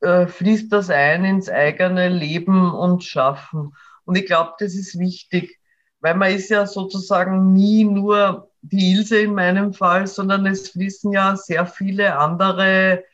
äh, 0.00 0.26
fließt 0.26 0.72
das 0.72 0.90
ein 0.90 1.24
ins 1.24 1.48
eigene 1.48 2.08
Leben 2.08 2.72
und 2.72 3.02
Schaffen. 3.02 3.74
Und 4.04 4.16
ich 4.16 4.26
glaube, 4.26 4.52
das 4.58 4.74
ist 4.74 4.98
wichtig, 4.98 5.59
weil 6.00 6.14
man 6.14 6.32
ist 6.32 6.48
ja 6.50 6.66
sozusagen 6.66 7.52
nie 7.52 7.84
nur 7.84 8.50
die 8.62 8.92
Ilse 8.92 9.20
in 9.20 9.34
meinem 9.34 9.72
Fall, 9.72 10.06
sondern 10.06 10.46
es 10.46 10.70
fließen 10.70 11.12
ja 11.12 11.36
sehr 11.36 11.66
viele 11.66 12.18
andere 12.18 13.04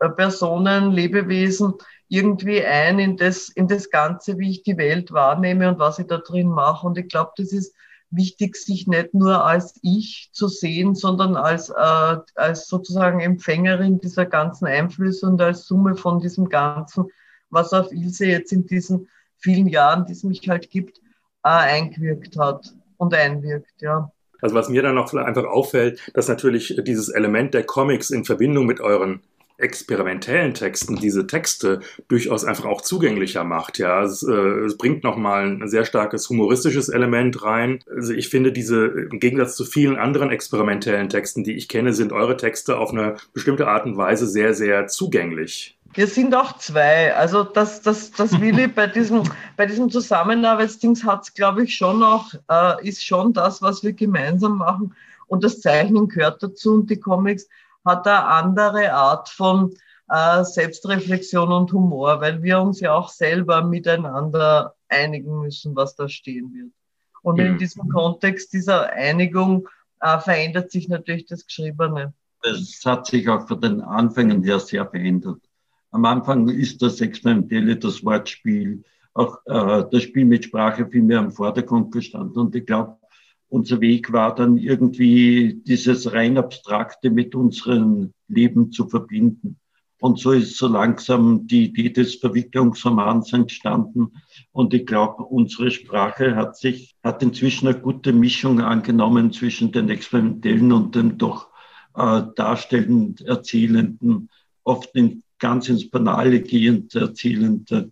äh, 0.00 0.08
Personen, 0.08 0.92
Lebewesen 0.92 1.74
irgendwie 2.08 2.64
ein 2.64 2.98
in 2.98 3.16
das, 3.16 3.48
in 3.50 3.68
das 3.68 3.90
Ganze, 3.90 4.38
wie 4.38 4.50
ich 4.50 4.62
die 4.64 4.76
Welt 4.76 5.12
wahrnehme 5.12 5.68
und 5.68 5.78
was 5.78 6.00
ich 6.00 6.06
da 6.06 6.18
drin 6.18 6.48
mache. 6.48 6.86
Und 6.86 6.98
ich 6.98 7.08
glaube, 7.08 7.30
das 7.36 7.52
ist 7.52 7.74
wichtig, 8.10 8.56
sich 8.56 8.88
nicht 8.88 9.14
nur 9.14 9.44
als 9.44 9.78
ich 9.82 10.30
zu 10.32 10.48
sehen, 10.48 10.96
sondern 10.96 11.36
als, 11.36 11.70
äh, 11.70 12.16
als 12.34 12.66
sozusagen 12.66 13.20
Empfängerin 13.20 14.00
dieser 14.00 14.26
ganzen 14.26 14.66
Einflüsse 14.66 15.26
und 15.26 15.40
als 15.40 15.66
Summe 15.66 15.94
von 15.94 16.18
diesem 16.18 16.48
Ganzen, 16.48 17.06
was 17.50 17.72
auf 17.72 17.92
Ilse 17.92 18.26
jetzt 18.26 18.52
in 18.52 18.66
diesen 18.66 19.08
vielen 19.36 19.68
Jahren, 19.68 20.04
die 20.06 20.12
es 20.12 20.24
mich 20.24 20.48
halt 20.48 20.70
gibt, 20.70 21.00
eingewirkt 21.42 22.36
hat 22.38 22.74
und 22.96 23.14
einwirkt, 23.14 23.80
ja. 23.80 24.10
Also 24.42 24.54
was 24.54 24.68
mir 24.68 24.82
dann 24.82 24.94
noch 24.94 25.12
einfach 25.12 25.44
auffällt, 25.44 26.00
dass 26.14 26.28
natürlich 26.28 26.80
dieses 26.86 27.08
Element 27.10 27.52
der 27.52 27.64
Comics 27.64 28.10
in 28.10 28.24
Verbindung 28.24 28.66
mit 28.66 28.80
euren 28.80 29.20
experimentellen 29.60 30.54
Texten 30.54 30.96
diese 30.96 31.26
Texte 31.26 31.80
durchaus 32.08 32.44
einfach 32.44 32.64
auch 32.64 32.80
zugänglicher 32.80 33.44
macht. 33.44 33.78
Ja, 33.78 34.02
es, 34.02 34.22
äh, 34.22 34.32
es 34.32 34.76
bringt 34.76 35.04
nochmal 35.04 35.46
ein 35.46 35.68
sehr 35.68 35.84
starkes 35.84 36.28
humoristisches 36.28 36.88
Element 36.88 37.42
rein. 37.42 37.80
Also 37.94 38.12
ich 38.12 38.28
finde 38.28 38.52
diese, 38.52 38.86
im 38.86 39.20
Gegensatz 39.20 39.56
zu 39.56 39.64
vielen 39.64 39.96
anderen 39.96 40.30
experimentellen 40.30 41.08
Texten, 41.08 41.44
die 41.44 41.56
ich 41.56 41.68
kenne, 41.68 41.92
sind 41.92 42.12
eure 42.12 42.36
Texte 42.36 42.78
auf 42.78 42.90
eine 42.90 43.16
bestimmte 43.32 43.68
Art 43.68 43.84
und 43.86 43.96
Weise 43.96 44.26
sehr, 44.26 44.54
sehr 44.54 44.86
zugänglich. 44.86 45.78
Wir 45.92 46.06
sind 46.06 46.34
auch 46.34 46.56
zwei. 46.58 47.14
Also 47.14 47.42
das, 47.42 47.82
das, 47.82 48.12
das 48.12 48.40
Willi 48.40 48.68
bei 48.68 48.86
diesem, 48.86 49.24
bei 49.56 49.66
diesem 49.66 49.90
Zusammenarbeitsdings 49.90 51.04
hat 51.04 51.22
es, 51.24 51.34
glaube 51.34 51.64
ich, 51.64 51.76
schon 51.76 52.02
auch, 52.02 52.32
äh, 52.48 52.88
ist 52.88 53.04
schon 53.04 53.32
das, 53.32 53.60
was 53.60 53.82
wir 53.82 53.92
gemeinsam 53.92 54.58
machen. 54.58 54.94
Und 55.26 55.42
das 55.42 55.60
Zeichnen 55.60 56.08
gehört 56.08 56.42
dazu 56.42 56.74
und 56.74 56.90
die 56.90 57.00
Comics 57.00 57.48
hat 57.84 58.06
eine 58.06 58.24
andere 58.24 58.92
Art 58.92 59.28
von 59.28 59.74
äh, 60.08 60.44
Selbstreflexion 60.44 61.52
und 61.52 61.72
Humor, 61.72 62.20
weil 62.20 62.42
wir 62.42 62.60
uns 62.60 62.80
ja 62.80 62.94
auch 62.94 63.08
selber 63.08 63.62
miteinander 63.62 64.74
einigen 64.88 65.40
müssen, 65.40 65.74
was 65.74 65.96
da 65.96 66.08
stehen 66.08 66.52
wird. 66.54 66.72
Und 67.22 67.38
in 67.38 67.52
mhm. 67.54 67.58
diesem 67.58 67.88
Kontext 67.88 68.52
dieser 68.52 68.92
Einigung 68.92 69.68
äh, 70.00 70.18
verändert 70.18 70.70
sich 70.70 70.88
natürlich 70.88 71.26
das 71.26 71.46
Geschriebene. 71.46 72.14
Es 72.42 72.80
hat 72.84 73.06
sich 73.06 73.28
auch 73.28 73.46
von 73.46 73.60
den 73.60 73.82
Anfängen 73.82 74.42
her 74.42 74.60
sehr 74.60 74.86
verändert. 74.86 75.40
Am 75.90 76.04
Anfang 76.04 76.48
ist 76.48 76.82
das 76.82 77.00
Experimentelle, 77.00 77.76
das 77.76 78.04
Wortspiel, 78.04 78.84
auch 79.14 79.38
äh, 79.46 79.84
das 79.90 80.02
Spiel 80.02 80.24
mit 80.24 80.44
Sprache 80.44 80.86
viel 80.86 81.02
mehr 81.02 81.18
im 81.18 81.32
Vordergrund 81.32 81.92
gestanden. 81.92 82.38
Und 82.38 82.54
ich 82.54 82.64
glaube, 82.64 82.96
unser 83.48 83.80
Weg 83.80 84.12
war 84.12 84.34
dann 84.34 84.56
irgendwie 84.56 85.60
dieses 85.66 86.12
rein 86.12 86.38
Abstrakte 86.38 87.10
mit 87.10 87.34
unserem 87.34 88.12
Leben 88.28 88.70
zu 88.70 88.88
verbinden. 88.88 89.58
Und 90.00 90.18
so 90.18 90.30
ist 90.30 90.56
so 90.56 90.68
langsam 90.68 91.46
die 91.46 91.64
Idee 91.66 91.90
des 91.90 92.14
Verwicklungsromans 92.14 93.32
entstanden. 93.32 94.12
Und 94.52 94.72
ich 94.72 94.86
glaube, 94.86 95.24
unsere 95.24 95.70
Sprache 95.70 96.36
hat 96.36 96.56
sich, 96.56 96.94
hat 97.02 97.22
inzwischen 97.22 97.68
eine 97.68 97.78
gute 97.78 98.12
Mischung 98.12 98.60
angenommen 98.60 99.32
zwischen 99.32 99.72
den 99.72 99.90
experimentellen 99.90 100.72
und 100.72 100.94
den 100.94 101.18
doch 101.18 101.50
äh, 101.96 102.22
darstellend 102.34 103.20
erzählenden, 103.22 104.30
oft 104.64 104.94
in 104.94 105.22
ganz 105.40 105.68
ins 105.68 105.90
Banale 105.90 106.40
gehend 106.42 106.94
erzielende. 106.94 107.90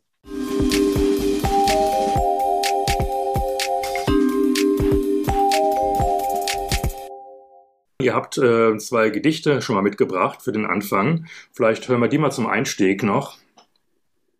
Ihr 8.01 8.15
habt 8.15 8.39
äh, 8.39 8.79
zwei 8.79 9.11
Gedichte 9.11 9.61
schon 9.61 9.75
mal 9.75 9.83
mitgebracht 9.83 10.41
für 10.43 10.53
den 10.53 10.67
Anfang. 10.67 11.27
Vielleicht 11.53 11.89
hören 11.89 12.01
wir 12.01 12.09
die 12.09 12.19
mal 12.19 12.31
zum 12.31 12.47
Einstieg 12.47 13.03
noch. 13.03 13.39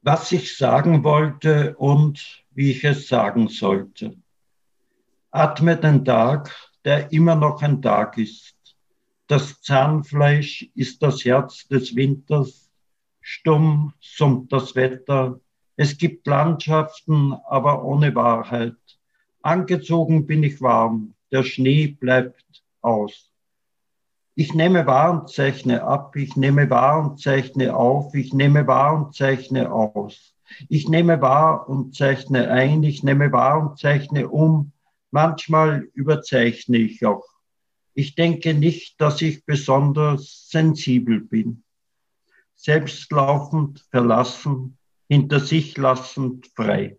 Was 0.03 0.31
ich 0.31 0.57
sagen 0.57 1.03
wollte 1.03 1.75
und 1.77 2.45
wie 2.55 2.71
ich 2.71 2.85
es 2.85 3.09
sagen 3.09 3.49
sollte. 3.49 4.15
Atme 5.33 5.77
den 5.77 6.05
Tag, 6.05 6.55
der 6.85 7.13
immer 7.13 7.35
noch 7.35 7.61
ein 7.61 7.83
Tag 7.83 8.17
ist. 8.17 8.55
Das 9.27 9.61
Zahnfleisch 9.61 10.71
ist 10.75 11.03
das 11.03 11.25
Herz 11.25 11.67
des 11.67 11.95
Winters 11.97 12.68
Stumm 13.31 13.93
summt 14.01 14.55
das 14.55 14.75
Wetter. 14.75 15.39
Es 15.77 15.99
gibt 15.99 16.27
Landschaften, 16.27 17.35
aber 17.47 17.85
ohne 17.85 18.15
Wahrheit. 18.15 18.79
Angezogen 19.43 20.27
bin 20.27 20.43
ich 20.43 20.63
warm. 20.63 21.13
Der 21.31 21.43
Schnee 21.43 21.89
bleibt 21.89 22.65
aus. 22.81 23.31
Ich 24.35 24.55
nehme 24.55 24.87
wahr 24.87 25.11
und 25.11 25.29
zeichne 25.29 25.83
ab. 25.83 26.17
Ich 26.17 26.37
nehme 26.37 26.71
wahr 26.71 27.03
und 27.03 27.21
zeichne 27.21 27.77
auf. 27.77 28.15
Ich 28.15 28.33
nehme 28.33 28.67
wahr 28.67 28.95
und 28.97 29.15
zeichne 29.15 29.71
aus. 29.71 30.35
Ich 30.71 30.89
nehme 30.89 31.21
wahr 31.21 31.69
und 31.69 31.95
zeichne 31.95 32.51
ein. 32.51 32.83
Ich 32.83 33.03
nehme 33.03 33.31
wahr 33.31 33.61
und 33.61 33.79
zeichne 33.79 34.31
um. 34.31 34.73
Manchmal 35.11 35.87
überzeichne 35.93 36.79
ich 36.79 37.05
auch. 37.05 37.27
Ich 37.93 38.15
denke 38.15 38.55
nicht, 38.55 38.99
dass 39.03 39.21
ich 39.21 39.45
besonders 39.45 40.49
sensibel 40.49 41.21
bin 41.21 41.63
selbstlaufend, 42.59 43.87
verlassen, 43.91 44.77
hinter 45.09 45.41
sich 45.41 45.77
lassend, 45.79 46.49
frei. 46.55 46.99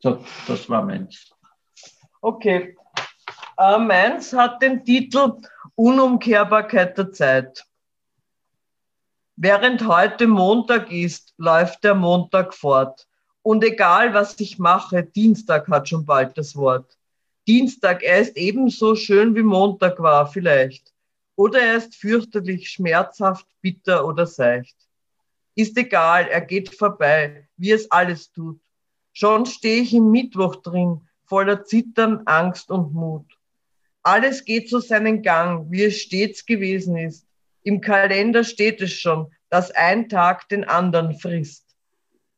So, 0.00 0.22
das 0.46 0.68
war 0.68 0.84
meins. 0.84 1.30
Okay. 2.20 2.76
Äh, 3.56 3.78
meins 3.78 4.32
hat 4.32 4.60
den 4.60 4.84
Titel 4.84 5.40
Unumkehrbarkeit 5.76 6.98
der 6.98 7.12
Zeit. 7.12 7.64
Während 9.36 9.86
heute 9.86 10.26
Montag 10.26 10.90
ist, 10.90 11.32
läuft 11.38 11.84
der 11.84 11.94
Montag 11.94 12.52
fort. 12.52 13.06
Und 13.42 13.64
egal, 13.64 14.12
was 14.12 14.38
ich 14.40 14.58
mache, 14.58 15.04
Dienstag 15.04 15.68
hat 15.68 15.88
schon 15.88 16.04
bald 16.04 16.36
das 16.36 16.56
Wort. 16.56 16.98
Dienstag, 17.46 18.02
er 18.02 18.18
ist 18.18 18.36
ebenso 18.36 18.96
schön 18.96 19.34
wie 19.36 19.44
Montag 19.44 20.00
war, 20.00 20.26
vielleicht. 20.26 20.92
Oder 21.36 21.60
er 21.60 21.76
ist 21.76 21.94
fürchterlich, 21.94 22.68
schmerzhaft, 22.68 23.46
bitter 23.60 24.04
oder 24.04 24.26
seicht. 24.26 24.87
Ist 25.58 25.76
egal, 25.76 26.28
er 26.28 26.42
geht 26.42 26.72
vorbei, 26.72 27.48
wie 27.56 27.72
es 27.72 27.90
alles 27.90 28.30
tut. 28.30 28.60
Schon 29.12 29.44
stehe 29.44 29.82
ich 29.82 29.92
im 29.92 30.12
Mittwoch 30.12 30.62
drin, 30.62 31.00
voller 31.24 31.64
Zittern, 31.64 32.22
Angst 32.26 32.70
und 32.70 32.94
Mut. 32.94 33.26
Alles 34.04 34.44
geht 34.44 34.70
so 34.70 34.78
seinen 34.78 35.20
Gang, 35.20 35.68
wie 35.68 35.82
es 35.82 36.00
stets 36.00 36.46
gewesen 36.46 36.96
ist. 36.96 37.26
Im 37.64 37.80
Kalender 37.80 38.44
steht 38.44 38.80
es 38.80 38.92
schon, 38.92 39.32
dass 39.50 39.72
ein 39.72 40.08
Tag 40.08 40.48
den 40.48 40.62
anderen 40.62 41.18
frisst. 41.18 41.74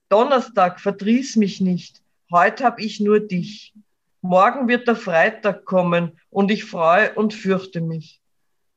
Donnerstag 0.09 0.81
verdrieß 0.81 1.37
mich 1.37 1.61
nicht, 1.61 2.01
heute 2.33 2.65
hab 2.65 2.81
ich 2.81 3.01
nur 3.01 3.21
dich. 3.21 3.75
Morgen 4.23 4.67
wird 4.67 4.89
der 4.89 4.97
Freitag 4.97 5.67
kommen 5.67 6.19
und 6.31 6.51
ich 6.51 6.65
freue 6.65 7.13
und 7.17 7.35
fürchte 7.35 7.83
mich. 7.83 8.23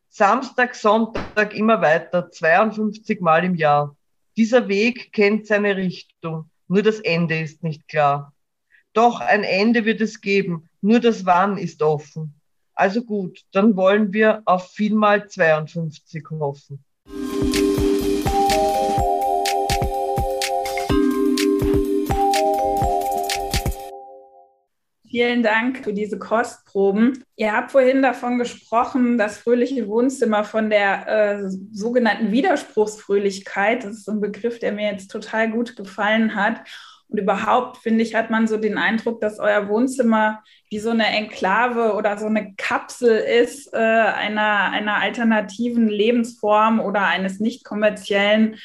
Samstag, 0.09 0.75
Sonntag 0.75 1.55
immer 1.55 1.81
weiter, 1.81 2.29
52 2.29 3.21
Mal 3.21 3.45
im 3.45 3.55
Jahr. 3.55 3.95
Dieser 4.35 4.67
Weg 4.67 5.13
kennt 5.13 5.45
seine 5.45 5.77
Richtung, 5.77 6.49
nur 6.67 6.81
das 6.81 6.99
Ende 6.99 7.39
ist 7.39 7.61
nicht 7.61 7.87
klar. 7.87 8.33
Doch 8.93 9.19
ein 9.19 9.43
Ende 9.43 9.85
wird 9.85 10.01
es 10.01 10.21
geben, 10.21 10.69
nur 10.81 10.99
das 10.99 11.25
Wann 11.25 11.57
ist 11.57 11.83
offen. 11.83 12.33
Also 12.73 13.03
gut, 13.03 13.45
dann 13.51 13.75
wollen 13.75 14.11
wir 14.11 14.41
auf 14.45 14.71
vielmal 14.71 15.29
52 15.29 16.23
hoffen. 16.31 16.83
Vielen 25.13 25.43
Dank 25.43 25.83
für 25.83 25.93
diese 25.93 26.17
Kostproben. 26.17 27.23
Ihr 27.35 27.53
habt 27.53 27.71
vorhin 27.71 28.01
davon 28.01 28.39
gesprochen, 28.39 29.19
das 29.19 29.37
fröhliche 29.37 29.87
Wohnzimmer 29.87 30.43
von 30.43 30.71
der 30.71 31.07
äh, 31.07 31.49
sogenannten 31.71 32.31
Widerspruchsfröhlichkeit. 32.31 33.83
Das 33.83 33.91
ist 33.91 34.09
ein 34.09 34.21
Begriff, 34.21 34.57
der 34.57 34.71
mir 34.71 34.91
jetzt 34.91 35.11
total 35.11 35.51
gut 35.51 35.75
gefallen 35.75 36.33
hat. 36.33 36.61
Und 37.09 37.19
überhaupt, 37.19 37.77
finde 37.77 38.03
ich, 38.03 38.15
hat 38.15 38.31
man 38.31 38.47
so 38.47 38.57
den 38.57 38.79
Eindruck, 38.79 39.21
dass 39.21 39.37
euer 39.37 39.69
Wohnzimmer 39.69 40.41
wie 40.71 40.79
so 40.79 40.89
eine 40.89 41.05
Enklave 41.05 41.93
oder 41.93 42.17
so 42.17 42.25
eine 42.25 42.55
Kapsel 42.55 43.15
ist 43.15 43.71
äh, 43.71 43.77
einer, 43.77 44.71
einer 44.71 44.95
alternativen 44.95 45.89
Lebensform 45.89 46.79
oder 46.79 47.05
eines 47.05 47.39
nicht 47.39 47.63
kommerziellen 47.63 48.55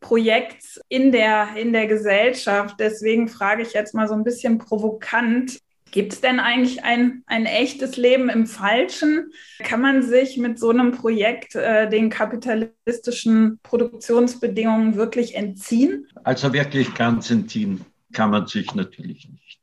Projekts 0.00 0.80
in 0.88 1.12
der, 1.12 1.48
in 1.56 1.74
der 1.74 1.88
Gesellschaft. 1.88 2.76
Deswegen 2.78 3.28
frage 3.28 3.60
ich 3.60 3.74
jetzt 3.74 3.94
mal 3.94 4.08
so 4.08 4.14
ein 4.14 4.24
bisschen 4.24 4.56
provokant, 4.56 5.60
Gibt 5.90 6.12
es 6.12 6.20
denn 6.20 6.38
eigentlich 6.38 6.84
ein, 6.84 7.22
ein 7.26 7.46
echtes 7.46 7.96
Leben 7.96 8.28
im 8.28 8.46
Falschen? 8.46 9.32
Kann 9.58 9.80
man 9.80 10.02
sich 10.02 10.36
mit 10.36 10.58
so 10.58 10.70
einem 10.70 10.92
Projekt 10.92 11.54
äh, 11.54 11.88
den 11.88 12.10
kapitalistischen 12.10 13.58
Produktionsbedingungen 13.62 14.96
wirklich 14.96 15.34
entziehen? 15.34 16.06
Also 16.22 16.52
wirklich 16.52 16.94
ganz 16.94 17.30
entziehen 17.30 17.84
kann 18.12 18.30
man 18.30 18.46
sich 18.46 18.74
natürlich 18.74 19.28
nicht. 19.28 19.60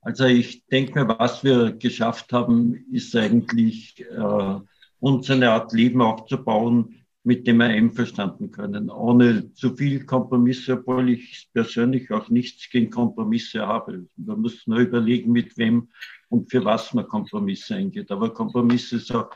Also 0.00 0.24
ich 0.24 0.64
denke 0.66 0.98
mir, 0.98 1.18
was 1.18 1.44
wir 1.44 1.72
geschafft 1.72 2.32
haben, 2.32 2.86
ist 2.92 3.14
eigentlich 3.14 4.00
äh, 4.00 4.60
uns 5.00 5.30
eine 5.30 5.50
Art 5.50 5.72
Leben 5.72 6.00
aufzubauen, 6.00 6.97
mit 7.24 7.46
dem 7.46 7.58
wir 7.58 7.66
einverstanden 7.66 8.50
können, 8.50 8.90
ohne 8.90 9.52
zu 9.52 9.76
viel 9.76 10.06
Kompromisse, 10.06 10.78
obwohl 10.78 11.10
ich 11.10 11.48
persönlich 11.52 12.10
auch 12.10 12.28
nichts 12.28 12.70
gegen 12.70 12.90
Kompromisse 12.90 13.66
habe. 13.66 14.06
Man 14.16 14.40
muss 14.40 14.66
nur 14.66 14.78
überlegen, 14.78 15.32
mit 15.32 15.58
wem 15.58 15.88
und 16.28 16.50
für 16.50 16.64
was 16.64 16.94
man 16.94 17.06
Kompromisse 17.06 17.74
eingeht. 17.74 18.10
Aber 18.10 18.32
Kompromisse 18.32 18.96
ist 18.96 19.14
auch 19.14 19.30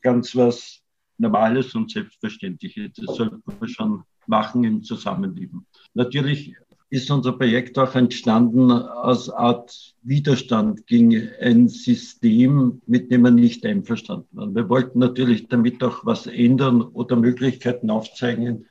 ganz 0.00 0.36
was 0.36 0.82
Normales 1.18 1.74
und 1.74 1.90
Selbstverständliches. 1.90 2.92
Das 2.94 3.16
sollte 3.16 3.40
man 3.46 3.68
schon 3.68 4.02
machen 4.26 4.64
im 4.64 4.82
Zusammenleben. 4.82 5.66
Natürlich 5.94 6.54
ist 6.94 7.10
unser 7.10 7.32
Projekt 7.32 7.76
auch 7.76 7.96
entstanden 7.96 8.70
als 8.70 9.28
Art 9.28 9.94
Widerstand 10.02 10.86
gegen 10.86 11.28
ein 11.40 11.66
System, 11.68 12.82
mit 12.86 13.10
dem 13.10 13.22
wir 13.22 13.32
nicht 13.32 13.66
einverstanden 13.66 14.28
waren. 14.30 14.54
Wir 14.54 14.68
wollten 14.68 15.00
natürlich 15.00 15.48
damit 15.48 15.82
auch 15.82 16.06
was 16.06 16.28
ändern 16.28 16.82
oder 16.82 17.16
Möglichkeiten 17.16 17.90
aufzeigen 17.90 18.66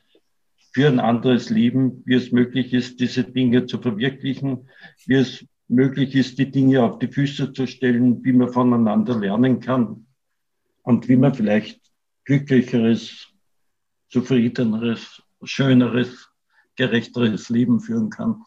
für 0.72 0.88
ein 0.88 1.00
anderes 1.00 1.50
Leben, 1.50 2.02
wie 2.06 2.14
es 2.14 2.32
möglich 2.32 2.72
ist, 2.72 2.98
diese 2.98 3.24
Dinge 3.24 3.66
zu 3.66 3.78
verwirklichen, 3.78 4.70
wie 5.04 5.16
es 5.16 5.44
möglich 5.68 6.14
ist, 6.14 6.38
die 6.38 6.50
Dinge 6.50 6.82
auf 6.82 6.98
die 6.98 7.08
Füße 7.08 7.52
zu 7.52 7.66
stellen, 7.66 8.24
wie 8.24 8.32
man 8.32 8.48
voneinander 8.48 9.20
lernen 9.20 9.60
kann 9.60 10.06
und 10.82 11.08
wie 11.08 11.16
man 11.16 11.34
vielleicht 11.34 11.78
glücklicheres, 12.24 13.28
zufriedeneres, 14.08 15.22
schöneres 15.42 16.30
gerechteres 16.76 17.48
Leben 17.48 17.80
führen 17.80 18.10
kann. 18.10 18.42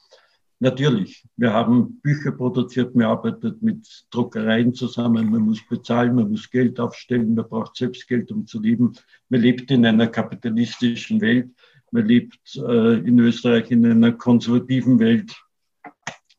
Natürlich, 0.60 1.24
wir 1.36 1.54
haben 1.54 2.00
Bücher 2.02 2.32
produziert, 2.32 2.96
man 2.96 3.06
arbeitet 3.06 3.62
mit 3.62 4.08
Druckereien 4.10 4.74
zusammen, 4.74 5.30
man 5.30 5.42
muss 5.42 5.62
bezahlen, 5.70 6.16
man 6.16 6.32
muss 6.32 6.50
Geld 6.50 6.80
aufstellen, 6.80 7.36
man 7.36 7.48
braucht 7.48 7.76
selbst 7.76 8.08
Geld, 8.08 8.32
um 8.32 8.48
zu 8.48 8.60
leben. 8.60 8.94
Man 9.30 9.42
lebt 9.42 9.70
in 9.70 9.86
einer 9.86 10.08
kapitalistischen 10.08 11.22
Welt, 11.22 11.52
man 11.92 12.08
lebt 12.08 12.40
äh, 12.56 12.98
in 13.00 13.20
Österreich 13.20 13.70
in 13.70 13.86
einer 13.86 14.14
konservativen 14.14 14.98
Welt. 14.98 15.36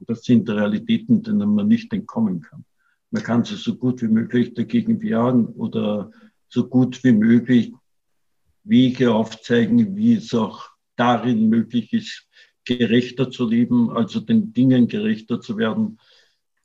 Das 0.01 0.25
sind 0.25 0.51
Realitäten, 0.51 1.23
denen 1.23 1.55
man 1.55 1.69
nicht 1.69 1.93
entkommen 1.93 2.41
kann. 2.41 2.65
Man 3.13 3.23
kann 3.23 3.45
sich 3.45 3.63
so 3.63 3.77
gut 3.77 4.03
wie 4.03 4.09
möglich 4.09 4.53
dagegen 4.53 5.01
wehren 5.01 5.47
oder 5.47 6.11
so 6.49 6.69
gut 6.69 7.03
wie 7.05 7.13
möglich 7.13 7.73
Wege 8.65 9.15
aufzeigen, 9.15 9.97
wie 9.97 10.15
es 10.15 10.35
auch 10.35 10.69
darin 10.99 11.49
möglich 11.49 11.93
ist, 11.93 12.27
gerechter 12.65 13.31
zu 13.31 13.49
leben, 13.49 13.91
also 13.97 14.21
den 14.21 14.53
Dingen 14.53 14.89
gerechter 14.89 15.41
zu 15.41 15.57
werden. 15.57 15.99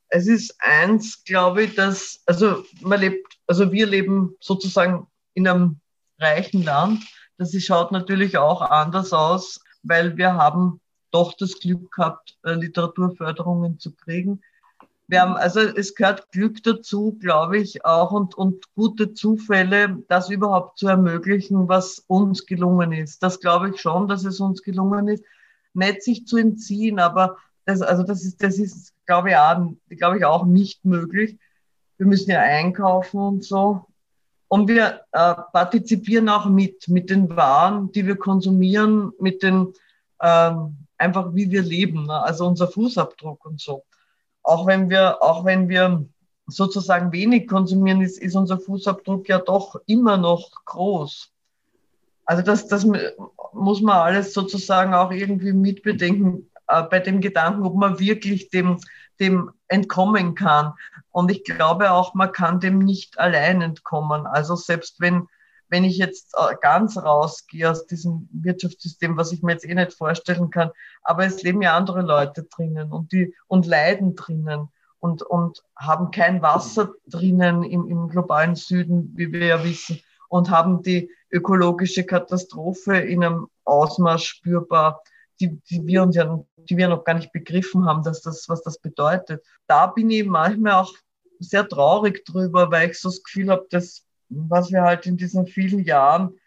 Es 0.09 0.27
ist 0.27 0.55
eins, 0.59 1.23
glaube 1.23 1.63
ich, 1.63 1.75
dass, 1.75 2.21
also 2.25 2.65
man 2.81 2.99
lebt, 2.99 3.25
also 3.47 3.71
wir 3.71 3.87
leben 3.87 4.35
sozusagen 4.39 5.07
in 5.33 5.47
einem 5.47 5.79
reichen 6.19 6.63
Land. 6.63 7.03
Das 7.37 7.53
schaut 7.63 7.91
natürlich 7.91 8.37
auch 8.37 8.61
anders 8.61 9.13
aus, 9.13 9.61
weil 9.81 10.17
wir 10.17 10.33
haben 10.33 10.81
doch 11.11 11.33
das 11.33 11.59
Glück 11.59 11.91
gehabt, 11.91 12.37
äh, 12.43 12.53
Literaturförderungen 12.53 13.79
zu 13.79 13.95
kriegen 13.95 14.41
wir 15.13 15.21
haben, 15.21 15.35
also 15.35 15.59
es 15.59 15.93
gehört 15.93 16.31
Glück 16.31 16.63
dazu, 16.63 17.15
glaube 17.21 17.59
ich, 17.59 17.85
auch 17.85 18.11
und, 18.11 18.33
und 18.33 18.65
gute 18.73 19.13
Zufälle, 19.13 19.99
das 20.07 20.31
überhaupt 20.31 20.79
zu 20.79 20.87
ermöglichen, 20.87 21.69
was 21.69 22.03
uns 22.07 22.47
gelungen 22.47 22.91
ist. 22.91 23.21
Das 23.21 23.39
glaube 23.39 23.69
ich 23.69 23.79
schon, 23.79 24.07
dass 24.07 24.25
es 24.25 24.39
uns 24.39 24.63
gelungen 24.63 25.07
ist, 25.07 25.23
nicht 25.75 26.01
sich 26.01 26.25
zu 26.25 26.37
entziehen, 26.37 26.99
aber 26.99 27.37
das, 27.65 27.83
also 27.83 28.01
das 28.01 28.23
ist, 28.23 28.41
das 28.41 28.57
ist, 28.57 28.95
glaube 29.05 29.29
ich, 29.29 29.37
auch, 29.37 29.71
glaube 29.89 30.17
ich, 30.17 30.25
auch 30.25 30.45
nicht 30.45 30.83
möglich. 30.83 31.37
Wir 31.99 32.07
müssen 32.07 32.31
ja 32.31 32.39
einkaufen 32.39 33.19
und 33.19 33.43
so. 33.43 33.85
Und 34.47 34.67
wir 34.67 35.01
äh, 35.11 35.35
partizipieren 35.53 36.27
auch 36.27 36.47
mit, 36.47 36.87
mit 36.87 37.11
den 37.11 37.35
Waren, 37.35 37.91
die 37.91 38.07
wir 38.07 38.15
konsumieren, 38.15 39.11
mit 39.19 39.43
den, 39.43 39.73
ähm, 40.19 40.75
einfach 40.97 41.35
wie 41.35 41.51
wir 41.51 41.61
leben, 41.61 42.07
ne? 42.07 42.19
also 42.23 42.47
unser 42.47 42.67
Fußabdruck 42.67 43.45
und 43.45 43.61
so 43.61 43.83
auch 44.43 44.67
wenn 44.67 44.89
wir, 44.89 45.21
auch 45.21 45.45
wenn 45.45 45.69
wir 45.69 46.05
sozusagen 46.47 47.11
wenig 47.11 47.47
konsumieren, 47.47 48.01
ist, 48.01 48.19
ist 48.19 48.35
unser 48.35 48.59
Fußabdruck 48.59 49.29
ja 49.29 49.39
doch 49.39 49.75
immer 49.85 50.17
noch 50.17 50.51
groß. 50.65 51.31
Also 52.25 52.43
das, 52.43 52.67
das 52.67 52.85
muss 53.53 53.81
man 53.81 53.97
alles 53.97 54.33
sozusagen 54.33 54.93
auch 54.93 55.11
irgendwie 55.11 55.53
mitbedenken 55.53 56.49
äh, 56.67 56.83
bei 56.83 56.99
dem 56.99 57.21
Gedanken, 57.21 57.63
ob 57.63 57.75
man 57.75 57.99
wirklich 57.99 58.49
dem, 58.49 58.79
dem 59.19 59.51
entkommen 59.67 60.35
kann. 60.35 60.73
Und 61.11 61.31
ich 61.31 61.43
glaube 61.43 61.91
auch, 61.91 62.13
man 62.13 62.31
kann 62.31 62.59
dem 62.59 62.79
nicht 62.79 63.19
allein 63.19 63.61
entkommen. 63.61 64.25
Also 64.25 64.55
selbst 64.55 64.99
wenn, 64.99 65.27
wenn 65.73 65.85
ich 65.85 65.97
jetzt 65.97 66.35
äh, 66.37 66.53
ganz 66.61 66.97
rausgehe 66.97 67.67
aus 67.71 67.87
diesem 67.87 68.29
Wirtschaftssystem, 68.31 69.17
was 69.17 69.31
ich 69.31 69.41
mir 69.41 69.53
jetzt 69.53 69.65
eh 69.65 69.73
nicht 69.73 69.93
vorstellen 69.93 70.51
kann, 70.51 70.69
aber 71.01 71.25
es 71.25 71.41
leben 71.41 71.63
ja 71.63 71.75
andere 71.75 72.03
Leute 72.03 72.43
drinnen 72.43 72.91
und 72.91 73.11
die 73.11 73.33
und 73.47 73.65
leiden 73.65 74.15
drinnen 74.15 74.69
und, 74.99 75.23
und 75.23 75.63
haben 75.75 76.11
kein 76.11 76.43
Wasser 76.43 76.93
drinnen 77.07 77.63
im, 77.63 77.87
im 77.87 78.07
globalen 78.07 78.53
Süden, 78.53 79.13
wie 79.15 79.31
wir 79.31 79.47
ja 79.47 79.63
wissen, 79.63 79.99
und 80.29 80.51
haben 80.51 80.83
die 80.83 81.09
ökologische 81.31 82.03
Katastrophe 82.03 82.95
in 82.97 83.23
einem 83.23 83.47
Ausmaß 83.65 84.23
spürbar, 84.23 85.01
die, 85.39 85.59
die 85.71 85.87
wir 85.87 86.03
uns 86.03 86.15
ja, 86.15 86.39
die 86.55 86.77
wir 86.77 86.87
noch 86.87 87.03
gar 87.03 87.15
nicht 87.15 87.31
begriffen 87.31 87.87
haben, 87.87 88.03
dass 88.03 88.21
das, 88.21 88.47
was 88.47 88.61
das 88.61 88.77
bedeutet. 88.77 89.43
Da 89.65 89.87
bin 89.87 90.11
ich 90.11 90.23
manchmal 90.23 90.73
auch 90.73 90.93
sehr 91.39 91.67
traurig 91.67 92.23
drüber, 92.25 92.69
weil 92.69 92.91
ich 92.91 92.99
so 92.99 93.09
das 93.09 93.23
Gefühl 93.23 93.49
habe, 93.49 93.65
dass 93.71 94.05
was 94.49 94.71
wir 94.71 94.83
halt 94.83 95.05
in 95.05 95.17
diesen 95.17 95.47
vielen 95.47 95.83
Jahren 95.83 96.37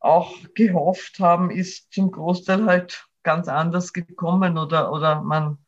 auch 0.00 0.34
gehofft 0.54 1.18
haben, 1.18 1.50
ist 1.50 1.92
zum 1.92 2.10
Großteil 2.10 2.66
halt 2.66 3.06
ganz 3.22 3.48
anders 3.48 3.92
gekommen 3.92 4.58
oder, 4.58 4.92
oder 4.92 5.22
man 5.22 5.58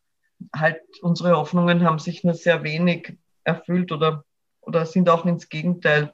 halt, 0.54 0.80
unsere 1.02 1.36
Hoffnungen 1.36 1.84
haben 1.84 1.98
sich 1.98 2.24
nur 2.24 2.34
sehr 2.34 2.62
wenig 2.62 3.16
erfüllt 3.44 3.92
oder, 3.92 4.24
oder 4.60 4.86
sind 4.86 5.08
auch 5.08 5.26
ins 5.26 5.48
Gegenteil, 5.48 6.12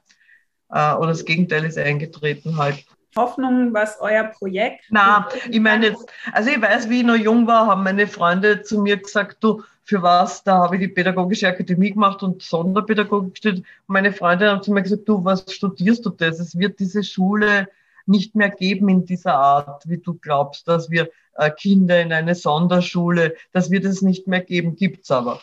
äh, 0.69 0.93
oder 0.93 1.09
das 1.09 1.25
Gegenteil 1.25 1.65
ist 1.65 1.77
eingetreten 1.77 2.57
halt. 2.57 2.85
Hoffnung, 3.15 3.73
was 3.73 3.99
euer 3.99 4.25
Projekt? 4.25 4.85
Na, 4.89 5.27
ich 5.49 5.59
meine 5.59 5.87
jetzt, 5.87 6.05
also 6.33 6.49
ich 6.49 6.61
weiß, 6.61 6.89
wie 6.89 6.99
ich 6.99 7.05
noch 7.05 7.15
jung 7.15 7.47
war, 7.47 7.67
haben 7.67 7.83
meine 7.83 8.07
Freunde 8.07 8.61
zu 8.61 8.81
mir 8.81 8.97
gesagt, 8.97 9.43
du, 9.43 9.63
für 9.87 10.01
was, 10.01 10.43
da 10.43 10.57
habe 10.57 10.75
ich 10.75 10.81
die 10.81 10.87
Pädagogische 10.89 11.47
Akademie 11.47 11.91
gemacht 11.91 12.21
und 12.21 12.41
Sonderpädagogik 12.43 13.37
studiert. 13.37 13.65
Meine 13.87 14.11
Freunde 14.11 14.49
haben 14.49 14.61
zu 14.61 14.73
mir 14.73 14.83
gesagt, 14.83 15.07
du, 15.07 15.23
was 15.23 15.45
studierst 15.49 16.05
du 16.05 16.09
das? 16.09 16.39
Es 16.39 16.59
wird 16.59 16.79
diese 16.79 17.03
Schule 17.03 17.69
nicht 18.05 18.35
mehr 18.35 18.49
geben 18.49 18.89
in 18.89 19.05
dieser 19.05 19.35
Art, 19.35 19.87
wie 19.87 19.97
du 19.97 20.15
glaubst, 20.15 20.67
dass 20.67 20.91
wir 20.91 21.09
äh, 21.35 21.49
Kinder 21.51 22.01
in 22.01 22.11
eine 22.11 22.35
Sonderschule, 22.35 23.35
das 23.53 23.71
wird 23.71 23.85
es 23.85 24.01
nicht 24.01 24.27
mehr 24.27 24.41
geben, 24.41 24.75
gibt's 24.75 25.09
aber. 25.09 25.41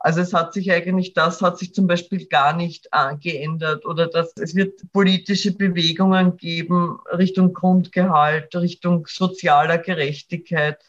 Also 0.00 0.20
es 0.20 0.34
hat 0.34 0.52
sich 0.52 0.72
eigentlich, 0.72 1.14
das 1.14 1.40
hat 1.40 1.58
sich 1.58 1.72
zum 1.72 1.86
Beispiel 1.86 2.26
gar 2.26 2.54
nicht 2.54 2.88
äh, 2.90 3.16
geändert 3.16 3.86
oder 3.86 4.08
dass 4.08 4.32
es 4.36 4.56
wird 4.56 4.92
politische 4.92 5.52
Bewegungen 5.52 6.36
geben 6.36 6.98
Richtung 7.16 7.52
Grundgehalt, 7.52 8.54
Richtung 8.56 9.06
sozialer 9.06 9.78
Gerechtigkeit, 9.78 10.84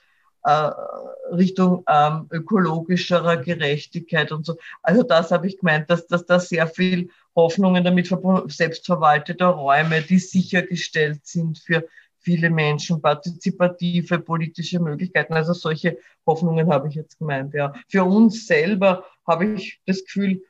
Richtung 1.32 1.84
ähm, 1.90 2.28
ökologischerer 2.32 3.38
Gerechtigkeit 3.38 4.32
und 4.32 4.46
so. 4.46 4.58
Also 4.84 5.04
das 5.04 5.32
habe 5.32 5.48
ich 5.48 5.58
gemeint, 5.58 5.90
dass, 5.90 6.08
dass 6.08 6.26
da 6.26 6.40
sehr 6.40 6.68
viel 6.68 7.10
Hoffnungen 7.36 7.84
damit 7.84 8.08
verbunden, 8.08 8.50
selbstverwaltete 8.50 9.46
Räume, 9.46 10.02
die 10.02 10.20
sichergestellt 10.20 11.26
sind 11.26 11.60
für 11.60 11.86
viele 12.20 12.50
Menschen, 12.50 13.02
partizipative 13.02 14.20
politische 14.20 14.80
Möglichkeiten. 14.80 15.34
Also 15.34 15.54
solche 15.54 15.98
Hoffnungen 16.26 16.72
habe 16.72 16.88
ich 16.88 16.96
jetzt 16.96 17.20
gemeint. 17.20 17.54
Ja. 17.54 17.74
Für 17.88 18.04
uns 18.04 18.48
selber 18.48 19.06
habe 19.28 19.46
ich 19.46 19.80
das 19.86 20.04
Gefühl, 20.04 20.42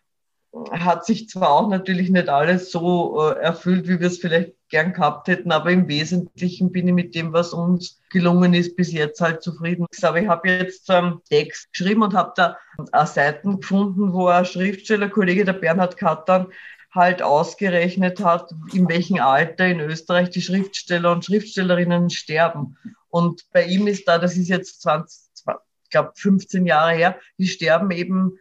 hat 0.72 1.06
sich 1.06 1.28
zwar 1.28 1.50
auch 1.50 1.70
natürlich 1.70 2.10
nicht 2.10 2.30
alles 2.30 2.72
so 2.72 3.30
äh, 3.30 3.40
erfüllt, 3.40 3.88
wie 3.88 4.00
wir 4.00 4.08
es 4.08 4.20
vielleicht 4.20 4.54
gern 4.70 4.94
gehabt 4.94 5.28
hätten, 5.28 5.52
aber 5.52 5.72
im 5.72 5.88
Wesentlichen 5.88 6.72
bin 6.72 6.88
ich 6.88 6.94
mit 6.94 7.16
dem, 7.16 7.34
was 7.34 7.54
uns 7.54 8.02
gelungen 8.10 8.54
ist, 8.54 8.76
bis 8.76 8.92
jetzt 8.92 9.20
halt 9.22 9.44
zufrieden. 9.44 9.86
Aber 10.02 10.20
ich 10.20 10.28
habe 10.28 10.50
jetzt 10.50 10.90
ähm, 10.90 11.22
Text 11.30 11.72
geschrieben 11.72 12.04
und 12.04 12.14
habe 12.14 12.34
da 12.36 12.58
äh, 12.92 13.06
Seiten 13.06 13.60
gefunden, 13.60 14.14
wo 14.14 14.28
ein 14.28 14.46
Schriftstellerkollege, 14.46 15.46
der 15.46 15.54
Bernhard 15.54 15.98
Kattern, 15.98 16.48
halt 16.92 17.22
ausgerechnet 17.22 18.24
hat, 18.24 18.52
in 18.74 18.88
welchem 18.88 19.20
Alter 19.20 19.68
in 19.68 19.82
Österreich 19.82 20.30
die 20.30 20.42
Schriftsteller 20.42 21.12
und 21.12 21.26
Schriftstellerinnen 21.26 22.10
sterben. 22.10 22.78
Und 23.10 23.44
bei 23.52 23.66
ihm 23.66 23.88
ist 23.88 24.08
da, 24.08 24.18
das 24.18 24.38
ist 24.38 24.48
jetzt 24.48 24.82
20, 24.82 25.30
ich 25.84 25.90
glaube 25.90 26.14
15 26.16 26.66
Jahre 26.66 26.94
her, 26.94 27.20
die 27.38 27.48
sterben 27.48 27.92
eben, 27.92 28.40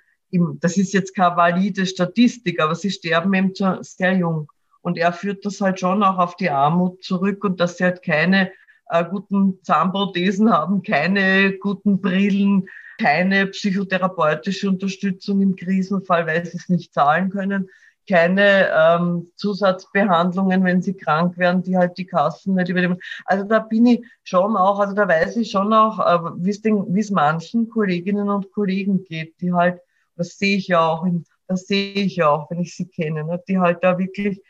das 0.60 0.76
ist 0.76 0.92
jetzt 0.92 1.14
keine 1.14 1.36
valide 1.36 1.86
Statistik, 1.86 2.60
aber 2.60 2.74
sie 2.74 2.90
sterben 2.90 3.32
eben 3.34 3.52
sehr 3.82 4.12
jung. 4.12 4.50
Und 4.82 4.98
er 4.98 5.12
führt 5.12 5.44
das 5.46 5.60
halt 5.60 5.80
schon 5.80 6.02
auch 6.02 6.18
auf 6.18 6.36
die 6.36 6.50
Armut 6.50 7.02
zurück 7.02 7.44
und 7.44 7.60
dass 7.60 7.78
sie 7.78 7.84
halt 7.84 8.02
keine 8.02 8.52
äh, 8.90 9.04
guten 9.04 9.62
Zahnprothesen 9.62 10.52
haben, 10.52 10.82
keine 10.82 11.56
guten 11.58 12.00
Brillen, 12.00 12.68
keine 13.00 13.46
psychotherapeutische 13.46 14.68
Unterstützung 14.68 15.40
im 15.40 15.56
Krisenfall, 15.56 16.26
weil 16.26 16.44
sie 16.44 16.58
es 16.58 16.68
nicht 16.68 16.92
zahlen 16.92 17.30
können 17.30 17.68
keine 18.08 18.68
ähm, 18.70 19.30
Zusatzbehandlungen, 19.36 20.64
wenn 20.64 20.82
sie 20.82 20.94
krank 20.94 21.38
werden, 21.38 21.62
die 21.62 21.76
halt 21.76 21.96
die 21.96 22.06
Kassen 22.06 22.54
nicht 22.54 22.68
übernehmen. 22.68 22.98
Also 23.24 23.44
da 23.44 23.60
bin 23.60 23.86
ich 23.86 24.04
schon 24.24 24.56
auch, 24.56 24.78
also 24.78 24.94
da 24.94 25.08
weiß 25.08 25.36
ich 25.36 25.50
schon 25.50 25.72
auch, 25.72 25.98
äh, 26.00 26.30
wie 26.38 27.00
es 27.00 27.10
manchen 27.10 27.68
Kolleginnen 27.68 28.28
und 28.28 28.52
Kollegen 28.52 29.04
geht, 29.04 29.40
die 29.40 29.52
halt, 29.52 29.80
das 30.16 30.38
sehe 30.38 30.56
ich 30.56 30.68
ja 30.68 30.86
auch, 30.86 31.06
das 31.46 31.66
sehe 31.66 31.94
ich 31.94 32.16
ja 32.16 32.30
auch, 32.30 32.50
wenn 32.50 32.60
ich 32.60 32.76
sie 32.76 32.86
kenne, 32.86 33.24
ne, 33.24 33.42
die 33.48 33.58
halt 33.58 33.82
da 33.82 33.98
wirklich 33.98 34.42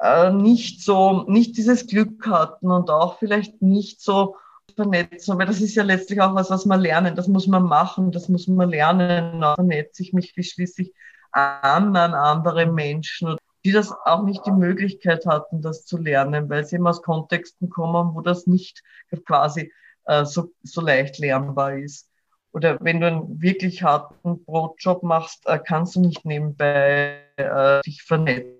äh, 0.00 0.30
nicht 0.30 0.82
so, 0.82 1.24
nicht 1.28 1.56
dieses 1.56 1.86
Glück 1.86 2.26
hatten 2.26 2.70
und 2.70 2.90
auch 2.90 3.18
vielleicht 3.18 3.62
nicht 3.62 4.00
so 4.00 4.36
vernetzen, 4.74 5.38
weil 5.38 5.46
das 5.46 5.60
ist 5.60 5.74
ja 5.74 5.82
letztlich 5.82 6.20
auch 6.20 6.34
was, 6.34 6.50
was 6.50 6.66
man 6.66 6.80
lernen, 6.80 7.14
das 7.14 7.28
muss 7.28 7.46
man 7.46 7.62
machen, 7.62 8.12
das 8.12 8.28
muss 8.28 8.46
man 8.46 8.70
lernen, 8.70 9.40
vernetze 9.40 10.02
ich 10.02 10.12
mich, 10.12 10.34
schließlich 10.34 10.92
anderen 11.32 12.14
andere 12.14 12.66
Menschen, 12.66 13.36
die 13.64 13.72
das 13.72 13.92
auch 13.92 14.22
nicht 14.22 14.46
die 14.46 14.52
Möglichkeit 14.52 15.26
hatten, 15.26 15.60
das 15.60 15.84
zu 15.84 15.98
lernen, 15.98 16.48
weil 16.48 16.64
sie 16.64 16.76
eben 16.76 16.86
aus 16.86 17.02
Kontexten 17.02 17.68
kommen, 17.68 18.14
wo 18.14 18.20
das 18.20 18.46
nicht 18.46 18.82
quasi 19.26 19.72
äh, 20.04 20.24
so, 20.24 20.52
so 20.62 20.80
leicht 20.80 21.18
lernbar 21.18 21.76
ist. 21.76 22.08
Oder 22.56 22.78
wenn 22.80 23.00
du 23.00 23.06
einen 23.06 23.42
wirklich 23.42 23.82
harten 23.82 24.42
Brotjob 24.46 25.02
machst, 25.02 25.46
äh, 25.46 25.58
kannst 25.58 25.94
du 25.94 26.00
nicht 26.00 26.24
nebenbei 26.24 27.20
äh, 27.36 27.82
dich 27.82 28.02
vernetzen 28.02 28.56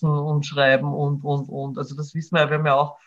und 0.00 0.46
schreiben 0.46 0.94
und, 0.94 1.24
und, 1.24 1.48
und. 1.48 1.76
Also 1.76 1.96
das 1.96 2.14
wissen 2.14 2.36
wir 2.36 2.42
ja, 2.42 2.50
wir 2.50 2.58
haben 2.58 2.66
ja 2.66 2.76
auch 2.76 2.98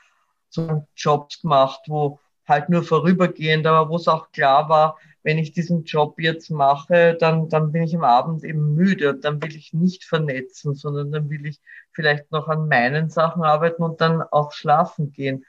so 0.49 0.86
Jobs 0.93 1.41
gemacht, 1.41 1.79
wo 1.88 2.19
halt 2.45 2.67
nur 2.67 2.84
vorübergehend, 2.84 3.65
aber 3.65 3.89
wo 3.89 3.95
es 3.95 4.10
auch 4.10 4.29
klar 4.34 4.67
war, 4.67 4.97
wenn 5.23 5.38
ich 5.38 5.53
diesen 5.53 5.86
Job 5.86 6.19
jetzt 6.19 6.49
mache, 6.51 7.15
dann, 7.17 7.47
dann 7.47 7.71
bin 7.71 7.84
ich 7.84 7.95
am 7.95 8.03
Abend 8.03 8.43
eben 8.43 8.73
müde 8.73 9.12
und 9.12 9.23
dann 9.23 9.41
will 9.41 9.55
ich 9.55 9.71
nicht 9.71 10.03
vernetzen, 10.03 10.75
sondern 10.75 11.13
dann 11.13 11.29
will 11.29 11.45
ich 11.45 11.62
vielleicht 11.93 12.29
noch 12.34 12.49
an 12.49 12.67
meinen 12.67 13.10
Sachen 13.10 13.43
arbeiten 13.43 13.84
und 13.84 14.01
dann 14.01 14.21
auch 14.21 14.51
schlafen 14.51 15.13
gehen. 15.13 15.45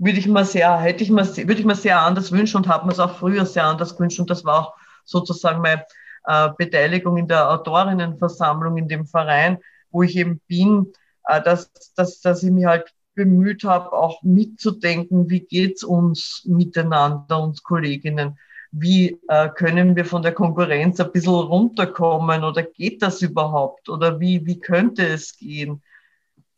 Würde 0.00 0.18
ich 0.18 0.26
mir 0.26 0.46
sehr, 0.46 0.78
hätte 0.78 1.04
ich 1.04 1.10
mir, 1.10 1.26
würde 1.26 1.60
ich 1.60 1.64
mir 1.66 1.74
sehr 1.74 2.00
anders 2.00 2.32
wünschen 2.32 2.56
und 2.56 2.68
habe 2.68 2.86
mir 2.86 2.92
es 2.92 2.98
auch 2.98 3.18
früher 3.18 3.44
sehr 3.44 3.66
anders 3.66 3.96
gewünscht. 3.96 4.18
Und 4.18 4.30
das 4.30 4.44
war 4.46 4.60
auch 4.60 4.74
sozusagen 5.04 5.60
meine 5.60 5.84
äh, 6.24 6.48
Beteiligung 6.56 7.18
in 7.18 7.28
der 7.28 7.50
Autorinnenversammlung 7.50 8.78
in 8.78 8.88
dem 8.88 9.06
Verein, 9.06 9.58
wo 9.90 10.02
ich 10.02 10.16
eben 10.16 10.40
bin, 10.48 10.92
äh, 11.24 11.42
dass, 11.42 11.70
dass, 11.96 12.20
dass 12.20 12.42
ich 12.42 12.50
mich 12.50 12.64
halt 12.64 12.94
bemüht 13.14 13.64
habe, 13.64 13.92
auch 13.92 14.22
mitzudenken, 14.22 15.28
wie 15.28 15.40
geht's 15.40 15.84
uns 15.84 16.42
miteinander, 16.46 17.42
uns 17.42 17.62
Kolleginnen? 17.62 18.38
Wie 18.72 19.20
äh, 19.28 19.50
können 19.50 19.96
wir 19.96 20.06
von 20.06 20.22
der 20.22 20.32
Konkurrenz 20.32 20.98
ein 21.00 21.12
bisschen 21.12 21.34
runterkommen 21.34 22.42
oder 22.44 22.62
geht 22.62 23.02
das 23.02 23.20
überhaupt? 23.20 23.90
Oder 23.90 24.18
wie, 24.18 24.46
wie 24.46 24.60
könnte 24.60 25.06
es 25.06 25.36
gehen? 25.36 25.82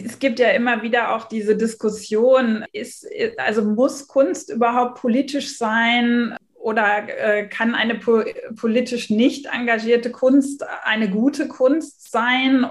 Es 0.05 0.19
gibt 0.19 0.38
ja 0.38 0.49
immer 0.51 0.83
wieder 0.83 1.15
auch 1.15 1.27
diese 1.27 1.57
Diskussion, 1.57 2.65
ist, 2.73 3.07
also 3.37 3.65
muss 3.65 4.09
Kunst 4.09 4.51
überhaupt 4.51 5.01
politisch 5.01 5.57
sein? 5.57 6.37
Oder 6.55 7.09
äh, 7.09 7.49
kann 7.49 7.75
eine 7.75 7.97
po 7.97 8.23
politisch 8.55 9.11
nicht 9.11 9.47
engagierte 9.47 10.12
Kunst 10.12 10.65
eine 10.85 11.11
gute 11.11 11.49
Kunst 11.49 12.11
sein? 12.11 12.67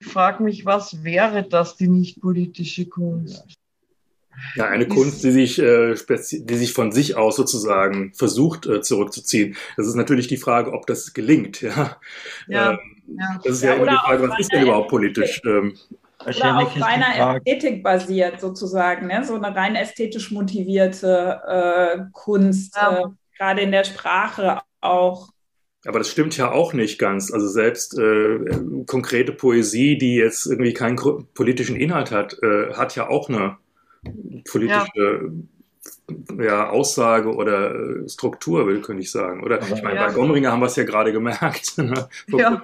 Ich 0.00 0.06
frage 0.06 0.42
mich, 0.42 0.64
was 0.64 1.04
wäre 1.04 1.46
das, 1.46 1.76
die 1.76 1.88
nicht 1.88 2.22
politische 2.22 2.86
Kunst? 2.86 3.58
Ja, 4.54 4.66
eine 4.66 4.86
Kunst, 4.86 5.24
die 5.24 5.30
sich, 5.30 5.58
äh, 5.58 5.94
die 5.94 6.56
sich 6.56 6.72
von 6.72 6.92
sich 6.92 7.16
aus 7.16 7.36
sozusagen 7.36 8.14
versucht 8.14 8.66
äh, 8.66 8.80
zurückzuziehen. 8.80 9.56
Das 9.76 9.86
ist 9.86 9.94
natürlich 9.94 10.28
die 10.28 10.36
Frage, 10.36 10.72
ob 10.72 10.86
das 10.86 11.12
gelingt. 11.12 11.60
Ja, 11.60 11.96
ja, 12.46 12.72
ähm, 12.72 12.78
ja. 13.18 13.40
Das 13.44 13.56
ist 13.56 13.62
ja, 13.62 13.70
ja 13.70 13.76
immer 13.76 13.90
die 13.90 13.96
Frage, 13.96 14.28
was 14.28 14.38
ist 14.38 14.52
denn 14.52 14.62
überhaupt 14.62 14.88
politisch? 14.88 15.42
Ähm, 15.44 15.74
oder 16.26 16.58
auf 16.58 16.80
reiner 16.80 17.36
Ästhetik 17.36 17.82
basiert 17.82 18.40
sozusagen, 18.40 19.06
ne? 19.06 19.24
so 19.24 19.34
eine 19.34 19.54
rein 19.54 19.76
ästhetisch 19.76 20.30
motivierte 20.30 21.40
äh, 21.46 21.98
Kunst, 22.12 22.76
ja. 22.76 22.98
äh, 22.98 23.04
gerade 23.36 23.62
in 23.62 23.70
der 23.70 23.84
Sprache 23.84 24.60
auch. 24.80 25.28
Aber 25.86 25.98
das 25.98 26.10
stimmt 26.10 26.36
ja 26.36 26.50
auch 26.50 26.72
nicht 26.72 26.98
ganz. 26.98 27.32
Also 27.32 27.46
selbst 27.46 27.96
äh, 27.98 28.38
konkrete 28.86 29.32
Poesie, 29.32 29.96
die 29.96 30.16
jetzt 30.16 30.46
irgendwie 30.46 30.72
keinen 30.72 30.96
politischen 31.34 31.76
Inhalt 31.76 32.10
hat, 32.10 32.36
äh, 32.42 32.74
hat 32.74 32.96
ja 32.96 33.08
auch 33.08 33.28
eine 33.28 33.56
politische 34.44 34.90
ja. 34.94 35.20
Ja. 36.38 36.70
Aussage 36.70 37.34
oder 37.34 37.74
äh, 37.74 38.08
Struktur, 38.08 38.66
will 38.66 38.80
könnte 38.80 39.02
ich 39.02 39.10
sagen. 39.10 39.42
Oder 39.42 39.60
ich 39.60 39.82
meine, 39.82 39.96
ja. 39.96 40.06
bei 40.06 40.12
Gomringer 40.12 40.52
haben 40.52 40.60
wir 40.60 40.66
es 40.66 40.76
ja 40.76 40.84
gerade 40.84 41.12
gemerkt. 41.12 41.74
Ne, 41.78 42.08
ja. 42.38 42.62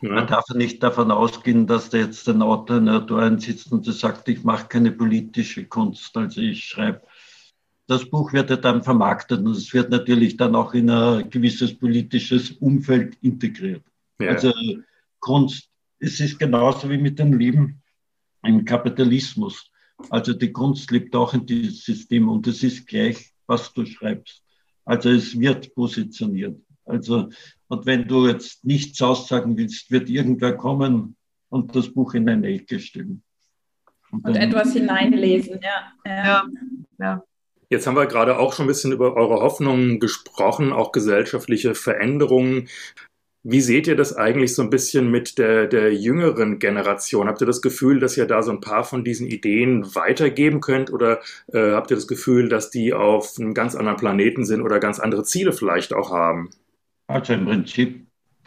Man 0.00 0.26
darf 0.26 0.48
nicht 0.54 0.82
davon 0.82 1.10
ausgehen, 1.10 1.66
dass 1.66 1.90
da 1.90 1.98
jetzt 1.98 2.28
ein 2.28 2.42
Autor 2.42 2.78
in 2.78 2.86
der 2.86 2.96
Autorin 2.96 3.38
sitzt 3.38 3.72
und 3.72 3.84
sagt, 3.84 4.28
ich 4.28 4.44
mache 4.44 4.68
keine 4.68 4.92
politische 4.92 5.66
Kunst. 5.66 6.16
Also 6.16 6.40
ich 6.40 6.64
schreibe 6.64 7.02
das 7.86 8.08
Buch 8.08 8.32
wird 8.32 8.50
ja 8.50 8.56
dann 8.56 8.82
vermarktet 8.82 9.40
und 9.40 9.52
es 9.52 9.72
wird 9.74 9.90
natürlich 9.90 10.36
dann 10.36 10.54
auch 10.54 10.74
in 10.74 10.88
ein 10.90 11.28
gewisses 11.28 11.76
politisches 11.76 12.52
Umfeld 12.52 13.16
integriert. 13.20 13.84
Ja. 14.20 14.30
Also 14.30 14.52
Kunst, 15.20 15.68
es 15.98 16.20
ist 16.20 16.38
genauso 16.38 16.88
wie 16.88 16.98
mit 16.98 17.18
dem 17.18 17.38
Leben 17.38 17.82
im 18.42 18.64
Kapitalismus. 18.64 19.70
Also 20.10 20.34
die 20.34 20.52
Kunst 20.52 20.90
liegt 20.90 21.14
auch 21.16 21.34
in 21.34 21.46
diesem 21.46 21.72
System 21.72 22.28
und 22.28 22.46
es 22.46 22.62
ist 22.62 22.86
gleich, 22.86 23.32
was 23.46 23.72
du 23.72 23.86
schreibst. 23.86 24.42
Also 24.84 25.10
es 25.10 25.38
wird 25.38 25.74
positioniert. 25.74 26.60
Also, 26.84 27.30
und 27.68 27.86
wenn 27.86 28.06
du 28.06 28.28
jetzt 28.28 28.64
nichts 28.64 29.00
aussagen 29.00 29.56
willst, 29.56 29.90
wird 29.90 30.10
irgendwer 30.10 30.54
kommen 30.54 31.16
und 31.48 31.74
das 31.74 31.88
Buch 31.88 32.14
in 32.14 32.28
eine 32.28 32.48
Ecke 32.48 32.78
stellen. 32.78 33.22
Und, 34.10 34.26
und 34.26 34.36
etwas 34.36 34.74
hineinlesen, 34.74 35.60
ja. 35.62 35.92
ja. 36.06 36.44
ja. 36.98 37.24
Jetzt 37.70 37.86
haben 37.86 37.96
wir 37.96 38.06
gerade 38.06 38.38
auch 38.38 38.52
schon 38.52 38.66
ein 38.66 38.68
bisschen 38.68 38.92
über 38.92 39.16
eure 39.16 39.40
Hoffnungen 39.40 39.98
gesprochen, 39.98 40.72
auch 40.72 40.92
gesellschaftliche 40.92 41.74
Veränderungen. 41.74 42.68
Wie 43.46 43.60
seht 43.60 43.86
ihr 43.86 43.94
das 43.94 44.16
eigentlich 44.16 44.54
so 44.54 44.62
ein 44.62 44.70
bisschen 44.70 45.10
mit 45.10 45.36
der, 45.36 45.66
der 45.66 45.92
jüngeren 45.92 46.58
Generation? 46.58 47.28
Habt 47.28 47.42
ihr 47.42 47.46
das 47.46 47.60
Gefühl, 47.60 48.00
dass 48.00 48.16
ihr 48.16 48.24
da 48.24 48.42
so 48.42 48.50
ein 48.50 48.60
paar 48.60 48.84
von 48.84 49.04
diesen 49.04 49.26
Ideen 49.26 49.94
weitergeben 49.94 50.62
könnt? 50.62 50.90
Oder 50.90 51.20
äh, 51.52 51.72
habt 51.72 51.90
ihr 51.90 51.96
das 51.96 52.08
Gefühl, 52.08 52.48
dass 52.48 52.70
die 52.70 52.94
auf 52.94 53.38
einem 53.38 53.52
ganz 53.52 53.74
anderen 53.74 53.98
Planeten 53.98 54.46
sind 54.46 54.62
oder 54.62 54.80
ganz 54.80 54.98
andere 54.98 55.24
Ziele 55.24 55.52
vielleicht 55.52 55.92
auch 55.92 56.10
haben? 56.10 56.48
Also 57.06 57.34
im 57.34 57.44
Prinzip 57.44 58.06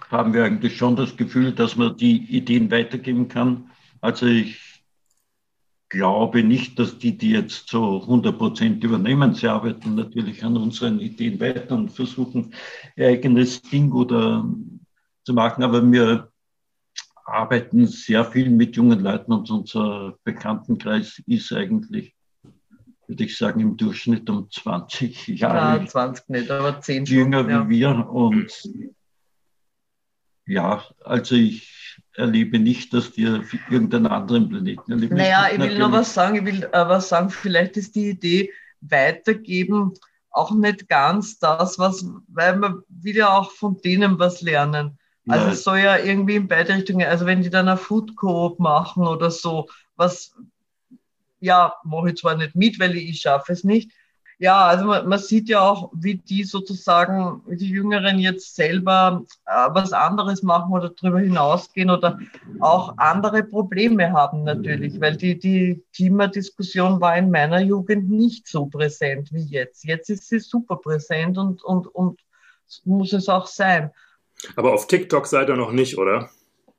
haben 0.10 0.34
wir 0.34 0.44
eigentlich 0.46 0.76
schon 0.76 0.96
das 0.96 1.16
Gefühl, 1.16 1.52
dass 1.52 1.76
man 1.76 1.96
die 1.96 2.18
Ideen 2.36 2.72
weitergeben 2.72 3.28
kann. 3.28 3.70
Also 4.02 4.26
ich 4.26 4.84
glaube 5.90 6.44
nicht, 6.44 6.80
dass 6.80 6.98
die, 6.98 7.18
die 7.18 7.32
jetzt 7.32 7.70
so 7.70 8.02
100 8.02 8.36
Prozent 8.36 8.84
übernehmen, 8.84 9.36
sie 9.36 9.48
arbeiten 9.48 9.94
natürlich 9.94 10.44
an 10.44 10.58
unseren 10.58 11.00
Ideen 11.00 11.40
weiter 11.40 11.76
und 11.76 11.92
versuchen 11.92 12.54
ihr 12.96 13.10
eigenes 13.10 13.62
Ding 13.62 13.92
oder 13.92 14.44
zu 15.28 15.34
machen, 15.34 15.62
aber 15.62 15.92
wir 15.92 16.32
arbeiten 17.26 17.86
sehr 17.86 18.24
viel 18.24 18.50
mit 18.50 18.78
jungen 18.78 19.02
Leuten 19.02 19.34
und 19.34 19.50
unser 19.52 20.18
Bekanntenkreis 20.24 21.22
ist 21.28 21.52
eigentlich, 21.52 22.16
würde 23.08 23.26
ich 23.26 23.38
sagen, 23.38 23.60
im 23.60 23.76
Durchschnitt 23.76 24.30
um 24.30 24.50
20 24.50 25.28
Jahre. 25.28 25.82
Ja, 25.82 25.86
20 25.86 26.30
nicht, 26.30 26.50
aber 26.50 26.80
10 26.80 27.04
jünger 27.04 27.50
ja. 27.50 27.70
wie 27.70 27.80
wir 27.80 28.10
und 28.10 28.50
Ja, 30.46 30.86
also 31.04 31.36
ich 31.36 32.00
erlebe 32.14 32.58
nicht, 32.58 32.94
dass 32.94 33.08
auf 33.10 33.54
irgendeinen 33.70 34.08
anderen 34.08 34.48
Planeten 34.48 34.94
erleben. 34.94 35.18
Naja, 35.18 35.50
ich 35.52 35.60
will 35.60 35.78
noch 35.78 35.92
was 35.92 36.14
sagen. 36.14 36.38
Ich 36.38 36.46
will 36.46 36.64
äh, 36.64 36.72
was 36.72 37.10
sagen. 37.10 37.30
Vielleicht 37.30 37.76
ist 37.76 37.96
die 37.96 38.12
Idee 38.12 38.54
weitergeben 38.80 39.94
auch 40.32 40.52
nicht 40.52 40.88
ganz 40.88 41.40
das, 41.40 41.80
was, 41.80 42.06
weil 42.28 42.58
man 42.58 42.84
will 42.88 43.18
ja 43.18 43.36
auch 43.36 43.52
von 43.52 43.82
denen 43.82 44.20
was 44.20 44.42
lernen. 44.42 44.98
Also 45.28 45.46
Nein. 45.46 45.54
es 45.54 45.64
soll 45.64 45.80
ja 45.80 45.98
irgendwie 45.98 46.36
in 46.36 46.48
beide 46.48 46.74
Richtungen, 46.74 47.08
also 47.08 47.26
wenn 47.26 47.42
die 47.42 47.50
dann 47.50 47.68
eine 47.68 47.78
Food 47.78 48.16
Coop 48.16 48.60
machen 48.60 49.06
oder 49.06 49.30
so, 49.30 49.68
was, 49.96 50.36
ja, 51.40 51.74
mache 51.84 52.10
ich 52.10 52.18
zwar 52.18 52.36
nicht 52.36 52.56
mit, 52.56 52.80
weil 52.80 52.96
ich, 52.96 53.10
ich 53.10 53.22
schaffe 53.22 53.52
es 53.52 53.64
nicht, 53.64 53.92
ja, 54.40 54.68
also 54.68 54.86
man, 54.86 55.08
man, 55.08 55.18
sieht 55.18 55.50
ja 55.50 55.62
auch, 55.62 55.90
wie 55.96 56.16
die 56.16 56.44
sozusagen, 56.44 57.42
wie 57.48 57.58
die 57.58 57.70
Jüngeren 57.70 58.20
jetzt 58.20 58.56
selber 58.56 59.24
äh, 59.48 59.68
was 59.72 59.94
anderes 59.94 60.44
machen 60.44 60.74
oder 60.74 60.92
darüber 60.92 61.20
hinausgehen 61.20 61.90
oder 61.90 62.20
auch 62.60 62.98
andere 62.98 63.44
Probleme 63.44 64.12
haben 64.12 64.44
natürlich, 64.44 65.02
weil 65.02 65.18
die, 65.18 65.40
die 65.40 65.84
Klimadiskussion 65.96 67.02
war 67.02 67.18
in 67.18 67.32
meiner 67.32 67.62
Jugend 67.62 68.12
nicht 68.12 68.48
so 68.48 68.68
präsent 68.68 69.34
wie 69.34 69.44
jetzt. 69.44 69.84
Jetzt 69.84 70.10
ist 70.12 70.30
sie 70.30 70.40
super 70.40 70.76
präsent 70.76 71.40
und, 71.40 71.64
und, 71.64 71.88
und 71.88 72.22
muss 72.86 73.14
es 73.14 73.30
auch 73.30 73.48
sein. 73.48 73.92
Aber 74.56 74.74
auf 74.74 74.88
TikTok 74.88 75.28
seid 75.28 75.50
ihr 75.50 75.56
noch 75.56 75.72
nicht, 75.72 75.98
oder? 75.98 76.30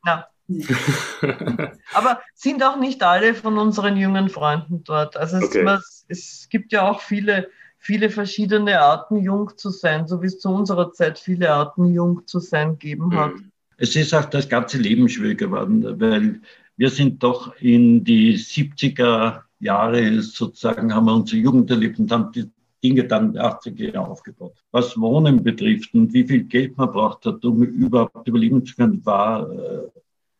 Ja. 0.04 0.26
Aber 1.92 2.20
sind 2.34 2.62
auch 2.62 2.78
nicht 2.78 3.02
alle 3.02 3.34
von 3.34 3.58
unseren 3.58 3.96
jungen 3.96 4.28
Freunden 4.30 4.82
dort. 4.84 5.16
Also 5.16 5.36
es, 5.36 5.44
okay. 5.44 5.62
man, 5.62 5.80
es, 6.08 6.48
gibt 6.50 6.72
ja 6.72 6.88
auch 6.88 7.00
viele, 7.00 7.48
viele 7.78 8.08
verschiedene 8.08 8.80
Arten, 8.80 9.18
jung 9.18 9.50
zu 9.56 9.70
sein, 9.70 10.06
so 10.08 10.22
wie 10.22 10.26
es 10.26 10.38
zu 10.38 10.48
unserer 10.48 10.92
Zeit 10.92 11.18
viele 11.18 11.52
Arten, 11.52 11.92
jung 11.92 12.26
zu 12.26 12.40
sein 12.40 12.78
gegeben 12.78 13.14
hat. 13.14 13.34
Mhm. 13.34 13.52
Es 13.76 13.94
ist 13.94 14.14
auch 14.14 14.24
das 14.24 14.48
ganze 14.48 14.78
Leben 14.78 15.08
schwierig 15.08 15.38
geworden, 15.38 16.00
weil 16.00 16.40
wir 16.76 16.90
sind 16.90 17.22
doch 17.22 17.54
in 17.60 18.04
die 18.04 18.38
70er 18.38 19.42
Jahre 19.60 20.22
sozusagen, 20.22 20.94
haben 20.94 21.06
wir 21.06 21.14
unsere 21.14 21.42
Jugend 21.42 21.70
erlebt 21.70 21.98
und 21.98 22.10
haben 22.10 22.32
die 22.32 22.50
Dinge 22.82 23.04
dann 23.04 23.28
in 23.28 23.32
den 23.34 23.42
80er 23.42 23.92
Jahren 23.92 24.10
aufgebaut. 24.10 24.54
Was 24.70 24.98
Wohnen 24.98 25.42
betrifft 25.42 25.94
und 25.94 26.12
wie 26.12 26.26
viel 26.26 26.44
Geld 26.44 26.76
man 26.76 26.92
braucht 26.92 27.26
hat, 27.26 27.44
um 27.44 27.62
überhaupt 27.62 28.26
überleben 28.28 28.64
zu 28.64 28.74
können, 28.76 29.04
war 29.04 29.50
äh, 29.50 29.88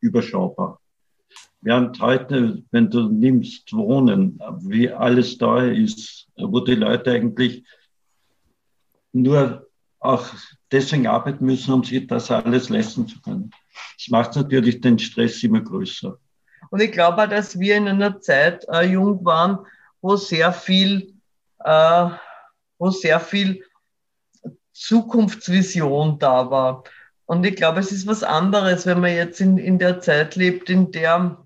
überschaubar. 0.01 0.80
Während 1.61 2.01
heute, 2.01 2.62
wenn 2.70 2.89
du 2.89 3.09
nimmst 3.09 3.72
Wohnen, 3.72 4.41
wie 4.61 4.91
alles 4.91 5.39
teuer 5.39 5.72
ist, 5.72 6.28
wo 6.36 6.61
die 6.61 6.76
Leute 6.76 7.11
eigentlich 7.11 7.64
nur 9.12 9.66
auch 10.01 10.26
deswegen 10.70 11.09
arbeiten 11.09 11.45
müssen, 11.45 11.72
um 11.72 11.82
sich 11.82 12.07
das 12.07 12.30
alles 12.30 12.68
leisten 12.68 13.09
zu 13.09 13.20
können. 13.20 13.51
Das 13.97 14.09
macht 14.09 14.36
natürlich 14.36 14.80
den 14.80 14.99
Stress 14.99 15.43
immer 15.43 15.61
größer. 15.61 16.16
Und 16.70 16.80
ich 16.80 16.93
glaube 16.93 17.22
auch, 17.22 17.28
dass 17.28 17.59
wir 17.59 17.76
in 17.76 17.89
einer 17.89 18.20
Zeit 18.20 18.64
äh, 18.68 18.86
jung 18.86 19.24
waren, 19.24 19.59
wo 20.01 20.16
sehr 20.16 20.53
viel, 20.53 21.14
äh, 21.64 22.09
wo 22.79 22.91
sehr 22.91 23.20
viel 23.20 23.64
Zukunftsvision 24.72 26.18
da 26.18 26.51
war. 26.51 26.85
Und 27.26 27.45
ich 27.45 27.57
glaube, 27.57 27.81
es 27.81 27.93
ist 27.93 28.07
was 28.07 28.22
anderes, 28.22 28.87
wenn 28.87 29.01
man 29.01 29.14
jetzt 29.14 29.41
in, 29.41 29.59
in 29.59 29.79
der 29.79 30.01
Zeit 30.01 30.37
lebt, 30.37 30.70
in 30.70 30.93
der, 30.93 31.45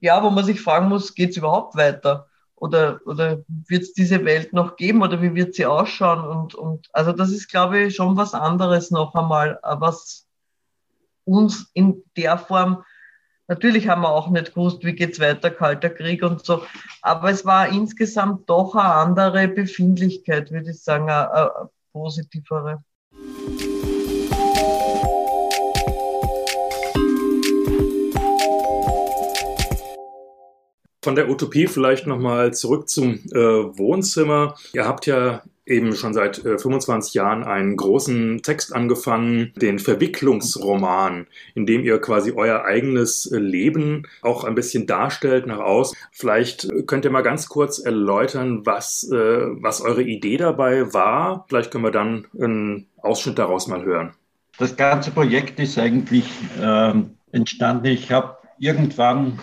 ja, 0.00 0.22
wo 0.22 0.30
man 0.30 0.44
sich 0.44 0.60
fragen 0.60 0.88
muss, 0.88 1.14
geht 1.14 1.30
es 1.30 1.36
überhaupt 1.36 1.76
weiter? 1.76 2.28
Oder, 2.56 3.00
oder 3.06 3.42
wird 3.46 3.82
es 3.82 3.92
diese 3.92 4.24
Welt 4.24 4.52
noch 4.52 4.76
geben 4.76 5.02
oder 5.02 5.20
wie 5.20 5.34
wird 5.34 5.54
sie 5.54 5.66
ausschauen? 5.66 6.24
Und, 6.24 6.54
und 6.54 6.88
also 6.92 7.12
das 7.12 7.30
ist, 7.30 7.48
glaube 7.48 7.80
ich, 7.80 7.96
schon 7.96 8.16
was 8.16 8.34
anderes 8.34 8.90
noch 8.90 9.14
einmal, 9.14 9.58
was 9.62 10.26
uns 11.24 11.70
in 11.74 12.02
der 12.16 12.38
Form, 12.38 12.84
natürlich 13.52 13.86
haben 13.86 14.00
wir 14.00 14.08
auch 14.08 14.30
nicht 14.30 14.54
gewusst, 14.54 14.82
wie 14.82 14.94
geht 14.94 15.12
es 15.12 15.20
weiter, 15.20 15.50
Kalter 15.50 15.90
Krieg 15.90 16.22
und 16.22 16.42
so, 16.42 16.62
aber 17.02 17.30
es 17.30 17.44
war 17.44 17.68
insgesamt 17.68 18.48
doch 18.48 18.74
eine 18.74 18.94
andere 18.94 19.46
Befindlichkeit, 19.46 20.50
würde 20.50 20.70
ich 20.70 20.82
sagen, 20.82 21.10
eine, 21.10 21.30
eine 21.30 21.50
positivere. 21.92 22.82
Von 31.04 31.16
der 31.16 31.28
Utopie 31.28 31.66
vielleicht 31.66 32.06
nochmal 32.06 32.54
zurück 32.54 32.88
zum 32.88 33.14
äh, 33.32 33.38
Wohnzimmer. 33.76 34.54
Ihr 34.72 34.86
habt 34.86 35.04
ja 35.04 35.42
eben 35.66 35.94
schon 35.94 36.12
seit 36.12 36.44
äh, 36.44 36.58
25 36.58 37.14
Jahren 37.14 37.44
einen 37.44 37.76
großen 37.76 38.42
Text 38.42 38.74
angefangen, 38.74 39.52
den 39.56 39.78
Verwicklungsroman, 39.78 41.26
in 41.54 41.66
dem 41.66 41.84
ihr 41.84 42.00
quasi 42.00 42.32
euer 42.32 42.64
eigenes 42.64 43.30
äh, 43.30 43.38
Leben 43.38 44.06
auch 44.22 44.44
ein 44.44 44.54
bisschen 44.54 44.86
darstellt 44.86 45.46
nach 45.46 45.60
außen. 45.60 45.96
Vielleicht 46.10 46.64
äh, 46.64 46.82
könnt 46.82 47.04
ihr 47.04 47.10
mal 47.10 47.22
ganz 47.22 47.48
kurz 47.48 47.78
erläutern, 47.78 48.66
was, 48.66 49.08
äh, 49.10 49.16
was 49.16 49.80
eure 49.80 50.02
Idee 50.02 50.36
dabei 50.36 50.92
war. 50.92 51.46
Vielleicht 51.48 51.70
können 51.70 51.84
wir 51.84 51.90
dann 51.92 52.26
einen 52.38 52.88
Ausschnitt 52.98 53.38
daraus 53.38 53.68
mal 53.68 53.84
hören. 53.84 54.12
Das 54.58 54.76
ganze 54.76 55.10
Projekt 55.10 55.58
ist 55.60 55.78
eigentlich 55.78 56.28
ähm, 56.60 57.16
entstanden. 57.30 57.86
Ich 57.86 58.10
habe 58.10 58.36
irgendwann 58.58 59.38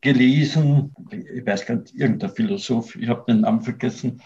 gelesen, 0.00 0.94
ich 1.10 1.44
weiß 1.44 1.66
gar 1.66 1.76
nicht, 1.76 1.94
irgendein 1.94 2.30
Philosoph, 2.30 2.94
ich 2.96 3.08
habe 3.08 3.24
den 3.26 3.40
Namen 3.40 3.62
vergessen, 3.62 4.20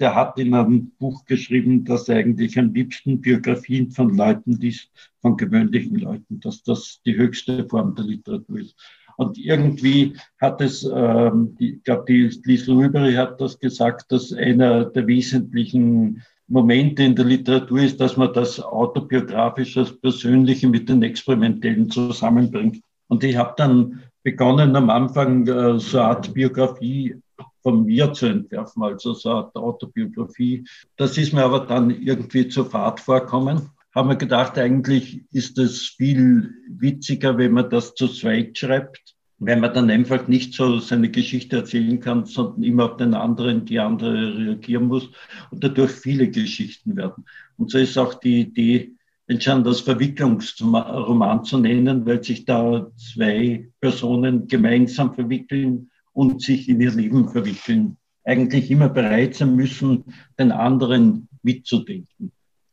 der 0.00 0.14
hat 0.14 0.38
in 0.38 0.54
einem 0.54 0.90
Buch 0.98 1.24
geschrieben, 1.24 1.84
dass 1.84 2.08
er 2.08 2.16
eigentlich 2.16 2.58
am 2.58 2.74
liebsten 2.74 3.20
Biografien 3.20 3.90
von 3.90 4.16
Leuten 4.16 4.52
liest, 4.52 4.90
von 5.20 5.36
gewöhnlichen 5.36 5.96
Leuten, 5.96 6.40
dass 6.40 6.62
das 6.62 7.00
die 7.06 7.16
höchste 7.16 7.66
Form 7.68 7.94
der 7.94 8.04
Literatur 8.04 8.58
ist. 8.60 8.76
Und 9.16 9.38
irgendwie 9.38 10.14
hat 10.40 10.60
es, 10.60 10.84
ähm, 10.92 11.54
ich 11.58 11.82
glaube, 11.84 12.04
die 12.08 12.30
Liesl 12.44 12.72
Rüberi 12.72 13.14
hat 13.14 13.40
das 13.40 13.58
gesagt, 13.58 14.10
dass 14.10 14.32
einer 14.32 14.86
der 14.86 15.06
wesentlichen 15.06 16.22
Momente 16.48 17.02
in 17.04 17.14
der 17.14 17.24
Literatur 17.24 17.80
ist, 17.80 18.00
dass 18.00 18.16
man 18.16 18.32
das 18.32 18.60
autobiografische, 18.60 19.80
das 19.80 19.96
Persönliche 19.98 20.68
mit 20.68 20.88
den 20.88 21.02
Experimentellen 21.02 21.90
zusammenbringt. 21.90 22.82
Und 23.08 23.22
ich 23.24 23.36
habe 23.36 23.54
dann 23.56 24.02
begonnen 24.24 24.74
am 24.74 24.90
Anfang 24.90 25.46
äh, 25.46 25.78
so 25.78 25.98
eine 25.98 26.08
Art 26.08 26.34
Biografie 26.34 27.16
von 27.64 27.86
mir 27.86 28.12
zu 28.12 28.26
entwerfen, 28.26 28.82
also 28.82 29.14
so 29.14 29.30
eine 29.30 29.54
Autobiografie. 29.54 30.64
Das 30.96 31.16
ist 31.16 31.32
mir 31.32 31.44
aber 31.44 31.60
dann 31.60 31.90
irgendwie 31.90 32.46
zur 32.48 32.66
Fahrt 32.66 33.00
vorkommen. 33.00 33.70
Haben 33.94 34.10
wir 34.10 34.16
gedacht, 34.16 34.58
eigentlich 34.58 35.24
ist 35.32 35.56
es 35.56 35.94
viel 35.96 36.52
witziger, 36.68 37.38
wenn 37.38 37.52
man 37.52 37.70
das 37.70 37.94
zu 37.94 38.08
zweit 38.08 38.58
schreibt, 38.58 39.14
wenn 39.38 39.60
man 39.60 39.72
dann 39.72 39.88
einfach 39.88 40.28
nicht 40.28 40.52
so 40.52 40.78
seine 40.78 41.10
Geschichte 41.10 41.56
erzählen 41.56 42.00
kann, 42.00 42.26
sondern 42.26 42.64
immer 42.64 42.84
auf 42.84 42.96
den 42.98 43.14
anderen, 43.14 43.64
die 43.64 43.78
andere 43.78 44.36
reagieren 44.36 44.84
muss 44.84 45.08
und 45.50 45.64
dadurch 45.64 45.92
viele 45.92 46.28
Geschichten 46.28 46.96
werden. 46.96 47.24
Und 47.56 47.70
so 47.70 47.78
ist 47.78 47.96
auch 47.96 48.14
die 48.14 48.42
Idee, 48.42 48.92
entstanden, 49.26 49.64
das 49.64 49.80
Verwicklungsroman 49.80 51.44
zu 51.44 51.56
nennen, 51.56 52.04
weil 52.04 52.22
sich 52.22 52.44
da 52.44 52.90
zwei 52.96 53.70
Personen 53.80 54.48
gemeinsam 54.48 55.14
verwickeln 55.14 55.90
und 56.14 56.40
sich 56.40 56.68
in 56.68 56.80
ihr 56.80 56.92
Leben 56.92 57.28
verwickeln. 57.28 57.98
Eigentlich 58.24 58.70
immer 58.70 58.88
bereit 58.88 59.34
sein 59.34 59.54
müssen, 59.54 60.14
den 60.38 60.50
anderen 60.50 61.28
mitzudenken. 61.42 62.32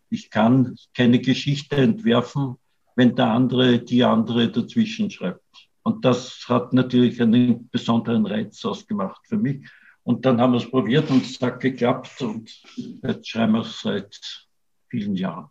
Ich 0.09 0.29
kann 0.29 0.77
keine 0.95 1.19
Geschichte 1.19 1.75
entwerfen, 1.75 2.55
wenn 2.95 3.15
der 3.15 3.27
andere 3.27 3.79
die 3.79 4.03
andere 4.03 4.49
dazwischen 4.49 5.11
schreibt. 5.11 5.41
Und 5.83 6.05
das 6.05 6.45
hat 6.47 6.73
natürlich 6.73 7.21
einen 7.21 7.69
besonderen 7.69 8.25
Reiz 8.25 8.63
ausgemacht 8.63 9.21
für 9.27 9.37
mich. 9.37 9.67
Und 10.03 10.25
dann 10.25 10.39
haben 10.39 10.53
wir 10.53 10.57
es 10.57 10.69
probiert 10.69 11.09
und 11.09 11.25
es 11.25 11.39
hat 11.41 11.59
geklappt 11.59 12.21
und 12.21 12.49
jetzt 12.75 13.29
schreiben 13.29 13.53
wir 13.53 13.61
es 13.61 13.81
seit 13.81 14.19
vielen 14.89 15.15
Jahren. 15.15 15.49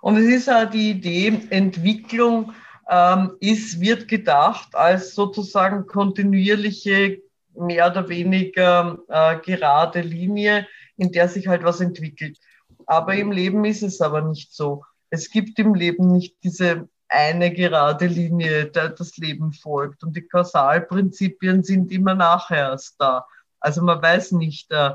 Und 0.00 0.16
es 0.16 0.26
ist 0.26 0.50
auch 0.50 0.68
die 0.68 0.90
Idee, 0.90 1.40
Entwicklung 1.50 2.52
ähm, 2.88 3.32
ist, 3.40 3.80
wird 3.80 4.08
gedacht 4.08 4.74
als 4.74 5.14
sozusagen 5.14 5.86
kontinuierliche, 5.86 7.22
mehr 7.54 7.90
oder 7.90 8.08
weniger 8.08 8.98
äh, 9.08 9.36
gerade 9.38 10.00
Linie, 10.00 10.66
in 10.96 11.12
der 11.12 11.28
sich 11.28 11.48
halt 11.48 11.64
was 11.64 11.80
entwickelt. 11.80 12.38
Aber 12.86 13.14
im 13.14 13.32
Leben 13.32 13.64
ist 13.64 13.82
es 13.82 14.00
aber 14.00 14.22
nicht 14.22 14.54
so. 14.54 14.84
Es 15.10 15.30
gibt 15.30 15.58
im 15.58 15.74
Leben 15.74 16.12
nicht 16.12 16.36
diese 16.42 16.88
eine 17.08 17.52
gerade 17.52 18.06
Linie, 18.06 18.66
der 18.66 18.88
das 18.88 19.16
Leben 19.18 19.52
folgt. 19.52 20.02
Und 20.02 20.16
die 20.16 20.26
Kausalprinzipien 20.26 21.62
sind 21.62 21.92
immer 21.92 22.14
nachher 22.14 22.70
erst 22.70 22.96
da. 22.98 23.26
Also 23.60 23.82
man 23.82 24.00
weiß 24.02 24.32
nicht, 24.32 24.70
äh, 24.72 24.92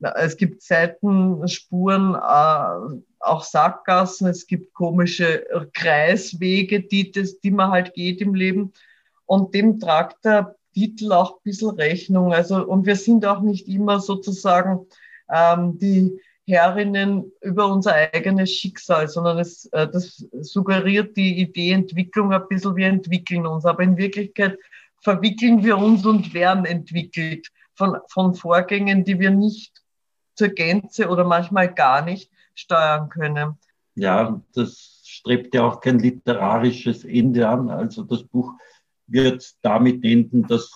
es 0.00 0.36
gibt 0.36 0.62
Seitenspuren, 0.62 2.14
äh, 2.14 3.00
auch 3.20 3.42
Sackgassen, 3.42 4.28
es 4.28 4.46
gibt 4.46 4.72
komische 4.72 5.44
Kreiswege, 5.74 6.82
die, 6.82 7.10
das, 7.10 7.40
die 7.40 7.50
man 7.50 7.72
halt 7.72 7.94
geht 7.94 8.20
im 8.20 8.34
Leben. 8.34 8.72
Und 9.26 9.54
dem 9.54 9.80
tragt 9.80 10.24
der 10.24 10.54
Titel 10.78 11.12
auch 11.12 11.36
ein 11.36 11.42
bisschen 11.42 11.70
Rechnung. 11.70 12.32
Also, 12.32 12.64
und 12.64 12.86
wir 12.86 12.96
sind 12.96 13.26
auch 13.26 13.40
nicht 13.40 13.68
immer 13.68 14.00
sozusagen 14.00 14.86
ähm, 15.28 15.78
die 15.78 16.20
Herrinnen 16.46 17.32
über 17.40 17.66
unser 17.66 17.94
eigenes 17.94 18.52
Schicksal, 18.52 19.08
sondern 19.08 19.38
es, 19.38 19.66
äh, 19.72 19.88
das 19.88 20.24
suggeriert 20.40 21.16
die 21.16 21.40
Idee 21.40 21.72
Entwicklung 21.72 22.32
ein 22.32 22.46
bisschen, 22.48 22.76
wir 22.76 22.86
entwickeln 22.86 23.46
uns. 23.46 23.66
Aber 23.66 23.82
in 23.82 23.96
Wirklichkeit 23.96 24.56
verwickeln 25.00 25.64
wir 25.64 25.76
uns 25.76 26.06
und 26.06 26.32
werden 26.32 26.64
entwickelt 26.64 27.48
von, 27.74 27.96
von 28.08 28.34
Vorgängen, 28.34 29.04
die 29.04 29.18
wir 29.18 29.30
nicht 29.30 29.82
zur 30.36 30.48
Gänze 30.48 31.08
oder 31.08 31.24
manchmal 31.24 31.74
gar 31.74 32.02
nicht 32.02 32.30
steuern 32.54 33.08
können. 33.08 33.58
Ja, 33.96 34.40
das 34.54 35.02
strebt 35.04 35.54
ja 35.54 35.64
auch 35.64 35.80
kein 35.80 35.98
literarisches 35.98 37.04
Ende 37.04 37.48
an. 37.48 37.68
Also 37.68 38.04
das 38.04 38.22
Buch 38.22 38.52
wird 39.08 39.54
damit 39.62 40.04
enden, 40.04 40.46
dass 40.46 40.70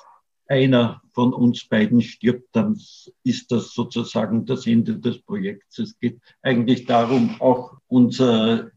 einer 0.49 1.01
von 1.12 1.33
uns 1.33 1.66
beiden 1.66 2.03
stirbt, 2.03 2.49
dann 2.53 2.78
ist 3.24 3.51
das 3.51 3.72
sozusagen 3.72 4.45
das 4.45 4.66
Ende 4.66 4.99
des 4.99 5.22
Projekts. 5.22 5.78
Es 5.78 5.99
geht 5.99 6.20
eigentlich 6.43 6.85
darum, 6.87 7.37
auch 7.41 7.78
unser 7.87 8.70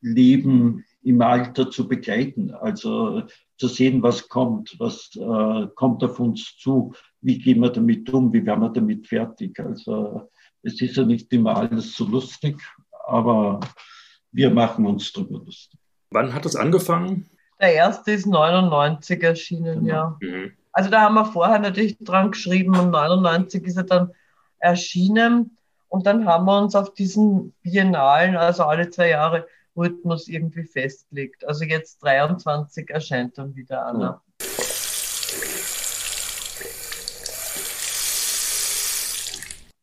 Leben 0.00 0.84
im 1.02 1.22
Alter 1.22 1.70
zu 1.70 1.88
begleiten, 1.88 2.52
also 2.52 3.22
zu 3.56 3.68
sehen, 3.68 4.02
was 4.02 4.28
kommt, 4.28 4.76
was 4.78 5.10
äh, 5.16 5.66
kommt 5.74 6.02
auf 6.04 6.20
uns 6.20 6.56
zu, 6.56 6.94
wie 7.20 7.38
gehen 7.38 7.60
wir 7.60 7.70
damit 7.70 8.10
um, 8.10 8.32
wie 8.32 8.44
werden 8.44 8.60
wir 8.60 8.70
damit 8.70 9.06
fertig. 9.06 9.58
Also 9.60 10.28
es 10.62 10.80
ist 10.80 10.96
ja 10.96 11.04
nicht 11.04 11.32
immer 11.32 11.56
alles 11.56 11.94
so 11.94 12.06
lustig, 12.06 12.60
aber 13.06 13.60
wir 14.32 14.50
machen 14.50 14.86
uns 14.86 15.12
darüber 15.12 15.44
lustig. 15.44 15.78
Wann 16.10 16.34
hat 16.34 16.46
es 16.46 16.56
angefangen? 16.56 17.26
Der 17.60 17.74
erste 17.74 18.12
ist 18.12 18.26
99 18.26 19.22
erschienen, 19.22 19.84
genau. 19.84 19.94
ja. 19.94 20.18
Mhm. 20.20 20.52
Also 20.72 20.88
da 20.88 21.02
haben 21.02 21.14
wir 21.14 21.26
vorher 21.26 21.58
natürlich 21.58 21.98
dran 21.98 22.30
geschrieben 22.30 22.76
und 22.76 22.90
99 22.90 23.64
ist 23.64 23.76
er 23.76 23.82
dann 23.84 24.12
erschienen. 24.58 25.56
Und 25.88 26.06
dann 26.06 26.24
haben 26.24 26.46
wir 26.46 26.58
uns 26.58 26.74
auf 26.74 26.94
diesen 26.94 27.52
Biennalen, 27.62 28.36
also 28.36 28.64
alle 28.64 28.88
zwei 28.90 29.10
Jahre, 29.10 29.46
Rhythmus 29.76 30.28
irgendwie 30.28 30.64
festgelegt. 30.64 31.46
Also 31.46 31.64
jetzt 31.64 32.02
23 32.02 32.88
erscheint 32.90 33.36
dann 33.38 33.54
wieder 33.54 33.86
einer. 33.86 34.00
Ja. 34.00 34.22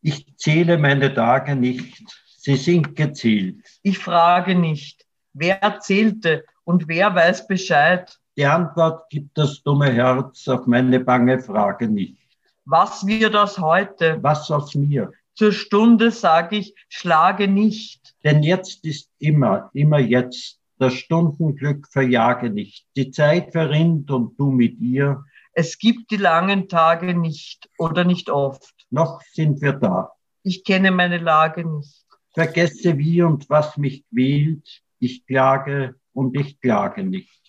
Ich 0.02 0.38
zähle 0.38 0.78
meine 0.78 1.14
Tage 1.14 1.56
nicht, 1.56 2.04
sie 2.38 2.56
sind 2.56 2.96
gezählt. 2.96 3.58
Ich 3.84 4.00
frage 4.00 4.56
nicht, 4.56 5.06
wer 5.34 5.80
zählte 5.82 6.46
und 6.68 6.90
wer 6.90 7.16
weiß 7.16 7.48
Bescheid? 7.48 8.20
Die 8.36 8.46
Antwort 8.46 9.10
gibt 9.10 9.38
das 9.38 9.64
dumme 9.64 9.90
Herz 9.90 10.50
auf 10.50 10.68
meine 10.68 11.00
bange 11.00 11.40
Frage 11.40 11.88
nicht. 11.88 12.18
Was 12.66 13.08
wird 13.08 13.34
das 13.34 13.58
heute? 13.58 14.20
Was 14.22 14.52
aus 14.52 14.76
mir? 14.76 15.14
Zur 15.34 15.54
Stunde 15.54 16.12
sage 16.12 16.58
ich, 16.58 16.76
schlage 16.90 17.48
nicht. 17.48 18.16
Denn 18.26 18.44
jetzt 18.44 18.84
ist 18.84 19.10
immer, 19.18 19.70
immer 19.74 20.00
jetzt. 20.00 20.60
Das 20.78 20.94
Stundenglück 20.94 21.88
verjage 21.90 22.50
nicht. 22.50 22.86
Die 22.98 23.12
Zeit 23.12 23.54
verrinnt 23.54 24.12
und 24.12 24.38
du 24.38 24.52
mit 24.52 24.78
ihr. 24.80 25.24
Es 25.54 25.80
gibt 25.80 26.12
die 26.12 26.18
langen 26.18 26.68
Tage 26.68 27.14
nicht 27.14 27.70
oder 27.78 28.04
nicht 28.04 28.30
oft. 28.30 28.76
Noch 28.90 29.22
sind 29.32 29.62
wir 29.62 29.72
da. 29.72 30.12
Ich 30.44 30.66
kenne 30.66 30.92
meine 30.92 31.20
Lage 31.20 31.66
nicht. 31.66 32.04
Vergesse 32.34 32.98
wie 32.98 33.22
und 33.24 33.50
was 33.50 33.78
mich 33.78 34.04
quält. 34.10 34.82
Ich 35.00 35.26
klage 35.26 35.96
und 36.18 36.36
ich 36.36 36.60
klage 36.60 37.04
nicht. 37.04 37.42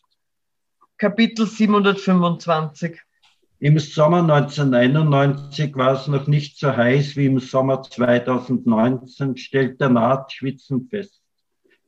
Kapitel 0.98 1.46
725. 1.46 3.00
Im 3.60 3.78
Sommer 3.78 4.18
1991 4.18 5.74
war 5.74 5.94
es 5.94 6.06
noch 6.06 6.26
nicht 6.26 6.58
so 6.58 6.76
heiß 6.76 7.16
wie 7.16 7.26
im 7.26 7.38
Sommer 7.38 7.82
2019, 7.82 9.38
stellt 9.38 9.80
der 9.80 9.88
Naht 9.88 10.32
schwitzend 10.32 10.90
fest. 10.90 11.22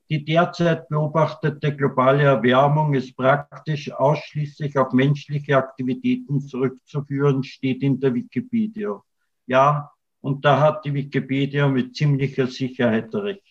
Die 0.09 0.24
derzeit 0.24 0.89
beobachtete 0.89 1.76
globale 1.76 2.22
Erwärmung 2.22 2.95
ist 2.95 3.14
praktisch 3.14 3.93
ausschließlich 3.93 4.78
auf 4.78 4.95
menschliche 4.95 5.59
Aktivitäten 5.59 6.41
zurückzuführen, 6.41 7.45
steht 7.45 7.83
in 7.83 8.01
der 8.01 8.14
Wikipedia. 8.14 9.03
Ja, 9.47 9.91
und 10.22 10.47
da 10.47 10.59
hat 10.59 10.87
die 10.87 10.95
Wikipedia 10.95 11.68
mit 11.68 11.95
ziemlicher 11.95 12.47
Sicherheit 12.47 13.14
recht. 13.14 13.49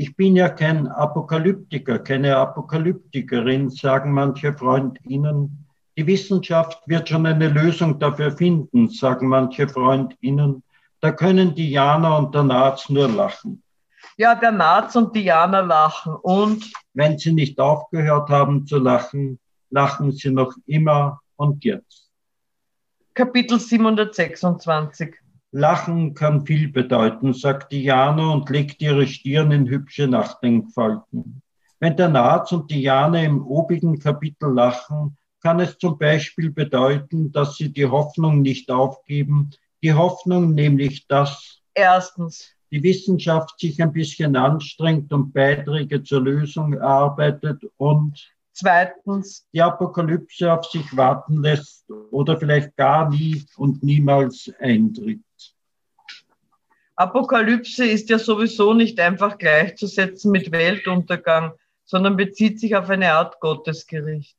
Ich 0.00 0.14
bin 0.14 0.36
ja 0.36 0.48
kein 0.48 0.86
Apokalyptiker, 0.86 1.98
keine 1.98 2.36
Apokalyptikerin, 2.36 3.68
sagen 3.68 4.12
manche 4.12 4.54
Freundinnen. 4.56 5.66
Die 5.96 6.06
Wissenschaft 6.06 6.80
wird 6.86 7.08
schon 7.08 7.26
eine 7.26 7.48
Lösung 7.48 7.98
dafür 7.98 8.30
finden, 8.30 8.88
sagen 8.90 9.26
manche 9.26 9.68
Freundinnen. 9.68 10.62
Da 11.00 11.10
können 11.10 11.52
die 11.52 11.72
Jana 11.72 12.16
und 12.16 12.32
der 12.32 12.44
Naz 12.44 12.88
nur 12.88 13.08
lachen. 13.08 13.64
Ja, 14.16 14.36
der 14.36 14.52
Naz 14.52 14.94
und 14.94 15.16
die 15.16 15.24
Jana 15.24 15.58
lachen. 15.58 16.14
Und 16.14 16.72
wenn 16.94 17.18
sie 17.18 17.32
nicht 17.32 17.58
aufgehört 17.58 18.30
haben 18.30 18.68
zu 18.68 18.78
lachen, 18.78 19.40
lachen 19.70 20.12
sie 20.12 20.30
noch 20.30 20.54
immer 20.66 21.20
und 21.34 21.64
jetzt. 21.64 22.08
Kapitel 23.14 23.58
726 23.58 25.16
Lachen 25.50 26.14
kann 26.14 26.44
viel 26.44 26.68
bedeuten, 26.68 27.32
sagt 27.32 27.72
Diana 27.72 28.32
und 28.32 28.50
legt 28.50 28.82
ihre 28.82 29.06
Stirn 29.06 29.50
in 29.50 29.66
hübsche 29.66 30.06
Nachdenkfalten. 30.06 31.42
Wenn 31.80 31.96
der 31.96 32.08
Naz 32.08 32.52
und 32.52 32.70
Diana 32.70 33.22
im 33.22 33.46
obigen 33.46 33.98
Kapitel 33.98 34.52
lachen, 34.52 35.16
kann 35.40 35.60
es 35.60 35.78
zum 35.78 35.96
Beispiel 35.96 36.50
bedeuten, 36.50 37.32
dass 37.32 37.56
sie 37.56 37.72
die 37.72 37.86
Hoffnung 37.86 38.42
nicht 38.42 38.70
aufgeben. 38.70 39.50
Die 39.82 39.94
Hoffnung 39.94 40.54
nämlich, 40.54 41.06
dass 41.06 41.60
erstens 41.72 42.54
die 42.70 42.82
Wissenschaft 42.82 43.58
sich 43.58 43.80
ein 43.80 43.92
bisschen 43.92 44.36
anstrengt 44.36 45.12
und 45.12 45.32
Beiträge 45.32 46.02
zur 46.02 46.22
Lösung 46.22 46.74
erarbeitet 46.74 47.62
und 47.76 48.30
zweitens 48.58 49.46
die 49.52 49.62
Apokalypse 49.62 50.52
auf 50.52 50.66
sich 50.66 50.96
warten 50.96 51.42
lässt 51.42 51.88
oder 52.10 52.36
vielleicht 52.36 52.76
gar 52.76 53.08
nie 53.08 53.44
und 53.56 53.82
niemals 53.82 54.52
eintritt. 54.58 55.20
Apokalypse 56.96 57.86
ist 57.86 58.10
ja 58.10 58.18
sowieso 58.18 58.74
nicht 58.74 58.98
einfach 58.98 59.38
gleichzusetzen 59.38 60.32
mit 60.32 60.50
Weltuntergang, 60.50 61.52
sondern 61.84 62.16
bezieht 62.16 62.58
sich 62.58 62.74
auf 62.74 62.90
eine 62.90 63.12
Art 63.12 63.38
Gottesgericht. 63.40 64.36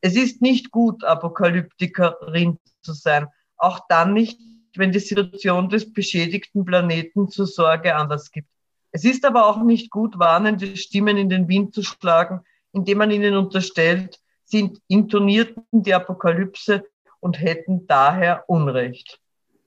Es 0.00 0.14
ist 0.14 0.40
nicht 0.40 0.70
gut, 0.70 1.02
Apokalyptikerin 1.02 2.58
zu 2.82 2.92
sein, 2.92 3.26
auch 3.56 3.80
dann 3.88 4.12
nicht, 4.12 4.40
wenn 4.76 4.92
die 4.92 5.00
Situation 5.00 5.68
des 5.68 5.92
beschädigten 5.92 6.64
Planeten 6.64 7.28
zur 7.28 7.46
Sorge 7.46 7.96
anders 7.96 8.30
gibt. 8.30 8.48
Es 8.92 9.04
ist 9.04 9.24
aber 9.24 9.46
auch 9.46 9.62
nicht 9.62 9.90
gut, 9.90 10.18
warnende 10.18 10.76
Stimmen 10.76 11.16
in 11.16 11.28
den 11.28 11.48
Wind 11.48 11.74
zu 11.74 11.82
schlagen, 11.82 12.42
indem 12.76 12.98
man 12.98 13.10
ihnen 13.10 13.34
unterstellt, 13.36 14.20
sie 14.44 14.78
intonierten 14.86 15.64
die 15.72 15.94
Apokalypse 15.94 16.84
und 17.20 17.40
hätten 17.40 17.86
daher 17.86 18.44
Unrecht. 18.48 19.18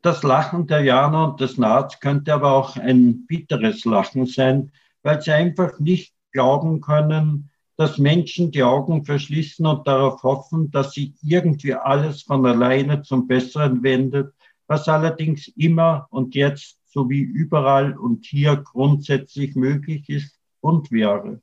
Das 0.04 0.22
Lachen 0.24 0.68
der 0.68 0.82
Jana 0.82 1.26
und 1.26 1.42
des 1.42 1.58
Nats 1.58 2.00
könnte 2.00 2.34
aber 2.34 2.54
auch 2.54 2.78
ein 2.78 3.26
bitteres 3.26 3.84
Lachen 3.84 4.28
sein, 4.28 4.72
weil 5.02 5.22
sie 5.22 5.32
einfach 5.32 5.80
nicht 5.80 6.14
glauben 6.32 6.82
können, 6.82 7.50
dass 7.78 7.98
Menschen 7.98 8.52
die 8.52 8.64
Augen 8.64 9.04
verschließen 9.04 9.66
und 9.66 9.88
darauf 9.88 10.22
hoffen, 10.22 10.70
dass 10.70 10.94
sich 10.94 11.14
irgendwie 11.24 11.74
alles 11.74 12.22
von 12.22 12.46
alleine 12.46 13.02
zum 13.02 13.28
Besseren 13.28 13.82
wendet, 13.82 14.34
was 14.68 14.88
allerdings 14.88 15.48
immer 15.58 16.08
und 16.12 16.36
jetzt 16.36 16.78
sowie 16.86 17.22
überall 17.22 17.98
und 17.98 18.26
hier 18.26 18.58
grundsätzlich 18.58 19.56
möglich 19.56 20.08
ist 20.10 20.40
und 20.62 20.92
wäre. 20.92 21.42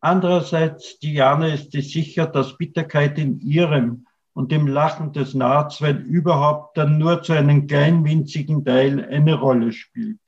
Andererseits, 0.00 0.98
Diana 1.00 1.48
ist 1.54 1.72
sich 1.72 1.92
sicher, 1.92 2.26
dass 2.26 2.56
Bitterkeit 2.56 3.18
in 3.18 3.40
ihrem 3.40 4.06
und 4.32 4.52
dem 4.52 4.68
Lachen 4.68 5.12
des 5.12 5.34
Nats, 5.34 5.82
wenn 5.82 6.04
überhaupt, 6.04 6.76
dann 6.76 6.98
nur 6.98 7.22
zu 7.22 7.32
einem 7.32 7.66
kleinen 7.66 8.04
winzigen 8.04 8.64
Teil 8.64 9.04
eine 9.04 9.34
Rolle 9.34 9.72
spielt. 9.72 10.20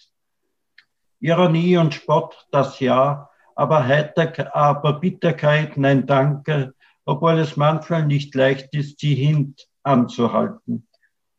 Ironie 1.21 1.77
und 1.77 1.95
Spott, 1.95 2.47
das 2.51 2.81
ja, 2.81 3.31
aber, 3.55 3.87
Heiter, 3.87 4.57
aber 4.57 4.95
Bitterkeit, 4.95 5.77
nein, 5.77 6.07
danke, 6.07 6.75
obwohl 7.05 7.39
es 7.39 7.57
manchmal 7.57 8.07
nicht 8.07 8.35
leicht 8.35 8.75
ist, 8.75 8.99
sie 8.99 9.15
hint 9.15 9.69
anzuhalten. 9.85 10.89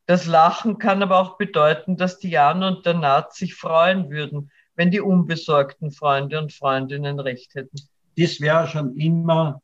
Das 0.05 0.25
Lachen 0.25 0.77
kann 0.77 1.03
aber 1.03 1.19
auch 1.19 1.37
bedeuten, 1.37 1.97
dass 1.97 2.19
Diana 2.19 2.69
und 2.69 2.85
der 2.85 2.93
Nat 2.93 3.33
sich 3.33 3.55
freuen 3.55 4.09
würden, 4.09 4.51
wenn 4.75 4.91
die 4.91 5.01
unbesorgten 5.01 5.91
Freunde 5.91 6.39
und 6.39 6.53
Freundinnen 6.53 7.19
recht 7.19 7.55
hätten. 7.55 7.77
Dies 8.17 8.41
wäre 8.41 8.67
schon 8.67 8.97
immer, 8.97 9.61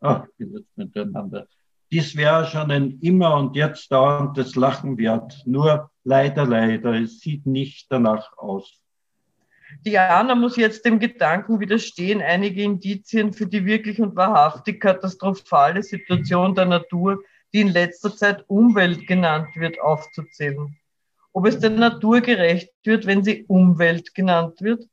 ach, 0.00 0.26
ich 0.26 0.36
bin 0.36 0.56
jetzt 0.56 0.76
miteinander, 0.76 1.46
dies 1.90 2.16
wäre 2.16 2.44
schon 2.46 2.70
ein 2.70 2.98
immer 3.00 3.36
und 3.36 3.56
jetzt 3.56 3.90
dauerndes 3.90 4.56
Lachen 4.56 4.98
wert. 4.98 5.42
Nur 5.46 5.90
leider, 6.04 6.44
leider, 6.46 6.92
es 6.94 7.20
sieht 7.20 7.46
nicht 7.46 7.90
danach 7.90 8.36
aus. 8.36 8.82
Diana 9.84 10.34
muss 10.34 10.56
jetzt 10.56 10.84
dem 10.84 10.98
Gedanken 10.98 11.60
widerstehen, 11.60 12.20
einige 12.22 12.62
Indizien 12.62 13.32
für 13.32 13.46
die 13.46 13.64
wirklich 13.64 14.00
und 14.00 14.16
wahrhaftig 14.16 14.80
katastrophale 14.80 15.82
Situation 15.82 16.54
der 16.54 16.66
Natur, 16.66 17.22
die 17.52 17.60
in 17.60 17.68
letzter 17.68 18.14
Zeit 18.14 18.44
Umwelt 18.48 19.06
genannt 19.06 19.48
wird, 19.54 19.80
aufzuzählen. 19.80 20.76
ob 21.32 21.46
es 21.46 21.58
der 21.58 21.70
Natur 21.70 22.20
gerecht 22.20 22.72
wird, 22.82 23.06
wenn 23.06 23.22
sie 23.22 23.44
Umwelt 23.46 24.14
genannt 24.14 24.60
wird. 24.60 24.84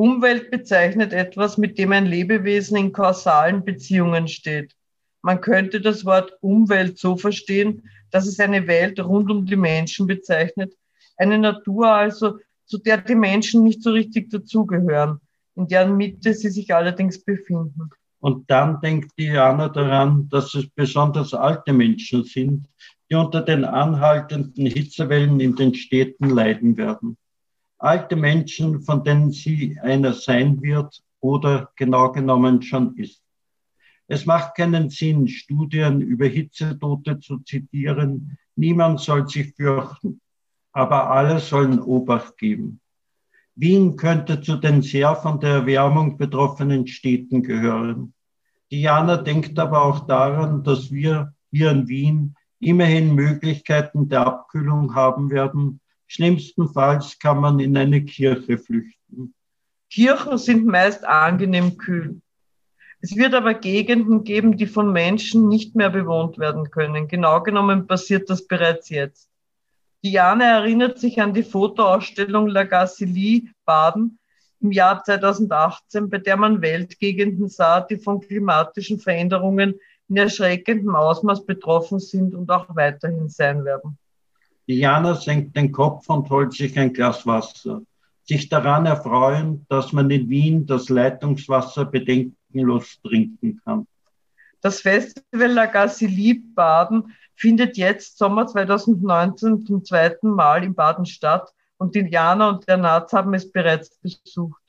Umwelt 0.00 0.50
bezeichnet 0.50 1.12
etwas, 1.12 1.58
mit 1.58 1.76
dem 1.76 1.92
ein 1.92 2.06
Lebewesen 2.06 2.78
in 2.78 2.90
kausalen 2.90 3.66
Beziehungen 3.66 4.28
steht. 4.28 4.74
Man 5.20 5.42
könnte 5.42 5.82
das 5.82 6.06
Wort 6.06 6.38
Umwelt 6.40 6.98
so 6.98 7.18
verstehen, 7.18 7.82
dass 8.10 8.26
es 8.26 8.40
eine 8.40 8.66
Welt 8.66 8.98
rund 8.98 9.30
um 9.30 9.44
die 9.44 9.56
Menschen 9.56 10.06
bezeichnet, 10.06 10.72
eine 11.18 11.36
Natur 11.36 11.88
also, 11.88 12.38
zu 12.64 12.78
der 12.78 12.96
die 12.96 13.14
Menschen 13.14 13.62
nicht 13.62 13.82
so 13.82 13.90
richtig 13.90 14.30
dazugehören, 14.30 15.20
in 15.54 15.68
deren 15.68 15.98
Mitte 15.98 16.32
sie 16.32 16.48
sich 16.48 16.74
allerdings 16.74 17.22
befinden. 17.22 17.90
Und 18.20 18.50
dann 18.50 18.80
denkt 18.80 19.12
Diana 19.18 19.68
daran, 19.68 20.30
dass 20.30 20.54
es 20.54 20.66
besonders 20.70 21.34
alte 21.34 21.74
Menschen 21.74 22.24
sind, 22.24 22.64
die 23.10 23.16
unter 23.16 23.42
den 23.42 23.66
anhaltenden 23.66 24.64
Hitzewellen 24.64 25.40
in 25.40 25.56
den 25.56 25.74
Städten 25.74 26.30
leiden 26.30 26.78
werden. 26.78 27.18
Alte 27.80 28.14
Menschen, 28.14 28.82
von 28.82 29.02
denen 29.02 29.32
sie 29.32 29.78
einer 29.80 30.12
sein 30.12 30.60
wird 30.62 31.02
oder 31.20 31.70
genau 31.76 32.12
genommen 32.12 32.62
schon 32.62 32.96
ist. 32.96 33.22
Es 34.06 34.26
macht 34.26 34.54
keinen 34.54 34.90
Sinn, 34.90 35.28
Studien 35.28 36.00
über 36.00 36.26
Hitzetote 36.26 37.20
zu 37.20 37.38
zitieren. 37.38 38.38
Niemand 38.54 39.00
soll 39.00 39.26
sich 39.28 39.54
fürchten, 39.54 40.20
aber 40.72 41.10
alle 41.10 41.38
sollen 41.38 41.80
Obacht 41.80 42.36
geben. 42.36 42.80
Wien 43.54 43.96
könnte 43.96 44.40
zu 44.40 44.56
den 44.56 44.82
sehr 44.82 45.16
von 45.16 45.40
der 45.40 45.50
Erwärmung 45.50 46.18
betroffenen 46.18 46.86
Städten 46.86 47.42
gehören. 47.42 48.12
Diana 48.70 49.16
denkt 49.16 49.58
aber 49.58 49.84
auch 49.84 50.06
daran, 50.06 50.62
dass 50.64 50.90
wir 50.92 51.34
hier 51.50 51.70
in 51.70 51.88
Wien 51.88 52.34
immerhin 52.58 53.14
Möglichkeiten 53.14 54.08
der 54.08 54.26
Abkühlung 54.26 54.94
haben 54.94 55.30
werden. 55.30 55.80
Schlimmstenfalls 56.10 57.20
kann 57.20 57.38
man 57.38 57.60
in 57.60 57.76
eine 57.76 58.04
Kirche 58.04 58.58
flüchten. 58.58 59.32
Kirchen 59.90 60.38
sind 60.38 60.66
meist 60.66 61.04
angenehm 61.04 61.76
kühl. 61.76 62.20
Es 63.00 63.14
wird 63.14 63.32
aber 63.32 63.54
Gegenden 63.54 64.24
geben, 64.24 64.56
die 64.56 64.66
von 64.66 64.92
Menschen 64.92 65.46
nicht 65.48 65.76
mehr 65.76 65.88
bewohnt 65.88 66.36
werden 66.38 66.72
können. 66.72 67.06
Genau 67.06 67.40
genommen 67.44 67.86
passiert 67.86 68.28
das 68.28 68.44
bereits 68.48 68.88
jetzt. 68.88 69.30
Diane 70.02 70.46
erinnert 70.46 70.98
sich 70.98 71.22
an 71.22 71.32
die 71.32 71.44
Fotoausstellung 71.44 72.48
La 72.48 72.64
Gassilie 72.64 73.44
Baden 73.64 74.18
im 74.60 74.72
Jahr 74.72 75.04
2018, 75.04 76.10
bei 76.10 76.18
der 76.18 76.36
man 76.36 76.60
Weltgegenden 76.60 77.48
sah, 77.48 77.82
die 77.82 77.98
von 77.98 78.20
klimatischen 78.20 78.98
Veränderungen 78.98 79.76
in 80.08 80.16
erschreckendem 80.16 80.96
Ausmaß 80.96 81.46
betroffen 81.46 82.00
sind 82.00 82.34
und 82.34 82.50
auch 82.50 82.66
weiterhin 82.74 83.28
sein 83.28 83.64
werden. 83.64 83.96
Diana 84.70 85.16
senkt 85.16 85.56
den 85.56 85.72
Kopf 85.72 86.08
und 86.08 86.30
holt 86.30 86.52
sich 86.52 86.78
ein 86.78 86.92
Glas 86.92 87.26
Wasser. 87.26 87.82
Sich 88.22 88.48
daran 88.48 88.86
erfreuen, 88.86 89.66
dass 89.68 89.92
man 89.92 90.08
in 90.10 90.30
Wien 90.30 90.64
das 90.64 90.88
Leitungswasser 90.88 91.86
bedenkenlos 91.86 93.00
trinken 93.02 93.60
kann. 93.64 93.88
Das 94.60 94.80
Festival 94.80 95.50
La 95.50 95.66
Gassilie 95.66 96.40
Baden 96.54 97.12
findet 97.34 97.78
jetzt 97.78 98.16
Sommer 98.16 98.46
2019 98.46 99.66
zum 99.66 99.84
zweiten 99.84 100.30
Mal 100.30 100.62
in 100.62 100.76
Baden 100.76 101.04
statt 101.04 101.52
und 101.78 101.96
Diana 101.96 102.50
und 102.50 102.68
der 102.68 102.76
Naz 102.76 103.12
haben 103.12 103.34
es 103.34 103.50
bereits 103.50 103.98
besucht. 103.98 104.62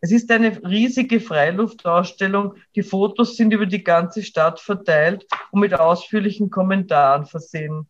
Es 0.00 0.12
ist 0.12 0.30
eine 0.30 0.56
riesige 0.62 1.18
Freiluftausstellung. 1.18 2.54
Die 2.76 2.84
Fotos 2.84 3.34
sind 3.34 3.52
über 3.52 3.66
die 3.66 3.82
ganze 3.82 4.22
Stadt 4.22 4.60
verteilt 4.60 5.26
und 5.50 5.58
mit 5.58 5.74
ausführlichen 5.74 6.48
Kommentaren 6.48 7.26
versehen. 7.26 7.88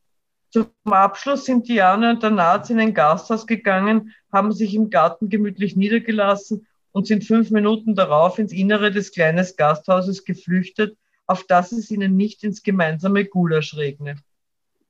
Zum 0.51 0.71
Abschluss 0.85 1.45
sind 1.45 1.69
Diana 1.69 2.11
und 2.11 2.23
der 2.23 2.31
Naz 2.31 2.71
in 2.71 2.81
ein 2.81 2.95
Gasthaus 2.95 3.47
gegangen, 3.47 4.15
haben 4.33 4.53
sich 4.53 4.75
im 4.75 4.89
Garten 4.89 5.29
gemütlich 5.29 5.77
niedergelassen 5.77 6.67
und 6.93 7.07
sind 7.07 7.25
fünf 7.25 7.51
Minuten 7.51 7.95
darauf 7.95 8.39
ins 8.39 8.53
Innere 8.53 8.91
des 8.91 9.13
kleinen 9.13 9.47
Gasthauses 9.57 10.25
geflüchtet, 10.25 10.97
auf 11.27 11.45
das 11.45 11.73
es 11.73 11.91
ihnen 11.91 12.17
nicht 12.17 12.43
ins 12.45 12.63
gemeinsame 12.63 13.27
Gulasch 13.27 13.77
regne. 13.77 14.17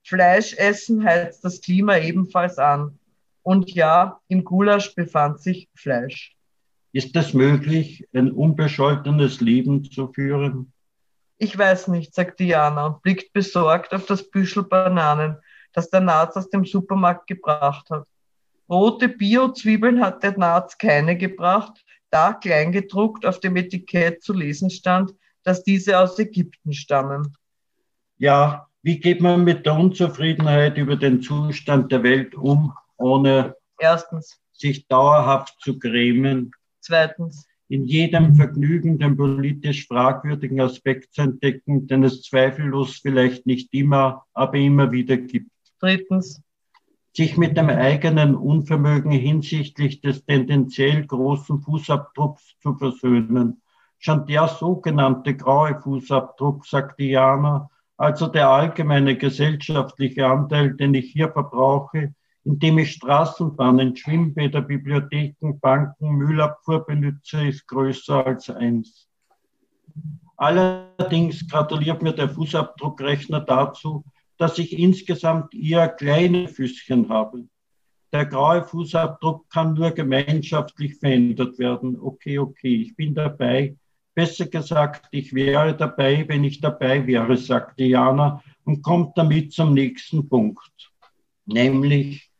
Fleisch 0.04 0.54
essen 0.54 1.04
heizt 1.04 1.44
das 1.44 1.60
Klima 1.60 1.98
ebenfalls 1.98 2.58
an. 2.58 2.98
Und 3.42 3.72
ja, 3.72 4.20
im 4.28 4.44
Gulasch 4.44 4.94
befand 4.94 5.40
sich 5.40 5.68
Fleisch. 5.74 6.36
Ist 6.92 7.14
es 7.16 7.34
möglich, 7.34 8.06
ein 8.14 8.30
unbescholtenes 8.30 9.40
Leben 9.40 9.84
zu 9.84 10.12
führen? 10.12 10.72
Ich 11.36 11.56
weiß 11.56 11.88
nicht, 11.88 12.14
sagt 12.14 12.40
Diana 12.40 12.86
und 12.86 13.02
blickt 13.02 13.32
besorgt 13.32 13.92
auf 13.92 14.06
das 14.06 14.30
Büschel 14.30 14.64
Bananen, 14.64 15.36
das 15.78 15.90
der 15.90 16.00
Naz 16.00 16.36
aus 16.36 16.50
dem 16.50 16.64
Supermarkt 16.64 17.28
gebracht 17.28 17.88
hat. 17.90 18.04
Rote 18.68 19.08
Bio-Zwiebeln 19.08 20.00
hat 20.00 20.24
der 20.24 20.36
Naz 20.36 20.76
keine 20.76 21.16
gebracht, 21.16 21.84
da 22.10 22.32
kleingedruckt 22.32 23.24
auf 23.24 23.38
dem 23.38 23.54
Etikett 23.54 24.20
zu 24.20 24.32
lesen 24.32 24.70
stand, 24.70 25.14
dass 25.44 25.62
diese 25.62 25.96
aus 26.00 26.18
Ägypten 26.18 26.72
stammen. 26.72 27.36
Ja, 28.16 28.66
wie 28.82 28.98
geht 28.98 29.20
man 29.20 29.44
mit 29.44 29.66
der 29.66 29.74
Unzufriedenheit 29.74 30.76
über 30.78 30.96
den 30.96 31.22
Zustand 31.22 31.92
der 31.92 32.02
Welt 32.02 32.34
um, 32.34 32.72
ohne 32.96 33.54
Erstens. 33.78 34.40
sich 34.52 34.88
dauerhaft 34.88 35.60
zu 35.60 35.78
grämen? 35.78 36.50
Zweitens. 36.80 37.46
In 37.68 37.84
jedem 37.84 38.34
Vergnügen 38.34 38.98
den 38.98 39.16
politisch 39.16 39.86
fragwürdigen 39.86 40.60
Aspekt 40.60 41.14
zu 41.14 41.22
entdecken, 41.22 41.86
den 41.86 42.02
es 42.02 42.22
zweifellos 42.22 42.96
vielleicht 42.96 43.46
nicht 43.46 43.72
immer, 43.72 44.24
aber 44.32 44.56
immer 44.56 44.90
wieder 44.90 45.18
gibt. 45.18 45.50
Drittens. 45.80 46.42
Sich 47.14 47.36
mit 47.36 47.56
dem 47.56 47.68
eigenen 47.68 48.34
Unvermögen 48.36 49.10
hinsichtlich 49.10 50.00
des 50.00 50.24
tendenziell 50.24 51.06
großen 51.06 51.60
Fußabdrucks 51.60 52.56
zu 52.60 52.74
versöhnen. 52.74 53.60
Schon 53.98 54.26
der 54.26 54.46
sogenannte 54.46 55.34
graue 55.34 55.80
Fußabdruck, 55.80 56.64
sagt 56.66 57.00
Diana, 57.00 57.70
also 57.96 58.28
der 58.28 58.48
allgemeine 58.48 59.16
gesellschaftliche 59.16 60.26
Anteil, 60.26 60.74
den 60.74 60.94
ich 60.94 61.10
hier 61.10 61.32
verbrauche, 61.32 62.14
indem 62.44 62.78
ich 62.78 62.92
Straßenbahnen, 62.92 63.96
Schwimmbäder, 63.96 64.62
Bibliotheken, 64.62 65.58
Banken, 65.60 66.12
Müllabfuhr 66.12 66.86
benutze, 66.86 67.48
ist 67.48 67.66
größer 67.66 68.24
als 68.24 68.48
eins. 68.48 69.08
Allerdings 70.36 71.48
gratuliert 71.48 72.00
mir 72.00 72.12
der 72.12 72.28
Fußabdruckrechner 72.28 73.40
dazu, 73.40 74.04
dass 74.38 74.58
ich 74.58 74.78
insgesamt 74.78 75.54
eher 75.54 75.88
kleine 75.88 76.48
Füßchen 76.48 77.08
habe. 77.08 77.44
Der 78.12 78.24
graue 78.24 78.64
Fußabdruck 78.64 79.50
kann 79.50 79.74
nur 79.74 79.90
gemeinschaftlich 79.90 80.96
verändert 80.96 81.58
werden. 81.58 81.98
Okay, 82.00 82.38
okay, 82.38 82.82
ich 82.82 82.96
bin 82.96 83.14
dabei. 83.14 83.76
Besser 84.14 84.46
gesagt, 84.46 85.06
ich 85.10 85.34
wäre 85.34 85.76
dabei, 85.76 86.24
wenn 86.26 86.42
ich 86.42 86.60
dabei 86.60 87.06
wäre, 87.06 87.36
sagt 87.36 87.78
Diana 87.78 88.42
und 88.64 88.82
kommt 88.82 89.18
damit 89.18 89.52
zum 89.52 89.74
nächsten 89.74 90.28
Punkt, 90.28 90.90
nämlich 91.46 92.30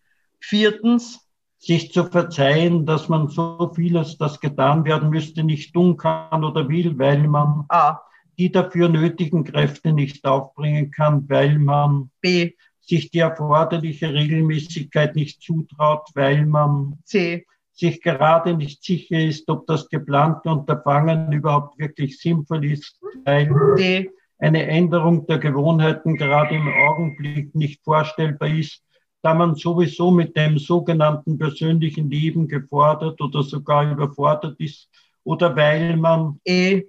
viertens, 0.41 1.29
sich 1.59 1.93
zu 1.93 2.05
verzeihen, 2.05 2.87
dass 2.87 3.09
man 3.09 3.29
so 3.29 3.73
vieles, 3.75 4.17
das 4.17 4.41
getan 4.41 4.85
werden 4.85 5.11
müsste, 5.11 5.43
nicht 5.43 5.75
tun 5.75 5.97
kann 5.97 6.45
oder 6.45 6.69
will, 6.69 6.99
weil 6.99 7.27
man 7.27 7.65
A. 7.69 8.01
die 8.39 8.53
dafür 8.53 8.89
nötigen 8.89 9.45
Kräfte 9.45 9.93
nicht 9.93 10.25
aufbringen 10.25 10.91
kann, 10.91 11.29
weil 11.29 11.59
man 11.59 12.11
B. 12.21 12.53
sich 12.81 13.11
die 13.11 13.19
erforderliche 13.19 14.13
Regelmäßigkeit 14.15 15.17
nicht 15.17 15.43
zutraut, 15.43 16.09
weil 16.15 16.47
man 16.47 16.99
C 17.05 17.45
sich 17.79 18.03
gerade 18.03 18.55
nicht 18.55 18.83
sicher 18.83 19.21
ist, 19.21 19.49
ob 19.49 19.67
das 19.67 19.89
geplante 19.89 20.51
Unterfangen 20.51 21.33
überhaupt 21.33 21.79
wirklich 21.79 22.19
sinnvoll 22.19 22.65
ist, 22.65 23.01
weil 23.25 23.55
D. 23.77 24.11
eine 24.39 24.67
Änderung 24.67 25.27
der 25.27 25.39
Gewohnheiten 25.39 26.17
gerade 26.17 26.57
im 26.57 26.69
Augenblick 26.69 27.55
nicht 27.55 27.83
vorstellbar 27.85 28.49
ist, 28.49 28.83
da 29.23 29.35
man 29.35 29.55
sowieso 29.55 30.11
mit 30.11 30.37
dem 30.37 30.59
sogenannten 30.59 31.39
persönlichen 31.39 32.11
Leben 32.11 32.49
gefordert 32.49 33.21
oder 33.21 33.43
sogar 33.43 33.91
überfordert 33.93 34.59
ist, 34.59 34.89
oder 35.23 35.55
weil 35.55 35.97
man 35.97 36.41
E 36.45 36.85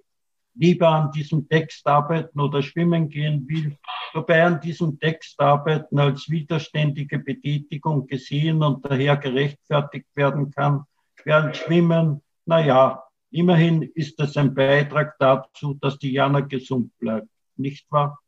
lieber 0.56 0.88
an 0.90 1.12
diesem 1.12 1.48
Text 1.48 1.86
arbeiten 1.88 2.40
oder 2.40 2.62
schwimmen 2.62 3.10
gehen 3.10 3.48
will, 3.48 3.78
wobei 4.14 4.44
an 4.44 4.60
diesem 4.60 5.00
Text 5.00 5.40
arbeiten 5.40 6.00
als 6.00 6.30
widerständige 6.30 7.20
Betätigung 7.20 8.08
gesehen 8.08 8.64
und 8.64 8.86
daher 8.86 9.18
gerechtfertigt 9.18 10.08
werden 10.16 10.52
kann, 10.52 10.84
während 11.24 11.58
Schwimmen, 11.58 12.22
na 12.46 12.66
ja, 12.66 13.04
immerhin 13.32 13.84
ist 13.84 14.20
es 14.20 14.38
ein 14.38 14.54
Beitrag 14.54 15.16
dazu, 15.20 15.76
dass 15.76 16.00
die 16.00 16.12
Jana 16.12 16.42
gesund 16.42 16.98
bleibt, 17.00 17.30
nicht 17.56 17.92
wahr? 17.92 18.20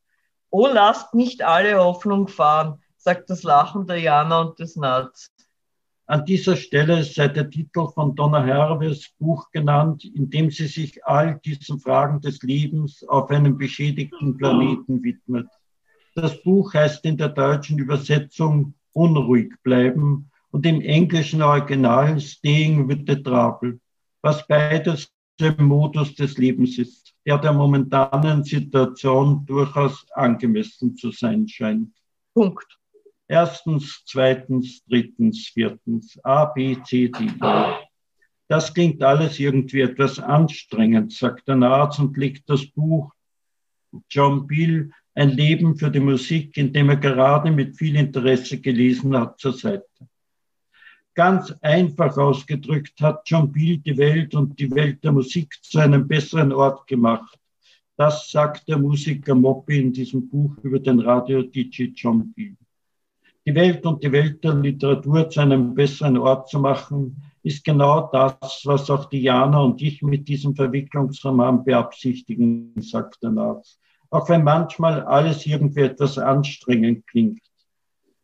Oh, 0.49 0.67
lasst 0.67 1.13
nicht 1.13 1.43
alle 1.43 1.79
Hoffnung 1.79 2.27
fahren, 2.27 2.81
sagt 2.97 3.29
das 3.29 3.43
Lachen 3.43 3.87
der 3.87 3.99
Jana 3.99 4.41
und 4.41 4.59
des 4.59 4.75
Nats. 4.75 5.30
An 6.11 6.25
dieser 6.25 6.57
Stelle 6.57 7.05
sei 7.05 7.29
der 7.29 7.49
Titel 7.49 7.87
von 7.87 8.13
Donna 8.17 8.43
Herves 8.43 9.13
Buch 9.17 9.49
genannt, 9.51 10.03
in 10.03 10.29
dem 10.29 10.51
sie 10.51 10.67
sich 10.67 11.05
all 11.05 11.39
diesen 11.45 11.79
Fragen 11.79 12.19
des 12.19 12.43
Lebens 12.43 13.01
auf 13.07 13.29
einem 13.29 13.57
beschädigten 13.57 14.35
Planeten 14.35 15.01
widmet. 15.03 15.47
Das 16.13 16.43
Buch 16.43 16.73
heißt 16.73 17.05
in 17.05 17.15
der 17.15 17.29
deutschen 17.29 17.79
Übersetzung 17.79 18.73
unruhig 18.91 19.53
bleiben 19.63 20.29
und 20.51 20.65
im 20.65 20.81
englischen 20.81 21.41
Original 21.41 22.19
staying 22.19 22.89
with 22.89 23.05
the 23.07 23.23
trouble, 23.23 23.79
was 24.21 24.45
beides 24.47 25.09
der 25.39 25.55
Modus 25.61 26.13
des 26.15 26.37
Lebens 26.37 26.77
ist, 26.77 27.13
der 27.25 27.37
der 27.37 27.53
momentanen 27.53 28.43
Situation 28.43 29.45
durchaus 29.45 30.05
angemessen 30.11 30.93
zu 30.93 31.09
sein 31.11 31.47
scheint. 31.47 31.93
Punkt. 32.33 32.80
Erstens, 33.31 34.03
zweitens, 34.05 34.83
drittens, 34.89 35.47
viertens, 35.53 36.19
A, 36.21 36.43
B, 36.43 36.75
C, 36.83 37.07
D. 37.07 37.31
Das 38.49 38.73
klingt 38.73 39.01
alles 39.01 39.39
irgendwie 39.39 39.79
etwas 39.79 40.19
anstrengend, 40.19 41.13
sagt 41.13 41.47
der 41.47 41.61
Arzt 41.61 41.99
und 41.99 42.17
legt 42.17 42.49
das 42.49 42.65
Buch 42.65 43.13
John 44.09 44.45
Bill 44.47 44.91
ein 45.15 45.29
Leben 45.29 45.77
für 45.77 45.89
die 45.89 46.01
Musik, 46.01 46.57
in 46.57 46.73
dem 46.73 46.89
er 46.89 46.97
gerade 46.97 47.51
mit 47.51 47.77
viel 47.77 47.95
Interesse 47.95 48.59
gelesen 48.59 49.15
hat, 49.15 49.39
zur 49.39 49.53
Seite. 49.53 49.87
Ganz 51.13 51.53
einfach 51.61 52.17
ausgedrückt 52.17 52.99
hat 52.99 53.21
John 53.25 53.49
Peel 53.49 53.77
die 53.77 53.97
Welt 53.97 54.35
und 54.35 54.59
die 54.59 54.71
Welt 54.71 55.01
der 55.05 55.13
Musik 55.13 55.57
zu 55.61 55.79
einem 55.79 56.05
besseren 56.05 56.51
Ort 56.51 56.85
gemacht. 56.85 57.39
Das 57.95 58.29
sagt 58.29 58.67
der 58.67 58.77
Musiker 58.77 59.35
Moppy 59.35 59.79
in 59.79 59.93
diesem 59.93 60.27
Buch 60.27 60.57
über 60.63 60.79
den 60.79 60.99
Radio-DJ 60.99 61.93
John 61.95 62.33
Peel. 62.33 62.57
Die 63.45 63.55
Welt 63.55 63.85
und 63.85 64.03
die 64.03 64.11
Welt 64.11 64.43
der 64.43 64.53
Literatur 64.53 65.29
zu 65.29 65.39
einem 65.39 65.73
besseren 65.73 66.17
Ort 66.17 66.49
zu 66.49 66.59
machen, 66.59 67.23
ist 67.43 67.63
genau 67.63 68.09
das, 68.11 68.61
was 68.65 68.89
auch 68.89 69.05
Diana 69.05 69.61
und 69.61 69.81
ich 69.81 70.01
mit 70.01 70.27
diesem 70.27 70.55
Verwicklungsroman 70.55 71.63
beabsichtigen, 71.63 72.73
sagt 72.79 73.23
der 73.23 73.35
Arzt 73.37 73.81
auch 74.11 74.27
wenn 74.29 74.43
manchmal 74.43 75.01
alles 75.03 75.45
irgendwie 75.45 75.81
etwas 75.81 76.17
anstrengend 76.17 77.07
klingt. 77.07 77.41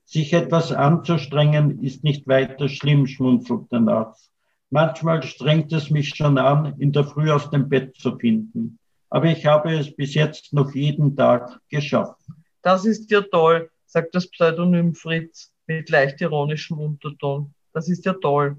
Sich 0.05 0.33
etwas 0.33 0.71
anzustrengen 0.71 1.81
ist 1.81 2.03
nicht 2.03 2.27
weiter 2.27 2.69
schlimm, 2.69 3.07
schmunzelt 3.07 3.71
der 3.71 3.87
Arzt. 3.87 4.31
Manchmal 4.69 5.23
strengt 5.23 5.71
es 5.71 5.89
mich 5.89 6.09
schon 6.09 6.37
an, 6.37 6.75
in 6.77 6.91
der 6.91 7.05
Früh 7.05 7.31
aus 7.31 7.49
dem 7.49 7.69
Bett 7.69 7.95
zu 7.95 8.17
finden. 8.17 8.79
Aber 9.09 9.27
ich 9.27 9.45
habe 9.45 9.73
es 9.73 9.95
bis 9.95 10.13
jetzt 10.13 10.53
noch 10.53 10.75
jeden 10.75 11.15
Tag 11.15 11.61
geschafft. 11.69 12.19
Das 12.61 12.83
ist 12.85 13.09
ja 13.09 13.21
toll, 13.21 13.69
sagt 13.87 14.13
das 14.13 14.29
Pseudonym 14.29 14.93
Fritz 14.93 15.51
mit 15.65 15.89
leicht 15.89 16.21
ironischem 16.21 16.77
Unterton. 16.77 17.53
Das 17.73 17.89
ist 17.89 18.05
ja 18.05 18.13
toll. 18.13 18.57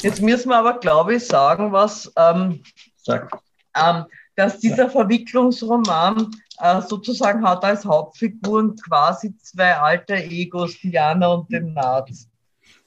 Jetzt 0.00 0.22
müssen 0.22 0.50
wir 0.50 0.56
aber, 0.56 0.78
glaube 0.78 1.16
ich, 1.16 1.26
sagen, 1.26 1.72
was, 1.72 2.12
ähm, 2.16 2.62
Sag. 2.96 3.30
ähm, 3.74 4.04
dass 4.36 4.60
dieser 4.60 4.88
Verwicklungsroman 4.88 6.30
äh, 6.60 6.80
sozusagen 6.82 7.44
hat 7.44 7.64
als 7.64 7.84
Hauptfiguren 7.84 8.76
quasi 8.76 9.36
zwei 9.38 9.74
alte 9.74 10.14
Egos, 10.14 10.78
Diana 10.80 11.28
und 11.28 11.52
den 11.52 11.74
Naz. 11.74 12.28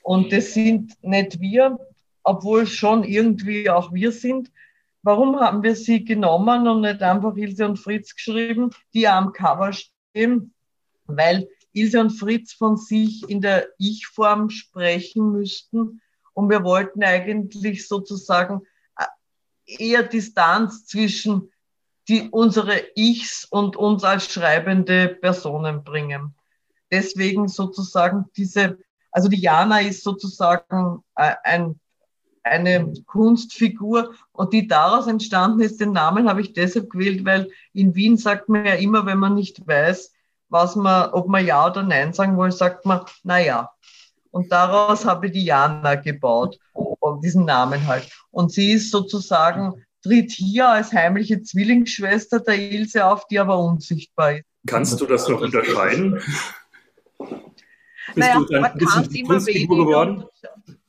Und 0.04 0.32
das 0.32 0.54
sind 0.54 0.94
nicht 1.04 1.40
wir, 1.40 1.78
obwohl 2.24 2.66
schon 2.66 3.04
irgendwie 3.04 3.70
auch 3.70 3.92
wir 3.92 4.12
sind. 4.12 4.50
Warum 5.04 5.40
haben 5.40 5.64
wir 5.64 5.76
sie 5.76 6.06
genommen 6.06 6.68
und 6.68 6.82
nicht 6.82 7.02
einfach 7.02 7.36
Ilse 7.36 7.66
und 7.66 7.78
Fritz 7.78 8.16
geschrieben, 8.16 8.70
die 8.94 9.08
am 9.08 9.34
Cover 9.34 9.74
stehen? 9.74 10.54
Weil 11.06 11.48
Ilse 11.74 12.00
und 12.00 12.12
Fritz 12.12 12.54
von 12.54 12.78
sich 12.78 13.28
in 13.30 13.42
der 13.42 13.68
Ich-Form 13.78 14.50
sprechen 14.50 15.32
müssten 15.32 16.02
und 16.34 16.50
wir 16.50 16.64
wollten 16.64 17.04
eigentlich 17.04 17.88
sozusagen 17.88 18.62
äh, 18.98 19.06
eher 19.66 20.04
Distanz 20.04 20.86
zwischen 20.86 21.52
die, 22.08 22.30
unsere 22.30 22.82
Ichs 22.96 23.46
und 23.50 23.76
uns 23.76 24.04
als 24.04 24.32
schreibende 24.32 25.08
Personen 25.08 25.84
bringen. 25.84 26.36
Deswegen 26.92 27.48
sozusagen 27.48 28.26
diese, 28.36 28.78
also 29.12 29.30
die 29.30 29.40
Jana 29.40 29.82
ist 29.82 30.04
sozusagen 30.04 31.04
äh, 31.16 31.36
ein, 31.44 31.80
eine 32.44 32.94
Kunstfigur 33.06 34.14
und 34.32 34.54
die 34.54 34.68
daraus 34.68 35.08
entstanden 35.08 35.62
ist, 35.62 35.80
den 35.80 35.92
Namen 35.92 36.28
habe 36.28 36.42
ich 36.42 36.54
deshalb 36.54 36.90
gewählt, 36.90 37.26
weil 37.26 37.50
in 37.74 37.96
Wien 37.96 38.18
sagt 38.18 38.50
man 38.50 38.66
ja 38.66 38.74
immer, 38.74 39.06
wenn 39.06 39.20
man 39.20 39.36
nicht 39.36 39.66
weiß, 39.68 40.12
was 40.50 40.76
man, 40.76 41.12
ob 41.12 41.28
man 41.28 41.46
Ja 41.46 41.68
oder 41.68 41.84
Nein 41.84 42.14
sagen 42.14 42.38
will, 42.38 42.52
sagt 42.52 42.86
man, 42.86 43.02
na 43.24 43.40
ja. 43.40 43.72
Und 44.32 44.52
daraus 44.52 45.06
habe 45.06 45.28
ich 45.28 45.34
die 45.34 45.46
Jana 45.46 45.96
gebaut, 45.96 46.58
diesen 47.24 47.46
Namen 47.46 47.86
halt. 47.88 48.10
Und 48.32 48.52
sie 48.52 48.72
ist 48.72 48.92
sozusagen, 48.92 49.86
tritt 50.04 50.32
hier 50.32 50.70
als 50.70 50.92
heimliche 50.94 51.42
Zwillingsschwester 51.42 52.40
der 52.40 52.58
Ilse 52.58 53.06
auf, 53.06 53.28
die 53.28 53.40
aber 53.40 53.60
unsichtbar 53.60 54.38
ist. 54.38 54.46
Kannst 54.68 55.00
du 55.00 55.06
das 55.06 55.28
noch 55.28 55.42
unterscheiden? 55.42 56.22
Bist 58.14 58.28
naja, 58.28 58.40
du 58.40 58.46
dann, 58.46 58.62
man 58.62 58.78
kann 58.78 59.04
es 59.04 59.16
immer 59.16 59.46
weniger. 59.46 60.30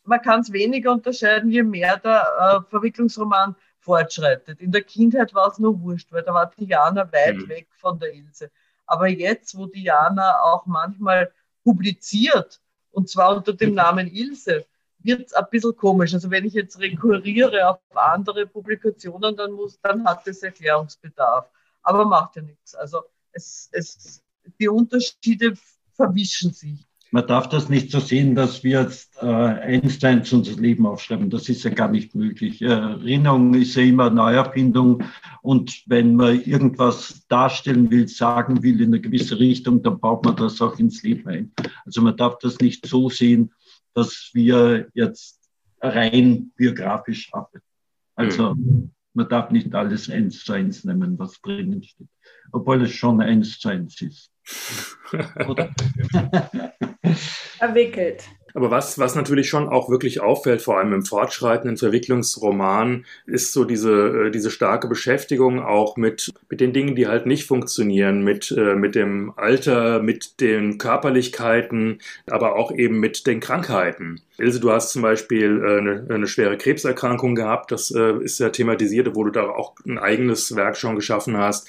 Man 0.05 0.21
kann 0.21 0.41
es 0.41 0.53
weniger 0.53 0.93
unterscheiden, 0.93 1.51
je 1.51 1.63
mehr 1.63 1.97
der 1.99 2.27
äh, 2.39 2.71
Verwicklungsroman 2.71 3.55
fortschreitet. 3.79 4.61
In 4.61 4.73
der 4.73 4.83
Kindheit 4.83 5.35
war 5.35 5.49
es 5.49 5.59
nur 5.59 5.81
wurscht, 5.81 6.11
weil 6.13 6.23
da 6.23 6.33
war 6.35 6.51
Diana 6.57 7.11
weit 7.13 7.37
mhm. 7.37 7.49
weg 7.49 7.69
von 7.73 7.99
der 7.99 8.15
Ilse. 8.15 8.51
Aber 8.87 9.09
jetzt, 9.09 9.57
wo 9.57 9.67
Diana 9.67 10.41
auch 10.43 10.67
manchmal 10.67 11.33
publiziert, 11.65 12.61
und 12.91 13.09
zwar 13.09 13.37
unter 13.37 13.53
dem 13.53 13.75
Namen 13.75 14.09
Ilse, 14.09 14.67
wird 14.99 15.27
es 15.27 15.33
ein 15.33 15.47
bisschen 15.51 15.77
komisch. 15.77 16.15
Also 16.15 16.31
wenn 16.31 16.45
ich 16.45 16.55
jetzt 16.55 16.79
rekurriere 16.79 17.69
auf 17.69 17.81
andere 17.95 18.47
Publikationen, 18.47 19.37
dann, 19.37 19.53
muss, 19.53 19.81
dann 19.81 20.05
hat 20.05 20.27
es 20.27 20.43
Erklärungsbedarf. 20.43 21.51
Aber 21.83 22.05
macht 22.05 22.37
ja 22.37 22.43
nichts. 22.43 22.75
Also 22.75 23.03
es, 23.33 23.69
es, 23.73 24.23
die 24.61 24.69
Unterschiede 24.69 25.55
verwischen 25.95 26.53
sich. 26.53 26.87
Man 27.15 27.27
darf 27.27 27.51
das 27.51 27.69
nicht 27.69 27.91
so 27.91 28.01
sehen, 28.01 28.35
dass 28.35 28.65
wir 28.65 28.81
jetzt 28.81 29.23
äh, 29.23 29.27
Einsteins 29.27 30.33
unser 30.33 30.59
Leben 30.59 30.87
aufschreiben. 30.87 31.29
Das 31.29 31.47
ist 31.51 31.63
ja 31.63 31.69
gar 31.69 31.89
nicht 31.89 32.15
möglich. 32.15 32.63
Erinnerung 32.63 33.53
ist 33.53 33.75
ja 33.75 33.83
immer 33.83 34.09
Neuerfindung. 34.09 35.05
Und 35.43 35.83
wenn 35.85 36.17
man 36.17 36.41
irgendwas 36.41 37.27
darstellen 37.29 37.91
will, 37.91 38.09
sagen 38.09 38.63
will 38.63 38.81
in 38.81 38.87
eine 38.87 39.01
gewisse 39.03 39.39
Richtung, 39.39 39.83
dann 39.83 40.01
baut 40.01 40.25
man 40.25 40.37
das 40.37 40.63
auch 40.63 40.79
ins 40.79 41.03
Leben 41.03 41.29
ein. 41.29 41.53
Also 41.85 42.01
man 42.01 42.17
darf 42.17 42.39
das 42.39 42.61
nicht 42.61 42.87
so 42.87 43.11
sehen, 43.11 43.53
dass 43.93 44.31
wir 44.33 44.89
jetzt 44.95 45.39
rein 45.83 46.51
biografisch 46.57 47.29
arbeiten. 47.35 47.67
Also 48.15 48.55
mhm. 48.55 48.91
man 49.13 49.29
darf 49.29 49.51
nicht 49.51 49.75
alles 49.75 50.09
eins 50.09 50.43
zu 50.43 50.55
eins 50.55 50.83
nehmen, 50.85 51.19
was 51.19 51.43
drinnen 51.43 51.83
steht. 51.83 52.09
Obwohl 52.53 52.81
es 52.81 52.93
schon 52.93 53.21
eins 53.21 53.59
zu 53.59 53.69
eins 53.69 54.01
ist. 54.01 54.31
Oder? 55.47 55.75
Erwickelt. 57.59 58.25
Aber 58.55 58.71
was, 58.71 58.99
was 58.99 59.15
natürlich 59.15 59.49
schon 59.49 59.69
auch 59.69 59.89
wirklich 59.89 60.21
auffällt, 60.21 60.61
vor 60.61 60.79
allem 60.79 60.93
im 60.93 61.05
fortschreitenden 61.05 61.77
Verwicklungsroman, 61.77 63.07
ist 63.27 63.53
so 63.53 63.65
diese, 63.65 64.27
äh, 64.27 64.31
diese 64.31 64.51
starke 64.51 64.89
Beschäftigung 64.89 65.61
auch 65.61 65.97
mit, 65.97 66.31
mit 66.51 66.61
den 66.61 66.73
Dingen, 66.73 66.95
die 66.95 67.07
halt 67.07 67.27
nicht 67.27 67.47
funktionieren, 67.47 68.23
mit, 68.23 68.51
äh, 68.51 68.75
mit 68.75 68.95
dem 68.95 69.33
Alter, 69.37 70.03
mit 70.03 70.41
den 70.41 70.79
Körperlichkeiten, 70.79 72.01
aber 72.31 72.57
auch 72.57 72.73
eben 72.73 73.01
mit 73.01 73.27
den 73.27 73.41
Krankheiten. 73.41 74.21
Ilse, 74.39 74.61
du 74.61 74.71
hast 74.71 74.93
zum 74.93 75.03
Beispiel 75.03 75.63
äh, 75.65 75.79
eine, 75.79 76.07
eine 76.11 76.27
schwere 76.27 76.59
Krebserkrankung 76.59 77.35
gehabt, 77.35 77.73
das 77.73 77.91
ist 77.91 78.39
ja 78.39 78.51
thematisiert, 78.51 79.15
wo 79.15 79.25
du 79.25 79.31
da 79.31 79.45
auch 79.45 79.75
ein 79.87 79.99
eigenes 79.99 80.55
Werk 80.57 80.77
schon 80.77 80.97
geschaffen 80.97 81.37
hast 81.37 81.69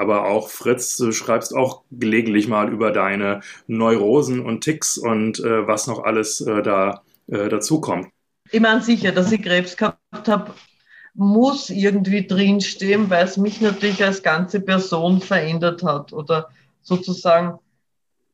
aber 0.00 0.26
auch 0.26 0.48
Fritz, 0.48 0.96
du 0.96 1.12
schreibst 1.12 1.54
auch 1.54 1.82
gelegentlich 1.90 2.48
mal 2.48 2.72
über 2.72 2.90
deine 2.90 3.40
Neurosen 3.66 4.40
und 4.40 4.62
Ticks 4.62 4.96
und 4.96 5.40
äh, 5.40 5.66
was 5.66 5.86
noch 5.86 6.02
alles 6.02 6.40
äh, 6.40 6.62
da 6.62 7.02
äh, 7.26 7.50
dazukommt. 7.50 8.08
Ich 8.50 8.60
meine 8.60 8.80
sicher, 8.80 9.12
dass 9.12 9.30
ich 9.30 9.42
Krebs 9.42 9.76
gehabt 9.76 10.26
habe, 10.26 10.54
muss 11.12 11.68
irgendwie 11.68 12.26
drinstehen, 12.26 13.10
weil 13.10 13.26
es 13.26 13.36
mich 13.36 13.60
natürlich 13.60 14.02
als 14.02 14.22
ganze 14.22 14.60
Person 14.60 15.20
verändert 15.20 15.82
hat 15.82 16.14
oder 16.14 16.48
sozusagen 16.80 17.58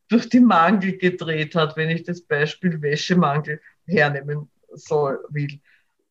durch 0.09 0.29
die 0.29 0.41
Mangel 0.41 0.97
gedreht 0.97 1.57
hat, 1.57 1.77
wenn 1.77 1.91
ich 1.91 2.05
das 2.05 2.21
Beispiel 2.21 2.81
Wäschemangel 2.81 3.61
hernehmen 3.87 4.49
soll, 4.73 5.19
will. 5.31 5.59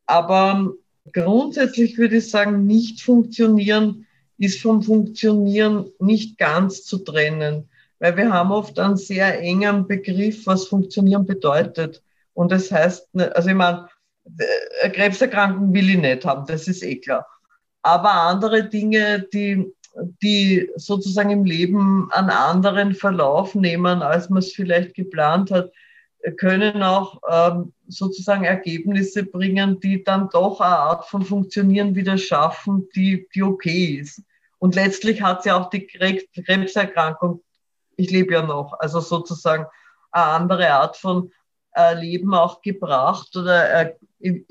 Aber 0.06 0.74
grundsätzlich 1.14 1.97
würde 1.97 2.18
ich 2.18 2.30
sagen, 2.30 2.66
nicht 2.66 3.01
funktionieren 3.01 4.06
ist 4.38 4.62
vom 4.62 4.82
Funktionieren 4.82 5.90
nicht 6.00 6.38
ganz 6.38 6.84
zu 6.84 7.00
trennen, 7.00 7.70
weil 8.00 8.18
wir 8.18 8.32
haben 8.32 8.52
oft 8.52 8.78
einen 8.80 8.98
sehr 8.98 9.40
engen 9.40 9.88
Begriff, 9.88 10.46
was 10.46 10.68
Funktionieren 10.68 11.26
bedeutet. 11.26 12.04
Und 12.34 12.52
das 12.52 12.72
heißt, 12.72 13.08
also 13.14 13.50
ich 13.50 13.56
meine, 13.56 13.88
äh, 14.82 14.90
Krebserkrankung 14.90 15.74
will 15.74 15.90
ich 15.90 15.98
nicht 15.98 16.26
haben, 16.26 16.46
das 16.46 16.68
ist 16.68 16.84
eh 16.84 16.98
klar. 16.98 17.26
Aber 17.82 18.12
andere 18.12 18.68
Dinge, 18.68 19.26
die, 19.32 19.72
die 20.22 20.70
sozusagen 20.76 21.30
im 21.30 21.46
Leben 21.46 22.10
einen 22.12 22.32
anderen 22.32 22.94
Verlauf 22.94 23.56
nehmen, 23.56 24.02
als 24.02 24.30
man 24.30 24.40
es 24.40 24.52
vielleicht 24.54 24.96
geplant 24.96 25.52
hat, 25.52 25.72
können 26.32 26.82
auch 26.82 27.22
ähm, 27.30 27.74
sozusagen 27.88 28.44
Ergebnisse 28.44 29.24
bringen, 29.24 29.80
die 29.80 30.04
dann 30.04 30.30
doch 30.30 30.60
eine 30.60 30.78
Art 30.78 31.06
von 31.06 31.24
Funktionieren 31.24 31.96
wieder 31.96 32.18
schaffen, 32.18 32.88
die, 32.96 33.28
die 33.34 33.44
okay 33.44 34.00
ist. 34.02 34.22
Und 34.58 34.76
letztlich 34.76 35.22
hat 35.22 35.44
sie 35.44 35.52
auch 35.52 35.70
die 35.70 35.86
Krebserkrankung, 35.86 37.42
ich 37.98 38.10
lebe 38.10 38.34
ja 38.34 38.42
noch, 38.42 38.74
also 38.80 39.00
sozusagen 39.00 39.66
eine 40.12 40.26
andere 40.26 40.72
Art 40.72 40.98
von 40.98 41.32
äh, 41.76 41.94
Leben 41.94 42.34
auch 42.34 42.62
gebracht. 42.62 43.36
Oder 43.36 43.82
äh, 43.82 43.94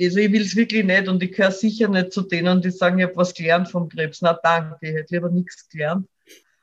also 0.00 0.18
ich 0.18 0.32
will 0.32 0.42
es 0.42 0.56
wirklich 0.56 0.84
nicht 0.84 1.08
und 1.08 1.22
ich 1.22 1.32
gehöre 1.32 1.50
sicher 1.50 1.88
nicht 1.88 2.12
zu 2.12 2.22
denen, 2.22 2.62
die 2.62 2.70
sagen, 2.70 2.98
ich 2.98 3.06
habe 3.06 3.16
was 3.16 3.34
gelernt 3.34 3.68
vom 3.68 3.88
Krebs. 3.88 4.22
Na 4.22 4.34
danke, 4.34 4.76
ich 4.80 4.94
hätte 4.94 5.14
lieber 5.14 5.30
nichts 5.30 5.68
gelernt. 5.68 6.06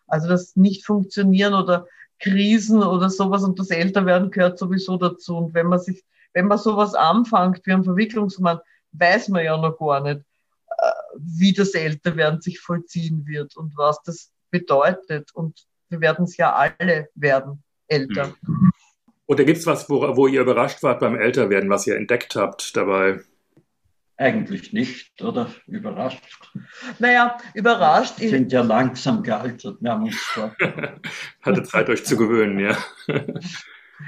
Also 0.08 0.28
das 0.28 0.56
Nicht-Funktionieren 0.56 1.54
oder 1.54 1.88
Krisen 2.22 2.84
oder 2.84 3.10
sowas 3.10 3.44
und 3.44 3.60
das 3.60 3.70
Älterwerden 3.70 4.32
gehört 4.32 4.60
sowieso 4.60 4.98
dazu. 4.98 5.38
Und 5.38 5.54
wenn 5.54 5.68
man 5.68 5.80
sich, 5.80 6.04
wenn 6.34 6.48
man 6.48 6.58
sowas 6.58 6.94
anfängt 6.94 7.62
wie 7.66 7.74
ein 7.74 7.84
Verwicklungsmann, 7.84 8.60
weiß 8.94 9.30
man 9.30 9.44
ja 9.44 9.58
noch 9.58 9.78
gar 9.78 10.02
nicht, 10.02 10.22
äh, 10.78 10.92
wie 11.18 11.54
das 11.54 11.74
Älterwerden 11.74 12.42
sich 12.42 12.60
vollziehen 12.60 13.26
wird 13.26 13.56
und 13.58 13.76
was 13.78 14.02
das 14.04 14.32
bedeutet. 14.52 15.32
Und 15.34 15.66
wir 15.90 16.02
werden 16.02 16.26
es 16.26 16.38
ja 16.38 16.54
alle 16.54 17.10
werden, 17.16 17.64
älter. 17.88 18.34
Oder 19.26 19.44
gibt 19.44 19.60
es 19.60 19.66
was, 19.66 19.90
wo, 19.90 20.16
wo 20.16 20.28
ihr 20.28 20.42
überrascht 20.42 20.84
wart 20.84 21.00
beim 21.00 21.16
Älterwerden, 21.16 21.70
was 21.70 21.88
ihr 21.88 21.96
entdeckt 21.96 22.36
habt 22.36 22.76
dabei? 22.76 23.22
Eigentlich 24.22 24.72
nicht, 24.72 25.20
oder? 25.24 25.50
Überrascht. 25.66 26.22
Naja, 27.00 27.38
überrascht. 27.56 28.20
Wir 28.20 28.30
sind 28.30 28.52
ja 28.52 28.62
langsam 28.62 29.24
gealtert. 29.24 29.78
Wir 29.82 29.92
haben 29.94 30.04
uns 30.04 30.40
Hatte 31.42 31.64
Zeit, 31.64 31.90
euch 31.90 32.06
zu 32.06 32.18
gewöhnen, 32.18 32.60
ja. 32.60 32.78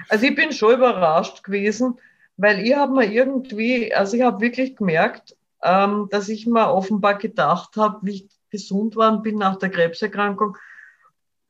Also 0.09 0.25
ich 0.25 0.35
bin 0.35 0.51
schon 0.51 0.75
überrascht 0.75 1.43
gewesen, 1.43 1.99
weil 2.37 2.59
ich 2.65 2.75
habe 2.75 2.93
mir 2.93 3.11
irgendwie, 3.11 3.93
also 3.93 4.15
ich 4.15 4.23
habe 4.23 4.41
wirklich 4.41 4.75
gemerkt, 4.75 5.35
ähm, 5.63 6.07
dass 6.11 6.29
ich 6.29 6.45
mir 6.45 6.71
offenbar 6.71 7.17
gedacht 7.17 7.75
habe, 7.77 7.99
wie 8.03 8.15
ich 8.15 8.27
gesund 8.51 8.95
war 8.95 9.19
bin 9.19 9.37
nach 9.37 9.57
der 9.57 9.69
Krebserkrankung, 9.69 10.57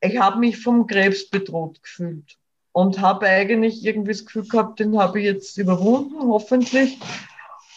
ich 0.00 0.18
habe 0.18 0.38
mich 0.38 0.58
vom 0.58 0.86
Krebs 0.86 1.28
bedroht 1.28 1.82
gefühlt 1.82 2.38
und 2.72 3.00
habe 3.00 3.26
eigentlich 3.26 3.84
irgendwie 3.84 4.12
das 4.12 4.24
Gefühl 4.24 4.48
gehabt, 4.48 4.80
den 4.80 4.98
habe 4.98 5.20
ich 5.20 5.26
jetzt 5.26 5.58
überwunden, 5.58 6.16
hoffentlich. 6.20 6.98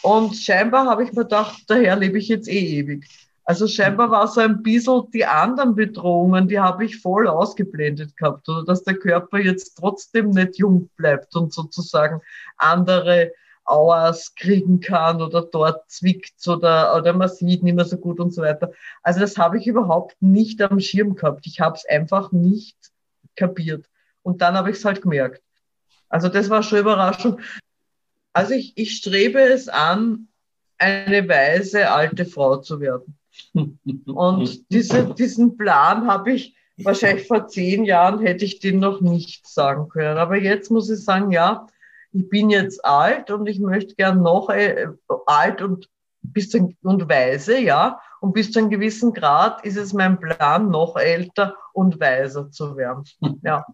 Und 0.02 0.36
scheinbar 0.36 0.86
habe 0.86 1.04
ich 1.04 1.12
mir 1.12 1.22
gedacht, 1.22 1.62
daher 1.66 1.96
lebe 1.96 2.18
ich 2.18 2.28
jetzt 2.28 2.48
eh 2.48 2.78
ewig. 2.78 3.06
Also 3.44 3.66
scheinbar 3.66 4.10
war 4.10 4.28
so 4.28 4.40
ein 4.40 4.62
bisschen 4.62 5.10
die 5.12 5.24
anderen 5.24 5.74
Bedrohungen, 5.74 6.48
die 6.48 6.60
habe 6.60 6.84
ich 6.84 7.00
voll 7.00 7.26
ausgeblendet 7.26 8.14
gehabt. 8.16 8.46
Oder 8.48 8.64
dass 8.64 8.84
der 8.84 8.94
Körper 8.94 9.38
jetzt 9.38 9.78
trotzdem 9.78 10.30
nicht 10.30 10.58
jung 10.58 10.90
bleibt 10.96 11.34
und 11.34 11.54
sozusagen 11.54 12.20
andere 12.58 13.32
Auers 13.64 14.34
kriegen 14.34 14.80
kann 14.80 15.20
oder 15.22 15.42
dort 15.42 15.90
zwickt 15.90 16.46
oder, 16.46 16.94
oder 16.96 17.12
man 17.12 17.28
sieht 17.28 17.62
nicht 17.62 17.74
mehr 17.74 17.84
so 17.84 17.96
gut 17.96 18.20
und 18.20 18.32
so 18.32 18.42
weiter. 18.42 18.70
Also 19.02 19.20
das 19.20 19.36
habe 19.38 19.58
ich 19.58 19.66
überhaupt 19.66 20.16
nicht 20.20 20.60
am 20.62 20.78
Schirm 20.80 21.16
gehabt. 21.16 21.46
Ich 21.46 21.60
habe 21.60 21.76
es 21.76 21.86
einfach 21.86 22.32
nicht 22.32 22.76
kapiert. 23.36 23.86
Und 24.22 24.42
dann 24.42 24.56
habe 24.56 24.70
ich 24.70 24.76
es 24.76 24.84
halt 24.84 25.00
gemerkt. 25.00 25.42
Also 26.08 26.28
das 26.28 26.50
war 26.50 26.62
schon 26.62 26.80
Überraschung. 26.80 27.40
Also 28.38 28.54
ich, 28.54 28.72
ich 28.76 28.94
strebe 28.94 29.40
es 29.40 29.68
an, 29.68 30.28
eine 30.78 31.28
weise 31.28 31.90
alte 31.90 32.24
Frau 32.24 32.58
zu 32.58 32.78
werden. 32.78 33.18
Und 34.06 34.64
diese, 34.70 35.12
diesen 35.14 35.56
Plan 35.56 36.06
habe 36.06 36.34
ich 36.34 36.56
wahrscheinlich 36.76 37.26
vor 37.26 37.48
zehn 37.48 37.84
Jahren 37.84 38.20
hätte 38.20 38.44
ich 38.44 38.60
den 38.60 38.78
noch 38.78 39.00
nicht 39.00 39.48
sagen 39.48 39.88
können. 39.88 40.18
Aber 40.18 40.36
jetzt 40.36 40.70
muss 40.70 40.88
ich 40.88 41.04
sagen, 41.04 41.32
ja, 41.32 41.66
ich 42.12 42.28
bin 42.28 42.48
jetzt 42.48 42.84
alt 42.84 43.32
und 43.32 43.48
ich 43.48 43.58
möchte 43.58 43.96
gern 43.96 44.22
noch 44.22 44.50
äh, 44.50 44.86
alt 45.26 45.60
und 45.60 45.88
bis 46.22 46.48
zu, 46.48 46.72
und 46.82 47.08
weise, 47.08 47.58
ja. 47.58 48.00
Und 48.20 48.32
bis 48.32 48.50
zu 48.50 48.58
einem 48.58 48.70
gewissen 48.70 49.12
Grad 49.12 49.64
ist 49.64 49.76
es 49.76 49.92
mein 49.92 50.18
Plan, 50.18 50.70
noch 50.70 50.96
älter 50.96 51.56
und 51.72 52.00
weiser 52.00 52.50
zu 52.50 52.76
werden. 52.76 53.04
Ja. 53.42 53.64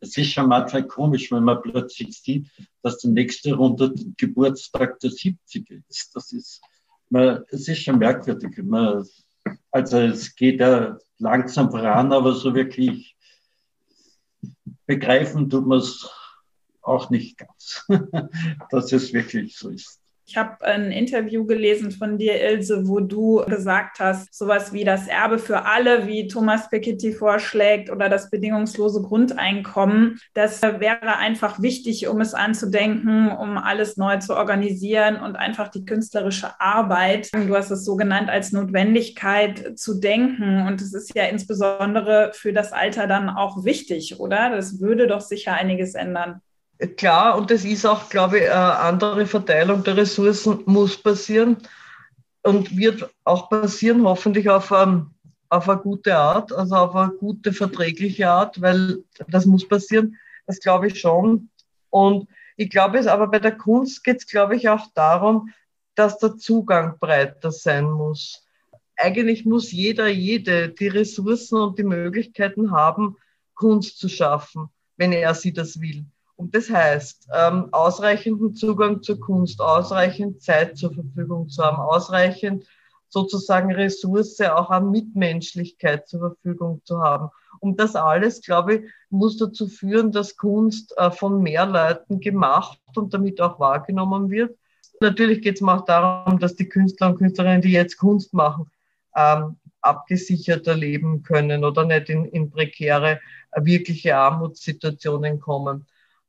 Es 0.00 0.16
ist 0.16 0.32
schon 0.32 0.48
manchmal 0.48 0.86
komisch, 0.86 1.32
wenn 1.32 1.44
man 1.44 1.62
plötzlich 1.62 2.20
sieht, 2.20 2.50
dass 2.82 2.98
der 2.98 3.10
nächste 3.10 3.54
Runde 3.54 3.94
Geburtstag 4.16 5.00
der 5.00 5.10
70er 5.10 5.82
ist. 5.88 6.14
Das 6.14 6.32
ist, 6.32 6.60
man, 7.08 7.44
es 7.48 7.66
ist 7.68 7.82
schon 7.82 7.98
merkwürdig. 7.98 8.56
Man, 8.62 9.04
also 9.70 9.98
es 9.98 10.34
geht 10.34 10.60
ja 10.60 10.98
langsam 11.18 11.70
voran, 11.70 12.12
aber 12.12 12.34
so 12.34 12.54
wirklich 12.54 13.16
begreifen 14.86 15.48
tut 15.48 15.66
man 15.66 15.78
es 15.78 16.10
auch 16.82 17.08
nicht 17.08 17.38
ganz, 17.38 17.86
dass 18.70 18.92
es 18.92 19.12
wirklich 19.12 19.56
so 19.56 19.70
ist. 19.70 20.03
Ich 20.26 20.36
habe 20.38 20.64
ein 20.64 20.90
Interview 20.90 21.44
gelesen 21.44 21.90
von 21.90 22.16
dir, 22.16 22.40
Ilse, 22.40 22.88
wo 22.88 23.00
du 23.00 23.44
gesagt 23.46 24.00
hast, 24.00 24.32
sowas 24.34 24.72
wie 24.72 24.84
das 24.84 25.06
Erbe 25.06 25.38
für 25.38 25.66
alle, 25.66 26.06
wie 26.06 26.28
Thomas 26.28 26.70
Piketty 26.70 27.12
vorschlägt, 27.12 27.90
oder 27.90 28.08
das 28.08 28.30
bedingungslose 28.30 29.02
Grundeinkommen, 29.02 30.18
das 30.32 30.62
wäre 30.62 31.16
einfach 31.18 31.60
wichtig, 31.60 32.08
um 32.08 32.20
es 32.20 32.32
anzudenken, 32.32 33.30
um 33.30 33.58
alles 33.58 33.96
neu 33.96 34.16
zu 34.18 34.34
organisieren 34.34 35.16
und 35.16 35.36
einfach 35.36 35.68
die 35.68 35.84
künstlerische 35.84 36.58
Arbeit, 36.58 37.30
du 37.32 37.54
hast 37.54 37.70
es 37.70 37.84
so 37.84 37.96
genannt, 37.96 38.30
als 38.30 38.52
Notwendigkeit 38.52 39.78
zu 39.78 40.00
denken. 40.00 40.66
Und 40.66 40.80
es 40.80 40.94
ist 40.94 41.14
ja 41.14 41.24
insbesondere 41.24 42.30
für 42.34 42.52
das 42.52 42.72
Alter 42.72 43.06
dann 43.06 43.28
auch 43.28 43.64
wichtig, 43.64 44.20
oder? 44.20 44.50
Das 44.50 44.80
würde 44.80 45.06
doch 45.06 45.20
sicher 45.20 45.52
einiges 45.52 45.94
ändern. 45.94 46.40
Klar, 46.96 47.38
und 47.38 47.50
das 47.50 47.64
ist 47.64 47.86
auch, 47.86 48.08
glaube 48.08 48.38
ich, 48.38 48.50
eine 48.50 48.78
andere 48.78 49.26
Verteilung 49.26 49.84
der 49.84 49.96
Ressourcen 49.96 50.62
muss 50.66 50.96
passieren 50.96 51.58
und 52.42 52.76
wird 52.76 53.08
auch 53.22 53.48
passieren, 53.48 54.04
hoffentlich 54.04 54.48
auf, 54.50 54.70
um, 54.72 55.14
auf 55.50 55.68
eine 55.68 55.80
gute 55.80 56.16
Art, 56.16 56.52
also 56.52 56.74
auf 56.74 56.96
eine 56.96 57.12
gute, 57.12 57.52
verträgliche 57.52 58.28
Art, 58.28 58.60
weil 58.60 59.04
das 59.28 59.46
muss 59.46 59.68
passieren, 59.68 60.16
das 60.46 60.58
glaube 60.58 60.88
ich 60.88 60.98
schon. 60.98 61.48
Und 61.90 62.28
ich 62.56 62.70
glaube 62.70 62.98
es, 62.98 63.06
aber 63.06 63.28
bei 63.28 63.38
der 63.38 63.56
Kunst 63.56 64.02
geht 64.02 64.18
es, 64.18 64.26
glaube 64.26 64.56
ich, 64.56 64.68
auch 64.68 64.88
darum, 64.94 65.50
dass 65.94 66.18
der 66.18 66.36
Zugang 66.36 66.98
breiter 66.98 67.52
sein 67.52 67.88
muss. 67.88 68.44
Eigentlich 68.96 69.44
muss 69.44 69.70
jeder, 69.70 70.08
jede 70.08 70.70
die 70.70 70.88
Ressourcen 70.88 71.58
und 71.58 71.78
die 71.78 71.84
Möglichkeiten 71.84 72.72
haben, 72.72 73.16
Kunst 73.54 73.98
zu 73.98 74.08
schaffen, 74.08 74.68
wenn 74.96 75.12
er 75.12 75.34
sie 75.34 75.52
das 75.52 75.80
will. 75.80 76.04
Und 76.36 76.54
das 76.54 76.68
heißt, 76.68 77.28
ähm, 77.32 77.68
ausreichenden 77.72 78.54
Zugang 78.54 79.02
zur 79.02 79.20
Kunst, 79.20 79.60
ausreichend 79.60 80.42
Zeit 80.42 80.76
zur 80.76 80.92
Verfügung 80.92 81.48
zu 81.48 81.62
haben, 81.62 81.76
ausreichend 81.76 82.66
sozusagen 83.08 83.72
Ressource 83.72 84.40
auch 84.40 84.70
an 84.70 84.90
Mitmenschlichkeit 84.90 86.08
zur 86.08 86.20
Verfügung 86.20 86.80
zu 86.84 87.00
haben. 87.00 87.30
Und 87.60 87.78
das 87.78 87.94
alles, 87.94 88.42
glaube 88.42 88.74
ich, 88.74 88.90
muss 89.10 89.38
dazu 89.38 89.68
führen, 89.68 90.10
dass 90.10 90.36
Kunst 90.36 90.92
äh, 90.98 91.10
von 91.10 91.40
mehr 91.40 91.66
Leuten 91.66 92.20
gemacht 92.20 92.80
und 92.96 93.14
damit 93.14 93.40
auch 93.40 93.60
wahrgenommen 93.60 94.30
wird. 94.30 94.56
Natürlich 95.00 95.42
geht 95.42 95.56
es 95.56 95.60
mir 95.60 95.74
auch 95.74 95.84
darum, 95.84 96.38
dass 96.38 96.56
die 96.56 96.68
Künstler 96.68 97.08
und 97.08 97.18
Künstlerinnen, 97.18 97.62
die 97.62 97.72
jetzt 97.72 97.96
Kunst 97.96 98.34
machen, 98.34 98.70
ähm, 99.16 99.56
abgesicherter 99.80 100.74
leben 100.74 101.22
können 101.22 101.64
oder 101.64 101.84
nicht 101.84 102.08
in, 102.08 102.24
in 102.24 102.50
prekäre, 102.50 103.20
äh, 103.52 103.64
wirkliche 103.64 104.16
Armutssituationen 104.16 105.40
kommen. 105.40 105.86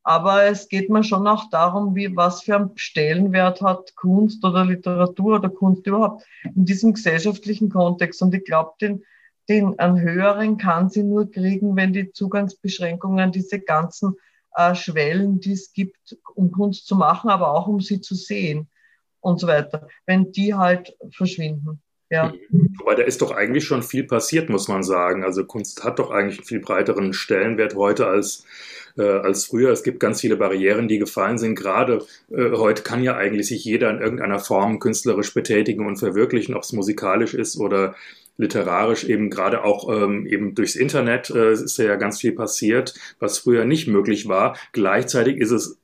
Aber 0.08 0.43
es 0.43 0.70
geht 0.70 0.91
mir 0.91 1.03
schon 1.03 1.28
auch 1.28 1.49
darum, 1.49 1.95
wie, 1.95 2.16
was 2.16 2.43
für 2.43 2.56
einen 2.56 2.78
Stellenwert 2.78 3.64
hat 3.64 3.95
Kunst 3.95 4.45
oder 4.45 4.64
Literatur 4.64 5.38
oder 5.38 5.49
Kunst 5.49 5.88
überhaupt 5.88 6.24
in 6.43 6.64
diesem 6.64 6.93
gesellschaftlichen 6.93 7.70
Kontext. 7.70 8.22
Und 8.22 8.32
ich 8.36 8.45
glaube, 8.45 8.74
den, 8.80 9.03
den 9.49 9.80
einen 9.80 9.99
höheren 9.99 10.58
kann 10.58 10.89
sie 10.89 11.01
nur 11.01 11.32
kriegen, 11.32 11.76
wenn 11.76 11.91
die 11.91 12.12
Zugangsbeschränkungen, 12.12 13.32
diese 13.32 13.60
ganzen 13.60 14.16
äh, 14.56 14.76
Schwellen, 14.76 15.39
die 15.39 15.53
es 15.53 15.74
gibt, 15.74 16.16
um 16.36 16.51
Kunst 16.51 16.86
zu 16.86 16.95
machen, 16.95 17.32
aber 17.32 17.51
auch 17.51 17.66
um 17.66 17.82
sie 17.82 17.99
zu 17.99 18.14
sehen 18.14 18.70
und 19.22 19.39
so 19.39 19.47
weiter, 19.47 19.88
wenn 20.06 20.32
die 20.32 20.53
halt 20.53 20.95
verschwinden. 21.10 21.82
Ja. 22.10 22.34
Wobei 22.80 22.95
da 22.95 23.03
ist 23.03 23.22
doch 23.22 23.32
eigentlich 23.32 23.66
schon 23.66 23.82
viel 23.82 24.03
passiert, 24.03 24.49
muss 24.49 24.68
man 24.68 24.84
sagen. 24.84 25.24
Also 25.24 25.43
Kunst 25.43 25.84
hat 25.84 25.99
doch 25.99 26.12
eigentlich 26.12 26.39
einen 26.39 26.45
viel 26.45 26.60
breiteren 26.60 27.14
Stellenwert 27.14 27.76
heute 27.76 28.08
als 28.08 28.45
äh, 28.97 29.03
als 29.03 29.45
früher. 29.45 29.72
Es 29.72 29.84
gibt 29.84 29.99
ganz 29.99 30.22
viele 30.22 30.38
Barrieren, 30.38 30.88
die 30.88 30.99
gefallen 30.99 31.38
sind. 31.38 31.56
Gerade 31.56 32.06
äh, 32.32 32.51
heute 32.51 32.84
kann 32.84 33.03
ja 33.03 33.16
eigentlich 33.16 33.47
sich 33.47 33.66
jeder 33.66 33.89
in 33.89 33.99
irgendeiner 33.99 34.39
Form 34.39 34.80
künstlerisch 34.80 35.34
betätigen 35.34 35.86
und 35.86 35.97
verwirklichen, 35.97 36.56
ob 36.56 36.64
es 36.64 36.74
musikalisch 36.74 37.34
ist 37.34 37.58
oder 37.58 37.95
literarisch 38.38 39.06
eben 39.06 39.30
gerade 39.30 39.64
auch 39.64 39.89
ähm, 39.89 40.26
eben 40.26 40.56
durchs 40.56 40.76
Internet 40.76 41.30
äh, 41.30 41.53
ist 41.53 41.78
ja 41.78 41.95
ganz 41.95 42.20
viel 42.20 42.34
passiert, 42.34 42.93
was 43.20 43.39
früher 43.39 43.66
nicht 43.66 43.88
möglich 43.88 44.28
war. 44.28 44.58
Gleichzeitig 44.74 45.38
ist 45.38 45.51
es 45.51 45.78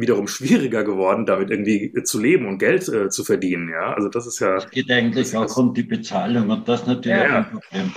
wiederum 0.00 0.28
schwieriger 0.28 0.84
geworden, 0.84 1.26
damit 1.26 1.50
irgendwie 1.50 1.92
zu 2.04 2.20
leben 2.20 2.46
und 2.46 2.58
Geld 2.58 2.88
äh, 2.88 3.08
zu 3.08 3.24
verdienen. 3.24 3.68
Ja, 3.68 3.94
also 3.94 4.08
das 4.08 4.26
ist 4.26 4.40
ja. 4.40 4.56
Es 4.56 4.70
geht 4.70 4.90
eigentlich 4.90 5.36
auch 5.36 5.56
um 5.56 5.74
die 5.74 5.82
Bezahlung 5.82 6.50
und 6.50 6.68
das 6.68 6.86
natürlich 6.86 7.18
ja. 7.18 7.38
ein 7.38 7.50
Problem. 7.50 7.92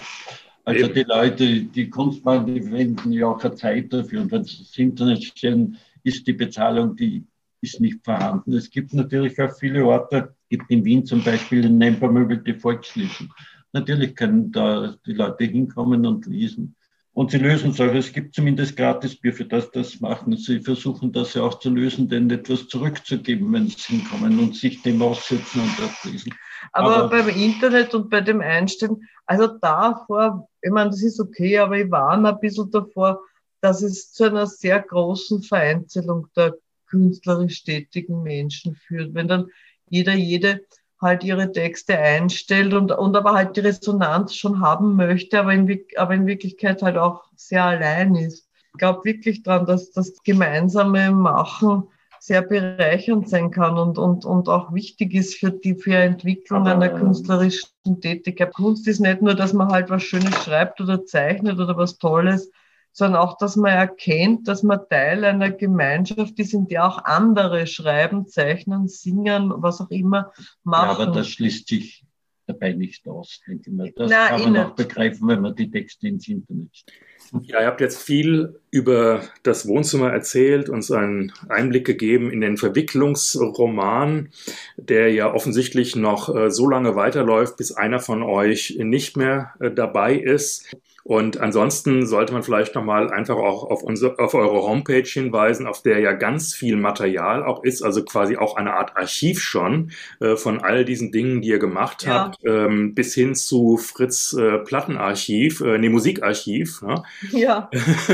Also 0.63 0.85
Eben. 0.85 0.93
die 0.93 1.03
Leute, 1.03 1.61
die 1.63 1.89
Kunst 1.89 2.23
machen, 2.23 2.53
die 2.53 2.71
wenden 2.71 3.11
ja 3.11 3.27
auch 3.27 3.39
keine 3.39 3.55
Zeit 3.55 3.91
dafür. 3.91 4.21
Und 4.21 4.31
wenn 4.31 4.43
sie 4.43 4.59
das 4.59 4.77
Internet 4.77 5.23
stellen, 5.23 5.77
ist 6.03 6.27
die 6.27 6.33
Bezahlung, 6.33 6.95
die 6.95 7.25
ist 7.61 7.79
nicht 7.79 8.03
vorhanden. 8.03 8.53
Es 8.53 8.69
gibt 8.69 8.93
natürlich 8.93 9.39
auch 9.41 9.51
viele 9.57 9.85
Orte, 9.85 10.35
gibt 10.49 10.69
in 10.69 10.83
Wien 10.83 11.05
zum 11.05 11.23
Beispiel 11.23 11.61
den 11.61 11.77
Nempermöbel 11.77 12.37
die 12.37 12.53
Volksliefen. 12.53 13.31
Natürlich 13.73 14.15
können 14.15 14.51
da 14.51 14.95
die 15.05 15.13
Leute 15.13 15.45
hinkommen 15.45 16.05
und 16.05 16.25
lesen. 16.25 16.75
Und 17.13 17.31
sie 17.31 17.39
lösen 17.39 17.71
es 17.71 17.81
auch. 17.81 17.93
Es 17.93 18.13
gibt 18.13 18.33
zumindest 18.33 18.77
Gratisbier 18.77 19.33
für 19.33 19.45
das, 19.45 19.69
das 19.71 19.99
machen. 19.99 20.37
Sie 20.37 20.61
versuchen 20.61 21.11
das 21.11 21.33
ja 21.33 21.43
auch 21.43 21.59
zu 21.59 21.69
lösen, 21.69 22.07
denen 22.07 22.29
etwas 22.29 22.67
zurückzugeben, 22.67 23.51
wenn 23.51 23.67
sie 23.67 23.97
hinkommen 23.97 24.39
und 24.39 24.55
sich 24.55 24.81
dem 24.81 25.01
aussetzen 25.01 25.61
und 25.61 25.79
das 25.79 26.03
lesen. 26.05 26.33
Aber, 26.71 26.95
aber 26.97 27.09
beim 27.09 27.29
Internet 27.29 27.93
und 27.93 28.09
bei 28.09 28.21
dem 28.21 28.39
Einstellen, 28.39 28.97
also 29.25 29.47
davor, 29.47 30.47
ich 30.61 30.71
meine, 30.71 30.91
das 30.91 31.01
ist 31.01 31.19
okay, 31.19 31.57
aber 31.57 31.77
ich 31.77 31.91
warne 31.91 32.29
ein 32.29 32.39
bisschen 32.39 32.71
davor, 32.71 33.19
dass 33.59 33.81
es 33.81 34.13
zu 34.13 34.25
einer 34.25 34.47
sehr 34.47 34.81
großen 34.81 35.43
Vereinzelung 35.43 36.27
der 36.35 36.55
künstlerisch 36.87 37.63
tätigen 37.63 38.23
Menschen 38.23 38.75
führt. 38.75 39.13
Wenn 39.13 39.27
dann 39.27 39.47
jeder, 39.89 40.13
jede 40.13 40.61
halt 41.01 41.23
ihre 41.23 41.51
Texte 41.51 41.97
einstellt 41.97 42.73
und, 42.73 42.91
und 42.91 43.15
aber 43.15 43.33
halt 43.33 43.57
die 43.57 43.61
Resonanz 43.61 44.35
schon 44.35 44.61
haben 44.61 44.95
möchte, 44.95 45.39
aber 45.39 45.53
in, 45.53 45.83
aber 45.97 46.13
in 46.13 46.27
Wirklichkeit 46.27 46.81
halt 46.81 46.97
auch 46.97 47.23
sehr 47.35 47.65
allein 47.65 48.15
ist. 48.15 48.47
Ich 48.73 48.79
glaube 48.79 49.03
wirklich 49.03 49.43
dran, 49.43 49.65
dass 49.65 49.91
das 49.91 50.21
gemeinsame 50.23 51.11
Machen 51.11 51.87
sehr 52.19 52.43
bereichernd 52.43 53.27
sein 53.27 53.49
kann 53.49 53.79
und, 53.79 53.97
und, 53.97 54.25
und 54.25 54.47
auch 54.47 54.71
wichtig 54.73 55.15
ist 55.15 55.39
für 55.39 55.49
die 55.49 55.73
für 55.73 55.95
Entwicklung 55.95 56.67
einer 56.67 56.89
künstlerischen 56.89 57.99
Tätigkeit. 57.99 58.53
Kunst 58.53 58.87
ist 58.87 58.99
nicht 58.99 59.23
nur, 59.23 59.33
dass 59.33 59.53
man 59.53 59.69
halt 59.69 59.89
was 59.89 60.03
Schönes 60.03 60.35
schreibt 60.43 60.79
oder 60.79 61.03
zeichnet 61.03 61.59
oder 61.59 61.75
was 61.75 61.97
Tolles, 61.97 62.51
sondern 62.91 63.21
auch, 63.21 63.37
dass 63.37 63.55
man 63.55 63.71
erkennt, 63.71 64.47
dass 64.47 64.63
man 64.63 64.79
Teil 64.89 65.23
einer 65.23 65.51
Gemeinschaft 65.51 66.37
ist, 66.39 66.53
in 66.53 66.67
der 66.67 66.85
auch 66.85 67.03
andere 67.05 67.67
schreiben, 67.67 68.27
zeichnen, 68.27 68.87
singen, 68.87 69.51
was 69.55 69.81
auch 69.81 69.89
immer 69.89 70.31
machen. 70.63 70.99
Ja, 70.99 71.07
aber 71.07 71.13
das 71.13 71.29
schließt 71.29 71.67
sich 71.67 72.05
dabei 72.47 72.73
nicht 72.73 73.07
aus, 73.07 73.39
denke 73.47 73.69
ich 73.69 73.75
mal. 73.75 73.91
Das 73.95 74.11
Nein, 74.11 74.27
kann 74.29 74.53
man 74.53 74.65
auch 74.65 74.75
begreifen, 74.75 75.27
wenn 75.27 75.41
man 75.41 75.55
die 75.55 75.71
Texte 75.71 76.07
ins 76.07 76.27
Internet 76.27 76.69
stellt. 76.73 76.97
Ja, 77.43 77.61
ihr 77.61 77.67
habt 77.67 77.79
jetzt 77.79 78.01
viel 78.01 78.59
über 78.71 79.21
das 79.43 79.65
Wohnzimmer 79.65 80.11
erzählt, 80.11 80.67
uns 80.67 80.91
einen 80.91 81.31
Einblick 81.47 81.85
gegeben 81.85 82.29
in 82.29 82.41
den 82.41 82.57
Verwicklungsroman, 82.57 84.31
der 84.75 85.13
ja 85.13 85.33
offensichtlich 85.33 85.95
noch 85.95 86.35
äh, 86.35 86.51
so 86.51 86.67
lange 86.69 86.97
weiterläuft, 86.97 87.55
bis 87.55 87.71
einer 87.71 87.99
von 87.99 88.21
euch 88.21 88.77
nicht 88.79 89.15
mehr 89.15 89.53
äh, 89.61 89.71
dabei 89.71 90.15
ist. 90.15 90.75
Und 91.03 91.39
ansonsten 91.39 92.05
sollte 92.05 92.33
man 92.33 92.43
vielleicht 92.43 92.75
nochmal 92.75 93.11
einfach 93.11 93.35
auch 93.35 93.63
auf, 93.63 93.83
unsere, 93.83 94.19
auf 94.19 94.33
eure 94.33 94.63
Homepage 94.63 95.07
hinweisen, 95.07 95.67
auf 95.67 95.81
der 95.81 95.99
ja 95.99 96.13
ganz 96.13 96.53
viel 96.53 96.77
Material 96.77 97.43
auch 97.43 97.63
ist, 97.63 97.81
also 97.81 98.03
quasi 98.03 98.37
auch 98.37 98.55
eine 98.55 98.73
Art 98.73 98.97
Archiv 98.97 99.41
schon 99.41 99.91
äh, 100.19 100.35
von 100.35 100.61
all 100.61 100.85
diesen 100.85 101.11
Dingen, 101.11 101.41
die 101.41 101.49
ihr 101.49 101.59
gemacht 101.59 102.03
ja. 102.03 102.25
habt, 102.25 102.39
ähm, 102.45 102.93
bis 102.93 103.13
hin 103.13 103.35
zu 103.35 103.77
Fritz 103.77 104.33
äh, 104.33 104.59
Plattenarchiv, 104.59 105.61
äh, 105.61 105.77
nee, 105.77 105.89
Musikarchiv. 105.89 106.81
Ne? 106.81 107.03
Ja. 107.31 107.69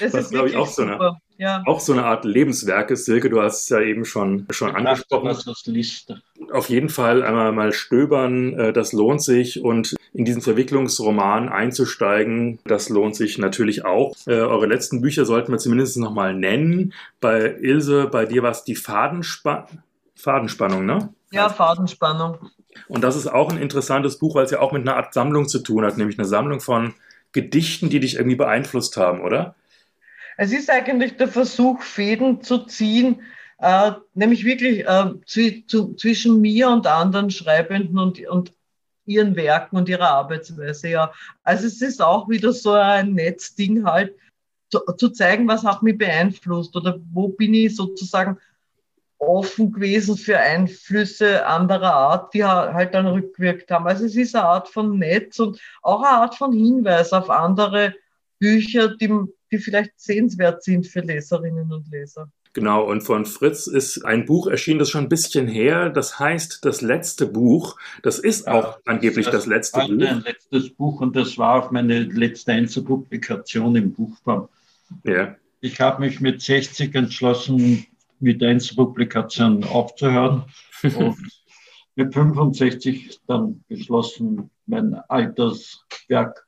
das, 0.00 0.12
das 0.12 0.14
ist 0.14 0.30
glaube 0.30 0.48
ich 0.50 0.56
auch 0.56 0.68
so 0.68 0.82
eine, 0.82 1.18
ja. 1.38 1.62
auch 1.66 1.80
so 1.80 1.92
eine 1.92 2.04
Art 2.04 2.24
Lebenswerk 2.24 2.90
ist. 2.90 3.06
Silke, 3.06 3.30
du 3.30 3.40
hast 3.40 3.62
es 3.62 3.68
ja 3.70 3.80
eben 3.80 4.04
schon, 4.04 4.46
schon 4.50 4.74
angesprochen. 4.74 5.28
Auf 6.52 6.68
jeden 6.68 6.88
Fall 6.88 7.22
einmal 7.22 7.52
mal 7.52 7.72
stöbern, 7.72 8.52
äh, 8.54 8.72
das 8.72 8.92
lohnt 8.92 9.22
sich 9.22 9.62
und 9.62 9.96
in 10.12 10.24
diesen 10.24 10.42
Verwicklungsroman 10.42 11.48
einzusteigen, 11.48 12.58
das 12.64 12.88
lohnt 12.88 13.16
sich 13.16 13.38
natürlich 13.38 13.84
auch. 13.84 14.14
Äh, 14.26 14.34
eure 14.34 14.66
letzten 14.66 15.00
Bücher 15.00 15.24
sollten 15.24 15.52
wir 15.52 15.58
zumindest 15.58 15.96
nochmal 15.98 16.34
nennen. 16.34 16.92
Bei 17.20 17.56
Ilse, 17.60 18.06
bei 18.06 18.26
dir 18.26 18.42
war 18.42 18.50
es 18.50 18.64
die 18.64 18.76
Fadenspa 18.76 19.68
Fadenspannung, 20.16 20.84
ne? 20.84 21.10
Ja, 21.30 21.48
Fadenspannung. 21.48 22.50
Und 22.88 23.04
das 23.04 23.14
ist 23.14 23.28
auch 23.28 23.50
ein 23.50 23.58
interessantes 23.58 24.18
Buch, 24.18 24.34
weil 24.34 24.44
es 24.44 24.50
ja 24.50 24.60
auch 24.60 24.72
mit 24.72 24.82
einer 24.82 24.96
Art 24.96 25.14
Sammlung 25.14 25.46
zu 25.46 25.60
tun 25.60 25.84
hat, 25.84 25.96
nämlich 25.96 26.18
eine 26.18 26.26
Sammlung 26.26 26.60
von 26.60 26.94
Gedichten, 27.32 27.88
die 27.88 28.00
dich 28.00 28.16
irgendwie 28.16 28.36
beeinflusst 28.36 28.96
haben, 28.96 29.20
oder? 29.20 29.54
Es 30.40 30.52
ist 30.52 30.70
eigentlich 30.70 31.16
der 31.16 31.26
Versuch, 31.26 31.82
Fäden 31.82 32.42
zu 32.42 32.58
ziehen, 32.58 33.22
äh, 33.58 33.90
nämlich 34.14 34.44
wirklich 34.44 34.86
äh, 34.86 35.10
zu, 35.26 35.66
zu, 35.66 35.94
zwischen 35.94 36.40
mir 36.40 36.68
und 36.68 36.86
anderen 36.86 37.30
Schreibenden 37.30 37.98
und, 37.98 38.24
und 38.28 38.54
ihren 39.04 39.34
Werken 39.34 39.76
und 39.76 39.88
ihrer 39.88 40.10
Arbeitsweise. 40.10 40.90
Ja, 40.90 41.12
also 41.42 41.66
es 41.66 41.82
ist 41.82 42.00
auch 42.00 42.28
wieder 42.28 42.52
so 42.52 42.70
ein 42.70 43.14
Netzding 43.14 43.84
halt, 43.84 44.14
zu, 44.70 44.78
zu 44.96 45.08
zeigen, 45.08 45.48
was 45.48 45.64
hat 45.64 45.82
mich 45.82 45.98
beeinflusst 45.98 46.76
oder 46.76 47.00
wo 47.12 47.28
bin 47.28 47.52
ich 47.54 47.74
sozusagen 47.74 48.38
offen 49.18 49.72
gewesen 49.72 50.16
für 50.16 50.38
Einflüsse 50.38 51.44
anderer 51.46 51.94
Art, 51.94 52.32
die 52.32 52.44
halt 52.44 52.94
dann 52.94 53.08
rückwirkt 53.08 53.72
haben. 53.72 53.88
Also 53.88 54.04
es 54.04 54.14
ist 54.14 54.36
eine 54.36 54.44
Art 54.44 54.68
von 54.68 55.00
Netz 55.00 55.40
und 55.40 55.60
auch 55.82 56.02
eine 56.04 56.18
Art 56.18 56.36
von 56.36 56.52
Hinweis 56.52 57.12
auf 57.12 57.28
andere 57.28 57.94
Bücher, 58.38 58.96
die, 58.96 59.12
die 59.50 59.58
vielleicht 59.58 59.98
sehenswert 59.98 60.62
sind 60.62 60.86
für 60.86 61.00
Leserinnen 61.00 61.72
und 61.72 61.90
Leser. 61.90 62.30
Genau, 62.54 62.88
und 62.90 63.02
von 63.02 63.24
Fritz 63.24 63.66
ist 63.66 64.04
ein 64.04 64.24
Buch 64.24 64.46
erschienen, 64.48 64.78
das 64.78 64.88
ist 64.88 64.92
schon 64.92 65.04
ein 65.04 65.08
bisschen 65.08 65.46
her. 65.46 65.90
Das 65.90 66.18
heißt 66.18 66.64
Das 66.64 66.80
letzte 66.80 67.26
Buch. 67.26 67.78
Das 68.02 68.18
ist 68.18 68.46
ja, 68.46 68.54
auch 68.54 68.78
angeblich 68.86 69.26
das, 69.26 69.34
das 69.34 69.46
letzte 69.46 69.80
Buch. 69.80 69.88
Ein 69.90 70.22
letztes 70.22 70.70
Buch 70.70 71.00
und 71.00 71.14
das 71.14 71.38
war 71.38 71.62
auch 71.62 71.70
meine 71.70 72.00
letzte 72.00 72.52
Einzelpublikation 72.52 73.76
im 73.76 73.92
Buchform. 73.92 74.48
Ja. 75.04 75.36
Ich 75.60 75.80
habe 75.80 76.00
mich 76.00 76.20
mit 76.20 76.40
60 76.40 76.94
entschlossen, 76.94 77.86
mit 78.20 78.42
Einzelpublikation 78.42 79.64
aufzuhören 79.64 80.44
und 80.82 81.16
mit 81.94 82.14
65 82.14 83.20
dann 83.26 83.62
beschlossen, 83.68 84.50
mein 84.66 84.94
Alterswerk 85.08 86.47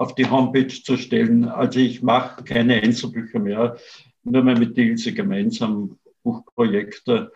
auf 0.00 0.14
die 0.14 0.30
Homepage 0.30 0.82
zu 0.82 0.96
stellen. 0.96 1.46
Also 1.46 1.78
ich 1.78 2.02
mache 2.02 2.42
keine 2.42 2.82
Einzelbücher 2.82 3.38
mehr, 3.38 3.76
nur 4.24 4.42
mehr 4.42 4.58
mit 4.58 4.76
Ilse 4.78 5.12
gemeinsam 5.12 5.98
Buchprojekte. 6.22 7.30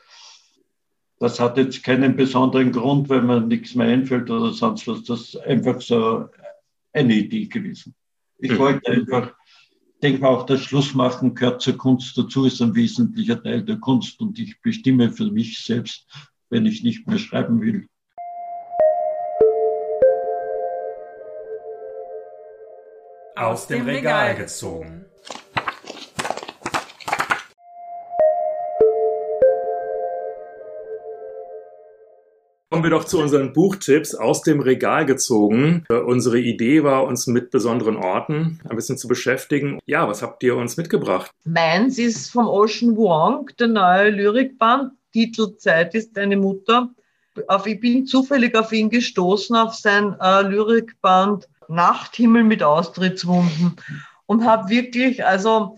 Das 1.18 1.38
hat 1.40 1.58
jetzt 1.58 1.84
keinen 1.84 2.16
besonderen 2.16 2.72
Grund, 2.72 3.10
wenn 3.10 3.26
mir 3.26 3.42
nichts 3.42 3.74
mehr 3.74 3.88
einfällt 3.88 4.30
oder 4.30 4.54
sonst 4.54 4.88
was. 4.88 5.04
Das 5.04 5.20
ist 5.20 5.36
einfach 5.42 5.82
so 5.82 6.30
eine 6.94 7.14
Idee 7.14 7.44
gewesen. 7.44 7.94
Ich 8.38 8.58
wollte 8.58 8.90
einfach, 8.90 9.34
denke 10.02 10.22
mal, 10.22 10.28
auch 10.28 10.46
das 10.46 10.62
Schlussmachen 10.62 11.34
gehört 11.34 11.60
zur 11.60 11.76
Kunst 11.76 12.16
dazu, 12.16 12.46
ist 12.46 12.62
ein 12.62 12.74
wesentlicher 12.74 13.42
Teil 13.42 13.62
der 13.62 13.76
Kunst 13.76 14.18
und 14.22 14.38
ich 14.38 14.62
bestimme 14.62 15.12
für 15.12 15.30
mich 15.30 15.58
selbst, 15.58 16.06
wenn 16.48 16.64
ich 16.64 16.82
nicht 16.82 17.06
mehr 17.06 17.18
schreiben 17.18 17.60
will, 17.60 17.88
aus 23.36 23.66
dem 23.66 23.84
Regal 23.84 24.36
gezogen. 24.36 25.06
Kommen 32.70 32.82
wir 32.82 32.90
doch 32.90 33.04
zu 33.04 33.20
unseren 33.20 33.52
Buchtipps 33.52 34.14
aus 34.14 34.42
dem 34.42 34.60
Regal 34.60 35.06
gezogen. 35.06 35.84
Äh, 35.88 35.94
unsere 35.94 36.38
Idee 36.38 36.82
war, 36.82 37.04
uns 37.04 37.26
mit 37.26 37.50
besonderen 37.50 37.96
Orten 37.96 38.60
ein 38.68 38.76
bisschen 38.76 38.98
zu 38.98 39.06
beschäftigen. 39.06 39.78
Ja, 39.86 40.08
was 40.08 40.22
habt 40.22 40.42
ihr 40.42 40.56
uns 40.56 40.76
mitgebracht? 40.76 41.30
Meins 41.44 41.98
ist 41.98 42.30
vom 42.30 42.46
Ocean 42.46 42.96
Wong, 42.96 43.48
der 43.58 43.68
neue 43.68 44.10
Lyrikband. 44.10 44.92
Titelzeit 45.12 45.94
ist 45.94 46.18
eine 46.18 46.36
Mutter. 46.36 46.90
Auf, 47.48 47.66
ich 47.66 47.80
bin 47.80 48.06
zufällig 48.06 48.56
auf 48.56 48.72
ihn 48.72 48.90
gestoßen, 48.90 49.56
auf 49.56 49.74
sein 49.74 50.16
äh, 50.20 50.42
Lyrikband 50.42 51.48
Nachthimmel 51.68 52.44
mit 52.44 52.62
Austrittswunden 52.62 53.76
und 54.26 54.44
habe 54.44 54.68
wirklich, 54.68 55.24
also 55.24 55.76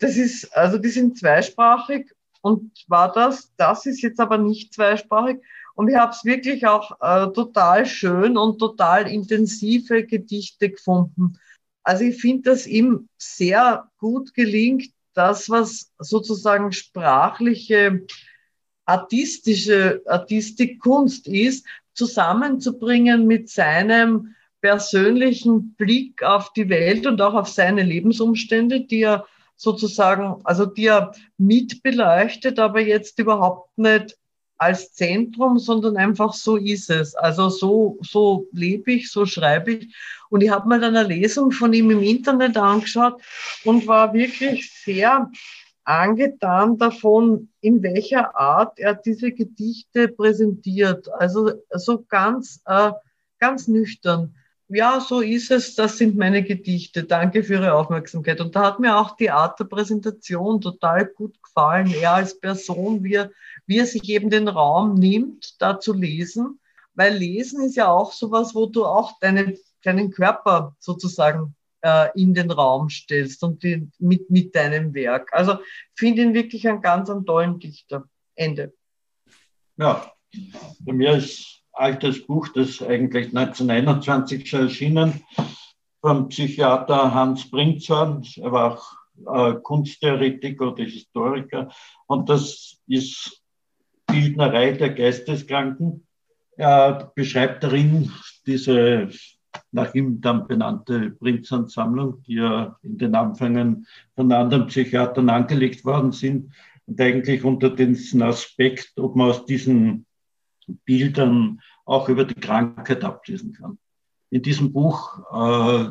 das 0.00 0.16
ist, 0.16 0.56
also 0.56 0.78
die 0.78 0.88
sind 0.88 1.18
zweisprachig 1.18 2.10
und 2.40 2.72
war 2.88 3.12
das, 3.12 3.52
das 3.56 3.86
ist 3.86 4.02
jetzt 4.02 4.20
aber 4.20 4.38
nicht 4.38 4.74
zweisprachig 4.74 5.38
und 5.74 5.88
ich 5.88 5.96
habe 5.96 6.12
es 6.12 6.24
wirklich 6.24 6.66
auch 6.66 7.00
äh, 7.00 7.32
total 7.32 7.86
schön 7.86 8.36
und 8.36 8.58
total 8.58 9.08
intensive 9.08 10.04
Gedichte 10.04 10.70
gefunden. 10.70 11.38
Also 11.82 12.04
ich 12.04 12.20
finde, 12.20 12.50
dass 12.50 12.66
ihm 12.66 13.08
sehr 13.16 13.88
gut 13.98 14.34
gelingt, 14.34 14.90
das, 15.14 15.48
was 15.48 15.90
sozusagen 15.98 16.72
sprachliche, 16.72 18.06
artistische, 18.84 20.02
Artistikkunst 20.06 21.26
ist, 21.28 21.66
zusammenzubringen 21.94 23.26
mit 23.26 23.48
seinem 23.48 24.34
persönlichen 24.60 25.74
Blick 25.74 26.22
auf 26.22 26.52
die 26.52 26.68
Welt 26.68 27.06
und 27.06 27.20
auch 27.20 27.34
auf 27.34 27.48
seine 27.48 27.82
Lebensumstände, 27.82 28.80
die 28.80 29.02
er 29.02 29.26
sozusagen, 29.56 30.40
also 30.44 30.66
die 30.66 30.86
er 30.86 31.12
mit 31.36 31.82
beleuchtet, 31.82 32.58
aber 32.58 32.80
jetzt 32.80 33.18
überhaupt 33.18 33.76
nicht 33.76 34.16
als 34.56 34.92
Zentrum, 34.92 35.58
sondern 35.58 35.96
einfach 35.96 36.32
so 36.32 36.56
ist 36.56 36.90
es. 36.90 37.14
Also 37.14 37.48
so, 37.48 37.98
so 38.02 38.46
lebe 38.52 38.92
ich, 38.92 39.10
so 39.10 39.24
schreibe 39.24 39.72
ich. 39.72 39.94
Und 40.30 40.42
ich 40.42 40.50
habe 40.50 40.68
mir 40.68 40.80
dann 40.80 40.96
eine 40.96 41.08
Lesung 41.08 41.52
von 41.52 41.72
ihm 41.72 41.90
im 41.90 42.02
Internet 42.02 42.56
angeschaut 42.56 43.20
und 43.64 43.86
war 43.86 44.12
wirklich 44.12 44.72
sehr 44.84 45.30
angetan 45.84 46.76
davon, 46.76 47.48
in 47.60 47.82
welcher 47.82 48.36
Art 48.36 48.78
er 48.78 48.94
diese 48.94 49.32
Gedichte 49.32 50.08
präsentiert. 50.08 51.08
Also 51.12 51.52
so 51.70 52.04
ganz 52.08 52.60
äh, 52.66 52.90
ganz 53.38 53.68
nüchtern. 53.68 54.34
Ja, 54.70 55.00
so 55.00 55.20
ist 55.20 55.50
es, 55.50 55.74
das 55.74 55.96
sind 55.96 56.16
meine 56.16 56.42
Gedichte. 56.44 57.04
Danke 57.04 57.42
für 57.42 57.54
Ihre 57.54 57.72
Aufmerksamkeit. 57.72 58.40
Und 58.40 58.54
da 58.54 58.66
hat 58.66 58.80
mir 58.80 58.98
auch 58.98 59.16
die 59.16 59.30
Art 59.30 59.58
der 59.58 59.64
Präsentation 59.64 60.60
total 60.60 61.06
gut 61.06 61.42
gefallen. 61.42 61.90
Er 61.92 62.12
als 62.12 62.38
Person, 62.38 63.02
wie 63.02 63.14
er, 63.14 63.30
wie 63.66 63.78
er 63.78 63.86
sich 63.86 64.06
eben 64.10 64.28
den 64.28 64.46
Raum 64.46 64.94
nimmt, 64.94 65.60
da 65.60 65.80
zu 65.80 65.94
lesen. 65.94 66.60
Weil 66.94 67.16
Lesen 67.16 67.64
ist 67.64 67.76
ja 67.76 67.88
auch 67.88 68.12
sowas, 68.12 68.54
wo 68.54 68.66
du 68.66 68.84
auch 68.84 69.18
deinen, 69.20 69.56
deinen 69.84 70.10
Körper 70.10 70.76
sozusagen 70.80 71.54
äh, 71.80 72.08
in 72.20 72.34
den 72.34 72.50
Raum 72.50 72.90
stellst 72.90 73.42
und 73.42 73.62
die, 73.62 73.88
mit, 73.98 74.28
mit 74.28 74.54
deinem 74.54 74.92
Werk. 74.92 75.30
Also 75.32 75.58
finde 75.94 76.22
ihn 76.22 76.34
wirklich 76.34 76.68
einen 76.68 76.82
ganz 76.82 77.08
einen 77.08 77.24
tollen 77.24 77.58
Dichter. 77.58 78.04
Ende. 78.34 78.72
Ja, 79.76 80.12
bei 80.80 80.92
mir 80.92 81.14
ist 81.14 81.57
altes 81.78 82.26
Buch, 82.26 82.48
das 82.48 82.82
eigentlich 82.82 83.28
1921 83.28 84.48
schon 84.48 84.60
erschienen, 84.60 85.22
vom 86.00 86.28
Psychiater 86.28 87.14
Hans 87.14 87.50
Brinzorn. 87.50 88.24
Er 88.36 88.52
war 88.52 88.78
auch 89.26 89.52
äh, 89.52 89.54
Kunsttheoretiker 89.62 90.72
oder 90.72 90.84
Historiker. 90.84 91.68
Und 92.06 92.28
das 92.28 92.78
ist 92.86 93.42
Bildnerei 94.06 94.72
der 94.72 94.90
Geisteskranken. 94.90 96.06
Er 96.56 97.12
beschreibt 97.14 97.62
darin 97.62 98.10
diese 98.46 99.08
nach 99.72 99.94
ihm 99.94 100.20
dann 100.20 100.46
benannte 100.46 101.10
Prinzern-Sammlung, 101.10 102.22
die 102.26 102.34
ja 102.34 102.76
in 102.82 102.98
den 102.98 103.14
Anfängen 103.14 103.86
von 104.14 104.32
anderen 104.32 104.66
Psychiatern 104.66 105.28
angelegt 105.28 105.84
worden 105.84 106.12
sind 106.12 106.52
und 106.86 107.00
eigentlich 107.00 107.44
unter 107.44 107.70
diesem 107.70 108.22
Aspekt, 108.22 108.92
ob 108.96 109.16
man 109.16 109.30
aus 109.30 109.44
diesen 109.44 110.06
Bildern 110.84 111.60
auch 111.84 112.08
über 112.08 112.24
die 112.24 112.34
Krankheit 112.34 113.04
ablesen 113.04 113.52
kann. 113.52 113.78
In 114.30 114.42
diesem 114.42 114.72
Buch 114.72 115.18
äh, 115.32 115.90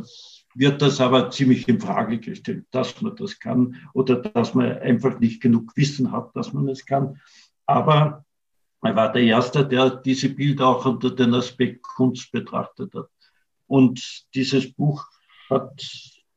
wird 0.56 0.82
das 0.82 1.02
aber 1.02 1.30
ziemlich 1.32 1.68
in 1.68 1.80
Frage 1.80 2.20
gestellt, 2.20 2.66
dass 2.72 3.02
man 3.02 3.16
das 3.16 3.40
kann 3.40 3.76
oder 3.94 4.18
dass 4.18 4.54
man 4.54 4.78
einfach 4.80 5.20
nicht 5.20 5.42
genug 5.42 5.76
Wissen 5.76 6.12
hat, 6.12 6.36
dass 6.36 6.54
man 6.54 6.68
es 6.68 6.86
kann. 6.86 7.20
Aber 7.66 8.26
er 8.82 8.96
war 8.96 9.12
der 9.12 9.24
Erste, 9.24 9.68
der 9.68 9.90
diese 9.90 10.30
Bilder 10.30 10.68
auch 10.68 10.86
unter 10.86 11.12
den 11.12 11.34
Aspekt 11.34 11.84
Kunst 11.84 12.32
betrachtet 12.32 12.94
hat. 12.94 13.10
Und 13.66 14.26
dieses 14.34 14.72
Buch 14.74 15.06
hat 15.50 15.84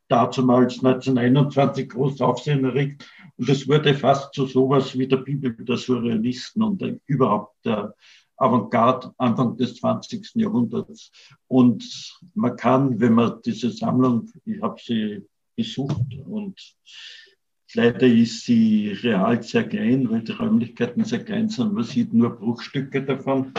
dazumals 0.09 0.85
1921 0.85 1.89
groß 1.89 2.21
Aufsehen 2.21 2.65
erregt. 2.65 3.09
Und 3.37 3.49
es 3.49 3.69
wurde 3.69 3.95
fast 3.95 4.35
zu 4.35 4.47
sowas 4.47 4.99
wie 4.99 5.07
der 5.07 5.19
Bibel 5.19 5.55
der 5.55 5.77
Surrealisten 5.77 6.63
und 6.63 6.83
überhaupt 7.07 7.55
der 7.65 7.95
Avantgarde 8.41 9.13
Anfang 9.19 9.57
des 9.57 9.77
20. 9.77 10.35
Jahrhunderts. 10.35 11.13
Und 11.47 11.85
man 12.35 12.57
kann, 12.57 12.99
wenn 12.99 13.13
man 13.15 13.41
diese 13.45 13.71
Sammlung, 13.71 14.31
ich 14.47 14.61
habe 14.63 14.81
sie 14.83 15.27
besucht 15.57 16.15
und 16.25 16.59
leider 17.75 18.07
ist 18.07 18.45
sie 18.47 18.93
real 19.03 19.43
sehr 19.43 19.69
klein, 19.69 20.11
weil 20.11 20.23
die 20.23 20.33
Räumlichkeiten 20.33 21.05
sehr 21.05 21.23
klein 21.23 21.51
sind. 21.51 21.75
Man 21.75 21.85
sieht 21.85 22.15
nur 22.15 22.31
Bruchstücke 22.31 23.05
davon. 23.05 23.53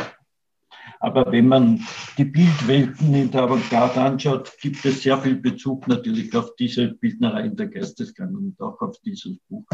Aber 1.00 1.32
wenn 1.32 1.48
man 1.48 1.86
die 2.18 2.26
Bildwelten 2.26 3.14
in 3.14 3.30
der 3.30 3.44
Avantgarde 3.44 4.02
anschaut, 4.02 4.52
gibt 4.60 4.84
es 4.84 5.04
sehr 5.04 5.18
viel 5.20 5.36
Bezug 5.36 5.88
natürlich 5.88 6.36
auf 6.36 6.56
diese 6.56 6.90
Bildnereien 6.90 7.56
der 7.56 7.68
Geistesgang 7.68 8.36
und 8.36 8.60
auch 8.60 8.82
auf 8.82 9.00
dieses 9.02 9.38
Buch. 9.48 9.66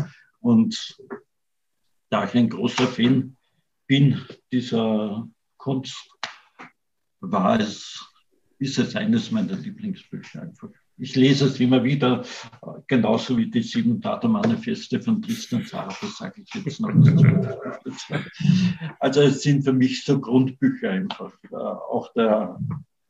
Und 0.42 0.98
da 2.10 2.26
ich 2.26 2.34
ein 2.34 2.50
großer 2.50 2.88
Fan 2.88 3.37
bin 3.88 4.22
dieser 4.52 5.28
Kunst, 5.58 6.10
war 7.20 7.60
es, 7.60 8.06
ist 8.60 8.78
es 8.78 8.96
eines 8.96 9.32
meiner 9.32 9.56
Lieblingsbücher 9.56 10.44
einfach. 10.44 10.70
Ich 11.00 11.16
lese 11.16 11.46
es 11.46 11.60
immer 11.60 11.84
wieder, 11.84 12.26
genauso 12.88 13.38
wie 13.38 13.50
die 13.50 13.62
sieben 13.62 14.02
Data-Manifeste 14.02 15.00
von 15.00 15.22
Tristan 15.22 15.64
Zara, 15.66 15.96
das 16.02 16.18
sage 16.18 16.42
ich 16.42 16.52
jetzt 16.54 16.82
noch. 16.82 16.90
Also 19.00 19.22
es 19.22 19.44
sind 19.44 19.64
für 19.64 19.74
mich 19.74 20.04
so 20.04 20.20
Grundbücher 20.20 20.90
einfach, 20.90 21.34
äh, 21.52 21.56
auch 21.56 22.12
der 22.14 22.60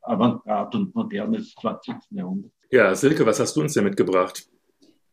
Avantgarde 0.01 0.77
und 0.77 0.95
Moderne 0.95 1.37
des 1.37 1.55
20. 1.55 1.95
Jahrhunderts. 2.11 2.53
Ja, 2.69 2.93
Silke, 2.93 3.25
was 3.25 3.39
hast 3.39 3.55
du 3.55 3.61
uns 3.61 3.73
denn 3.73 3.85
mitgebracht? 3.85 4.45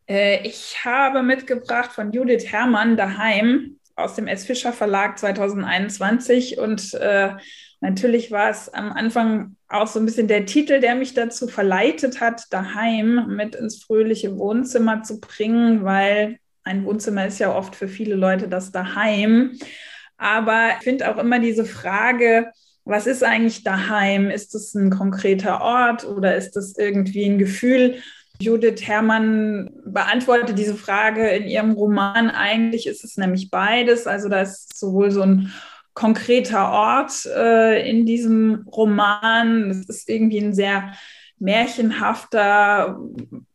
Äh, 0.08 0.46
ich 0.46 0.84
habe 0.84 1.22
mitgebracht 1.22 1.92
von 1.92 2.10
Judith 2.12 2.46
Herrmann 2.46 2.96
daheim 2.96 3.78
aus 3.96 4.14
dem 4.14 4.26
S. 4.26 4.44
Fischer 4.44 4.72
Verlag 4.72 5.18
2021 5.18 6.58
und 6.58 6.94
äh, 6.94 7.32
natürlich 7.80 8.30
war 8.30 8.50
es 8.50 8.68
am 8.68 8.92
Anfang 8.92 9.56
auch 9.68 9.86
so 9.86 9.98
ein 9.98 10.06
bisschen 10.06 10.28
der 10.28 10.46
Titel, 10.46 10.80
der 10.80 10.94
mich 10.94 11.14
dazu 11.14 11.48
verleitet 11.48 12.20
hat, 12.20 12.44
daheim 12.50 13.36
mit 13.36 13.54
ins 13.54 13.82
fröhliche 13.82 14.36
Wohnzimmer 14.36 15.02
zu 15.02 15.20
bringen, 15.20 15.84
weil 15.84 16.38
ein 16.64 16.84
Wohnzimmer 16.84 17.26
ist 17.26 17.38
ja 17.38 17.54
oft 17.54 17.76
für 17.76 17.88
viele 17.88 18.14
Leute 18.14 18.48
das 18.48 18.72
daheim. 18.72 19.58
Aber 20.16 20.70
ich 20.78 20.84
finde 20.84 21.10
auch 21.10 21.18
immer 21.18 21.38
diese 21.38 21.64
Frage, 21.64 22.50
was 22.84 23.06
ist 23.06 23.22
eigentlich 23.22 23.64
daheim? 23.64 24.30
Ist 24.30 24.54
es 24.54 24.74
ein 24.74 24.90
konkreter 24.90 25.60
Ort 25.60 26.04
oder 26.04 26.36
ist 26.36 26.56
es 26.56 26.76
irgendwie 26.76 27.24
ein 27.24 27.38
Gefühl? 27.38 28.02
Judith 28.40 28.82
Herrmann 28.82 29.70
beantwortet 29.84 30.58
diese 30.58 30.74
Frage 30.74 31.28
in 31.28 31.44
ihrem 31.44 31.72
Roman. 31.72 32.30
Eigentlich 32.30 32.86
ist 32.86 33.04
es 33.04 33.16
nämlich 33.16 33.50
beides. 33.50 34.06
Also 34.06 34.28
da 34.28 34.42
ist 34.42 34.76
sowohl 34.78 35.10
so 35.10 35.22
ein 35.22 35.52
konkreter 35.94 36.70
Ort 36.70 37.26
äh, 37.26 37.88
in 37.88 38.04
diesem 38.04 38.66
Roman. 38.66 39.70
Es 39.70 39.88
ist 39.88 40.08
irgendwie 40.08 40.38
ein 40.38 40.52
sehr 40.52 40.92
märchenhafter, 41.38 42.98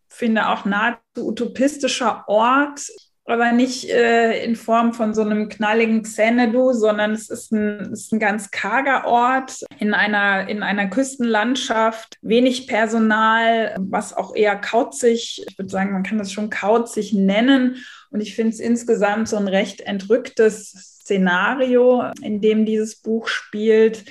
finde 0.07 0.49
auch 0.49 0.65
nahezu 0.65 1.27
utopistischer 1.27 2.23
Ort 2.27 2.81
aber 3.29 3.51
nicht 3.51 3.89
äh, 3.89 4.43
in 4.43 4.55
Form 4.55 4.93
von 4.93 5.13
so 5.13 5.21
einem 5.21 5.49
knalligen 5.49 6.01
Xanadu, 6.01 6.73
sondern 6.73 7.11
es 7.11 7.29
ist 7.29 7.51
ein, 7.51 7.93
ist 7.93 8.11
ein 8.11 8.19
ganz 8.19 8.49
karger 8.49 9.05
Ort 9.05 9.63
in 9.77 9.93
einer, 9.93 10.47
in 10.47 10.63
einer 10.63 10.87
Küstenlandschaft, 10.87 12.17
wenig 12.21 12.67
Personal, 12.67 13.75
was 13.79 14.13
auch 14.13 14.35
eher 14.35 14.55
kauzig, 14.55 15.45
ich 15.47 15.57
würde 15.57 15.69
sagen, 15.69 15.93
man 15.93 16.03
kann 16.03 16.17
das 16.17 16.31
schon 16.31 16.49
kauzig 16.49 17.13
nennen. 17.13 17.77
Und 18.09 18.21
ich 18.21 18.35
finde 18.35 18.53
es 18.53 18.59
insgesamt 18.59 19.29
so 19.29 19.37
ein 19.37 19.47
recht 19.47 19.81
entrücktes 19.81 20.71
Szenario, 21.03 22.05
in 22.23 22.41
dem 22.41 22.65
dieses 22.65 22.95
Buch 22.95 23.27
spielt. 23.27 24.05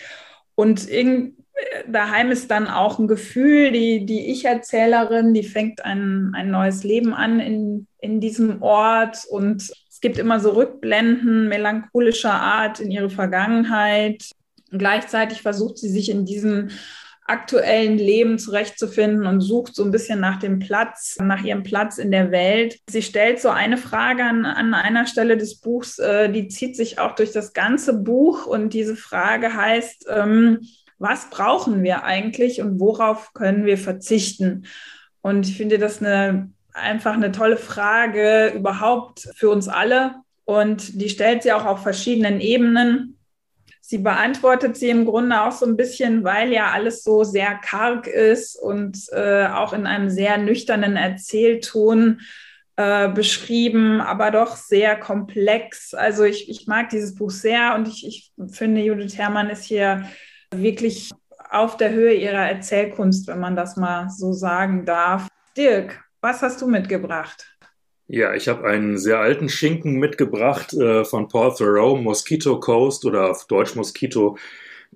Und 0.55 0.89
irgendwie 0.89 1.35
daheim 1.87 2.31
ist 2.31 2.51
dann 2.51 2.67
auch 2.69 2.99
ein 2.99 3.09
Gefühl, 3.09 3.73
die, 3.73 4.07
die 4.07 4.31
Ich-Erzählerin, 4.31 5.35
die 5.35 5.43
fängt 5.43 5.85
ein, 5.85 6.33
ein 6.35 6.51
neues 6.51 6.85
Leben 6.85 7.15
an 7.15 7.41
in, 7.41 7.87
in 8.01 8.21
diesem 8.21 8.63
Ort 8.63 9.25
und 9.29 9.63
es 9.63 10.01
gibt 10.01 10.19
immer 10.19 10.39
so 10.39 10.51
Rückblenden 10.51 11.49
melancholischer 11.49 12.35
Art 12.35 12.79
in 12.79 12.91
ihre 12.91 13.11
Vergangenheit. 13.11 14.31
Gleichzeitig 14.71 15.43
versucht 15.43 15.79
sie 15.79 15.89
sich 15.89 16.11
in 16.11 16.25
diesem 16.25 16.69
aktuellen 17.29 17.99
Leben 17.99 18.39
zurechtzufinden 18.39 19.27
und 19.27 19.43
sucht 19.43 19.75
so 19.75 19.85
ein 19.85 19.91
bisschen 19.91 20.19
nach 20.19 20.39
dem 20.39 20.61
Platz, 20.61 21.19
nach 21.21 21.45
ihrem 21.45 21.63
Platz 21.63 21.99
in 21.99 22.11
der 22.11 22.31
Welt. 22.31 22.79
Sie 22.89 23.03
stellt 23.03 23.39
so 23.41 23.51
eine 23.51 23.77
Frage 23.77 24.25
an, 24.25 24.47
an 24.47 24.73
einer 24.73 25.07
Stelle 25.07 25.37
des 25.37 25.61
Buchs, 25.61 25.99
äh, 25.99 26.31
die 26.31 26.49
zieht 26.49 26.75
sich 26.75 26.99
auch 26.99 27.15
durch 27.15 27.33
das 27.33 27.53
ganze 27.53 27.93
Buch 27.93 28.47
und 28.47 28.73
diese 28.73 28.97
Frage 28.97 29.55
heißt, 29.55 30.07
ähm, 30.09 30.61
was 30.99 31.31
brauchen 31.31 31.83
wir 31.83 32.05
eigentlich 32.05 32.61
und 32.61 32.81
worauf 32.81 33.33
können 33.33 33.65
wir 33.65 33.79
verzichten? 33.79 34.67
Und 35.21 35.49
ich 35.49 35.57
finde 35.57 35.79
das 35.79 36.03
eine, 36.03 36.51
einfach 36.73 37.15
eine 37.15 37.33
tolle 37.33 37.57
Frage 37.57 38.53
überhaupt 38.55 39.29
für 39.35 39.51
uns 39.51 39.69
alle. 39.69 40.17
Und 40.45 41.01
die 41.01 41.09
stellt 41.09 41.43
sie 41.43 41.53
auch 41.53 41.67
auf 41.67 41.83
verschiedenen 41.83 42.41
Ebenen. 42.41 43.19
Sie 43.81 43.99
beantwortet 43.99 44.77
sie 44.77 44.91
im 44.91 45.05
Grunde 45.05 45.43
auch 45.43 45.53
so 45.53 45.67
ein 45.67 45.77
bisschen, 45.77 46.25
weil 46.25 46.53
ja 46.53 46.71
alles 46.73 47.05
so 47.05 47.25
sehr 47.25 47.55
karg 47.55 48.07
ist 48.07 48.57
und 48.57 48.99
äh, 49.13 49.47
auch 49.47 49.73
in 49.73 49.87
einem 49.87 50.11
sehr 50.11 50.37
nüchternen 50.39 50.97
Erzählton 50.97 52.21
äh, 52.77 53.09
beschrieben, 53.09 54.01
aber 54.01 54.31
doch 54.31 54.57
sehr 54.57 54.97
komplex. 54.97 55.95
Also 55.95 56.25
ich, 56.25 56.49
ich 56.49 56.67
mag 56.67 56.91
dieses 56.91 57.15
Buch 57.15 57.31
sehr 57.31 57.75
und 57.75 57.89
ich, 57.89 58.07
ich 58.07 58.33
finde, 58.55 58.83
Judith 58.83 59.17
Herrmann 59.17 59.51
ist 59.51 59.65
hier 59.65 60.09
wirklich 60.55 61.11
auf 61.51 61.77
der 61.77 61.93
Höhe 61.93 62.15
ihrer 62.15 62.49
Erzählkunst, 62.49 63.27
wenn 63.27 63.41
man 63.41 63.57
das 63.57 63.77
mal 63.77 64.09
so 64.11 64.33
sagen 64.33 64.85
darf. 64.85 65.29
Dirk, 65.57 66.05
was 66.21 66.43
hast 66.43 66.61
du 66.61 66.67
mitgebracht? 66.67 67.47
Ja, 68.07 68.35
ich 68.35 68.49
habe 68.49 68.67
einen 68.67 68.97
sehr 68.97 69.19
alten 69.19 69.49
Schinken 69.49 69.99
mitgebracht 69.99 70.73
äh, 70.73 71.05
von 71.05 71.29
Paul 71.29 71.55
Thoreau, 71.55 71.97
Mosquito 71.97 72.59
Coast 72.59 73.05
oder 73.05 73.31
auf 73.31 73.47
Deutsch 73.47 73.75
Mosquito 73.75 74.39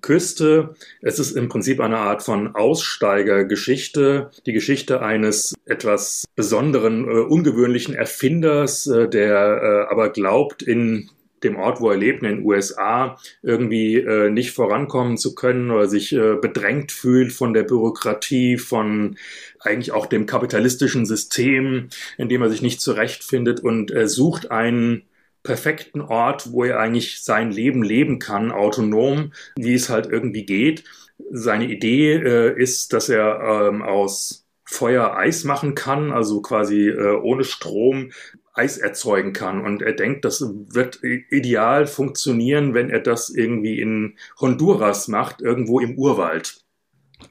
Küste. 0.00 0.74
Es 1.02 1.18
ist 1.18 1.32
im 1.32 1.50
Prinzip 1.50 1.80
eine 1.80 1.98
Art 1.98 2.22
von 2.22 2.54
Aussteigergeschichte, 2.54 4.30
die 4.46 4.52
Geschichte 4.54 5.02
eines 5.02 5.54
etwas 5.66 6.24
besonderen, 6.34 7.04
äh, 7.06 7.20
ungewöhnlichen 7.20 7.94
Erfinders, 7.94 8.86
äh, 8.86 9.08
der 9.08 9.86
äh, 9.88 9.92
aber 9.92 10.08
glaubt, 10.10 10.62
in 10.62 11.10
dem 11.44 11.56
Ort, 11.56 11.80
wo 11.80 11.90
er 11.90 11.96
lebt, 11.96 12.22
in 12.22 12.28
den 12.28 12.44
USA, 12.44 13.18
irgendwie 13.42 13.96
äh, 13.96 14.30
nicht 14.30 14.52
vorankommen 14.52 15.16
zu 15.16 15.34
können 15.34 15.70
oder 15.70 15.88
sich 15.88 16.12
äh, 16.12 16.36
bedrängt 16.36 16.92
fühlt 16.92 17.32
von 17.32 17.54
der 17.54 17.64
Bürokratie, 17.64 18.58
von 18.58 19.16
eigentlich 19.60 19.92
auch 19.92 20.06
dem 20.06 20.26
kapitalistischen 20.26 21.06
System, 21.06 21.88
in 22.18 22.28
dem 22.28 22.42
er 22.42 22.50
sich 22.50 22.62
nicht 22.62 22.80
zurechtfindet 22.80 23.60
und 23.60 23.90
er 23.90 24.08
sucht 24.08 24.50
einen 24.50 25.04
perfekten 25.42 26.00
Ort, 26.00 26.52
wo 26.52 26.64
er 26.64 26.78
eigentlich 26.78 27.22
sein 27.22 27.50
Leben 27.50 27.82
leben 27.82 28.18
kann, 28.18 28.52
autonom, 28.52 29.32
wie 29.56 29.74
es 29.74 29.88
halt 29.88 30.06
irgendwie 30.06 30.44
geht. 30.44 30.84
Seine 31.30 31.66
Idee 31.66 32.14
äh, 32.14 32.60
ist, 32.60 32.92
dass 32.92 33.08
er 33.08 33.68
ähm, 33.68 33.82
aus 33.82 34.46
Feuer 34.64 35.16
Eis 35.16 35.44
machen 35.44 35.74
kann, 35.74 36.12
also 36.12 36.40
quasi 36.40 36.88
äh, 36.88 37.16
ohne 37.16 37.44
Strom 37.44 38.12
Eis 38.52 38.78
erzeugen 38.78 39.32
kann. 39.32 39.64
Und 39.64 39.82
er 39.82 39.92
denkt, 39.92 40.24
das 40.24 40.42
wird 40.42 41.00
ideal 41.02 41.86
funktionieren, 41.86 42.74
wenn 42.74 42.90
er 42.90 43.00
das 43.00 43.30
irgendwie 43.30 43.80
in 43.80 44.16
Honduras 44.40 45.08
macht, 45.08 45.40
irgendwo 45.40 45.80
im 45.80 45.98
Urwald 45.98 46.62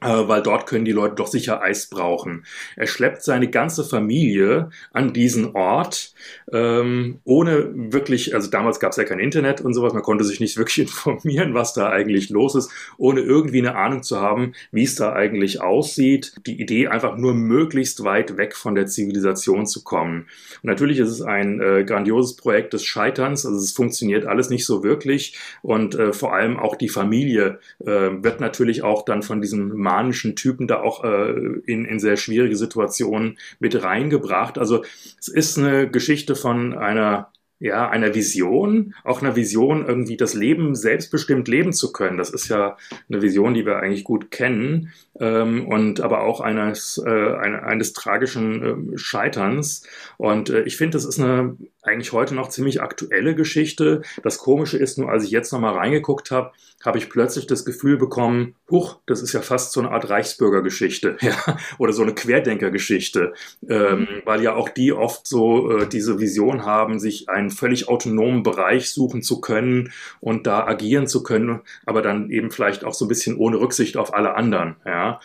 weil 0.08 0.42
dort 0.42 0.66
können 0.66 0.84
die 0.84 0.92
Leute 0.92 1.14
doch 1.14 1.26
sicher 1.26 1.62
Eis 1.62 1.88
brauchen. 1.88 2.44
Er 2.76 2.86
schleppt 2.86 3.22
seine 3.22 3.48
ganze 3.48 3.84
Familie 3.84 4.70
an 4.92 5.12
diesen 5.12 5.54
Ort, 5.54 6.14
ähm, 6.52 7.20
ohne 7.24 7.70
wirklich, 7.74 8.34
also 8.34 8.50
damals 8.50 8.80
gab 8.80 8.92
es 8.92 8.96
ja 8.96 9.04
kein 9.04 9.18
Internet 9.18 9.60
und 9.60 9.74
sowas, 9.74 9.92
man 9.92 10.02
konnte 10.02 10.24
sich 10.24 10.40
nicht 10.40 10.56
wirklich 10.58 10.78
informieren, 10.80 11.54
was 11.54 11.74
da 11.74 11.88
eigentlich 11.90 12.30
los 12.30 12.54
ist, 12.54 12.70
ohne 12.98 13.20
irgendwie 13.20 13.58
eine 13.58 13.76
Ahnung 13.76 14.02
zu 14.02 14.20
haben, 14.20 14.54
wie 14.70 14.84
es 14.84 14.94
da 14.94 15.12
eigentlich 15.12 15.60
aussieht. 15.60 16.34
Die 16.46 16.60
Idee 16.60 16.88
einfach 16.88 17.16
nur 17.16 17.34
möglichst 17.34 18.04
weit 18.04 18.36
weg 18.36 18.56
von 18.56 18.74
der 18.74 18.86
Zivilisation 18.86 19.66
zu 19.66 19.82
kommen. 19.82 20.26
Und 20.62 20.64
natürlich 20.64 20.98
ist 20.98 21.10
es 21.10 21.22
ein 21.22 21.60
äh, 21.60 21.84
grandioses 21.84 22.36
Projekt 22.36 22.72
des 22.72 22.84
Scheiterns, 22.84 23.46
also 23.46 23.58
es 23.58 23.72
funktioniert 23.72 24.26
alles 24.26 24.50
nicht 24.50 24.66
so 24.66 24.82
wirklich 24.82 25.38
und 25.62 25.94
äh, 25.94 26.12
vor 26.12 26.34
allem 26.34 26.58
auch 26.58 26.76
die 26.76 26.88
Familie 26.88 27.58
äh, 27.80 27.86
wird 27.86 28.40
natürlich 28.40 28.82
auch 28.82 29.04
dann 29.04 29.22
von 29.22 29.40
diesem 29.40 29.76
manischen 29.92 30.36
Typen 30.36 30.66
da 30.66 30.80
auch 30.80 31.04
äh, 31.04 31.32
in, 31.66 31.84
in 31.84 32.00
sehr 32.00 32.16
schwierige 32.16 32.56
Situationen 32.56 33.38
mit 33.60 33.82
reingebracht. 33.82 34.56
Also 34.58 34.84
es 35.18 35.28
ist 35.28 35.58
eine 35.58 35.90
Geschichte 35.90 36.34
von 36.34 36.74
einer 36.74 37.30
ja, 37.62 37.88
einer 37.88 38.12
Vision, 38.12 38.92
auch 39.04 39.22
einer 39.22 39.36
Vision, 39.36 39.86
irgendwie 39.86 40.16
das 40.16 40.34
Leben 40.34 40.74
selbstbestimmt 40.74 41.46
leben 41.46 41.72
zu 41.72 41.92
können. 41.92 42.18
Das 42.18 42.30
ist 42.30 42.48
ja 42.48 42.76
eine 43.08 43.22
Vision, 43.22 43.54
die 43.54 43.64
wir 43.64 43.76
eigentlich 43.76 44.02
gut 44.02 44.32
kennen, 44.32 44.92
ähm, 45.20 45.68
und 45.68 46.00
aber 46.00 46.22
auch 46.22 46.40
eines, 46.40 47.00
äh, 47.06 47.08
eine, 47.08 47.62
eines 47.62 47.92
tragischen 47.92 48.94
äh, 48.94 48.98
Scheiterns. 48.98 49.86
Und 50.16 50.50
äh, 50.50 50.62
ich 50.62 50.76
finde, 50.76 50.96
das 50.96 51.04
ist 51.04 51.20
eine 51.20 51.56
eigentlich 51.82 52.12
heute 52.12 52.34
noch 52.34 52.48
ziemlich 52.48 52.82
aktuelle 52.82 53.36
Geschichte. 53.36 54.02
Das 54.24 54.38
Komische 54.38 54.78
ist 54.78 54.98
nur, 54.98 55.10
als 55.10 55.22
ich 55.22 55.30
jetzt 55.30 55.52
nochmal 55.52 55.74
reingeguckt 55.74 56.32
habe, 56.32 56.50
habe 56.84 56.98
ich 56.98 57.10
plötzlich 57.10 57.46
das 57.46 57.64
Gefühl 57.64 57.96
bekommen, 57.96 58.54
huch, 58.70 58.98
das 59.06 59.22
ist 59.22 59.32
ja 59.32 59.40
fast 59.40 59.72
so 59.72 59.80
eine 59.80 59.90
Art 59.90 60.08
Reichsbürgergeschichte, 60.08 61.16
ja, 61.20 61.56
oder 61.78 61.92
so 61.92 62.02
eine 62.02 62.14
Querdenkergeschichte, 62.14 63.34
ähm, 63.68 64.00
mhm. 64.00 64.06
weil 64.24 64.42
ja 64.42 64.54
auch 64.54 64.68
die 64.68 64.92
oft 64.92 65.26
so 65.26 65.78
äh, 65.78 65.88
diese 65.88 66.18
Vision 66.20 66.64
haben, 66.64 66.98
sich 66.98 67.28
einen 67.28 67.50
völlig 67.50 67.88
autonomen 67.88 68.42
Bereich 68.42 68.90
suchen 68.90 69.22
zu 69.22 69.40
können 69.40 69.92
und 70.20 70.46
da 70.46 70.66
agieren 70.66 71.06
zu 71.06 71.22
können, 71.22 71.60
aber 71.86 72.02
dann 72.02 72.30
eben 72.30 72.50
vielleicht 72.50 72.84
auch 72.84 72.94
so 72.94 73.04
ein 73.04 73.08
bisschen 73.08 73.36
ohne 73.36 73.60
Rücksicht 73.60 73.96
auf 73.96 74.14
alle 74.14 74.34
anderen, 74.34 74.76
ja. 74.84 75.20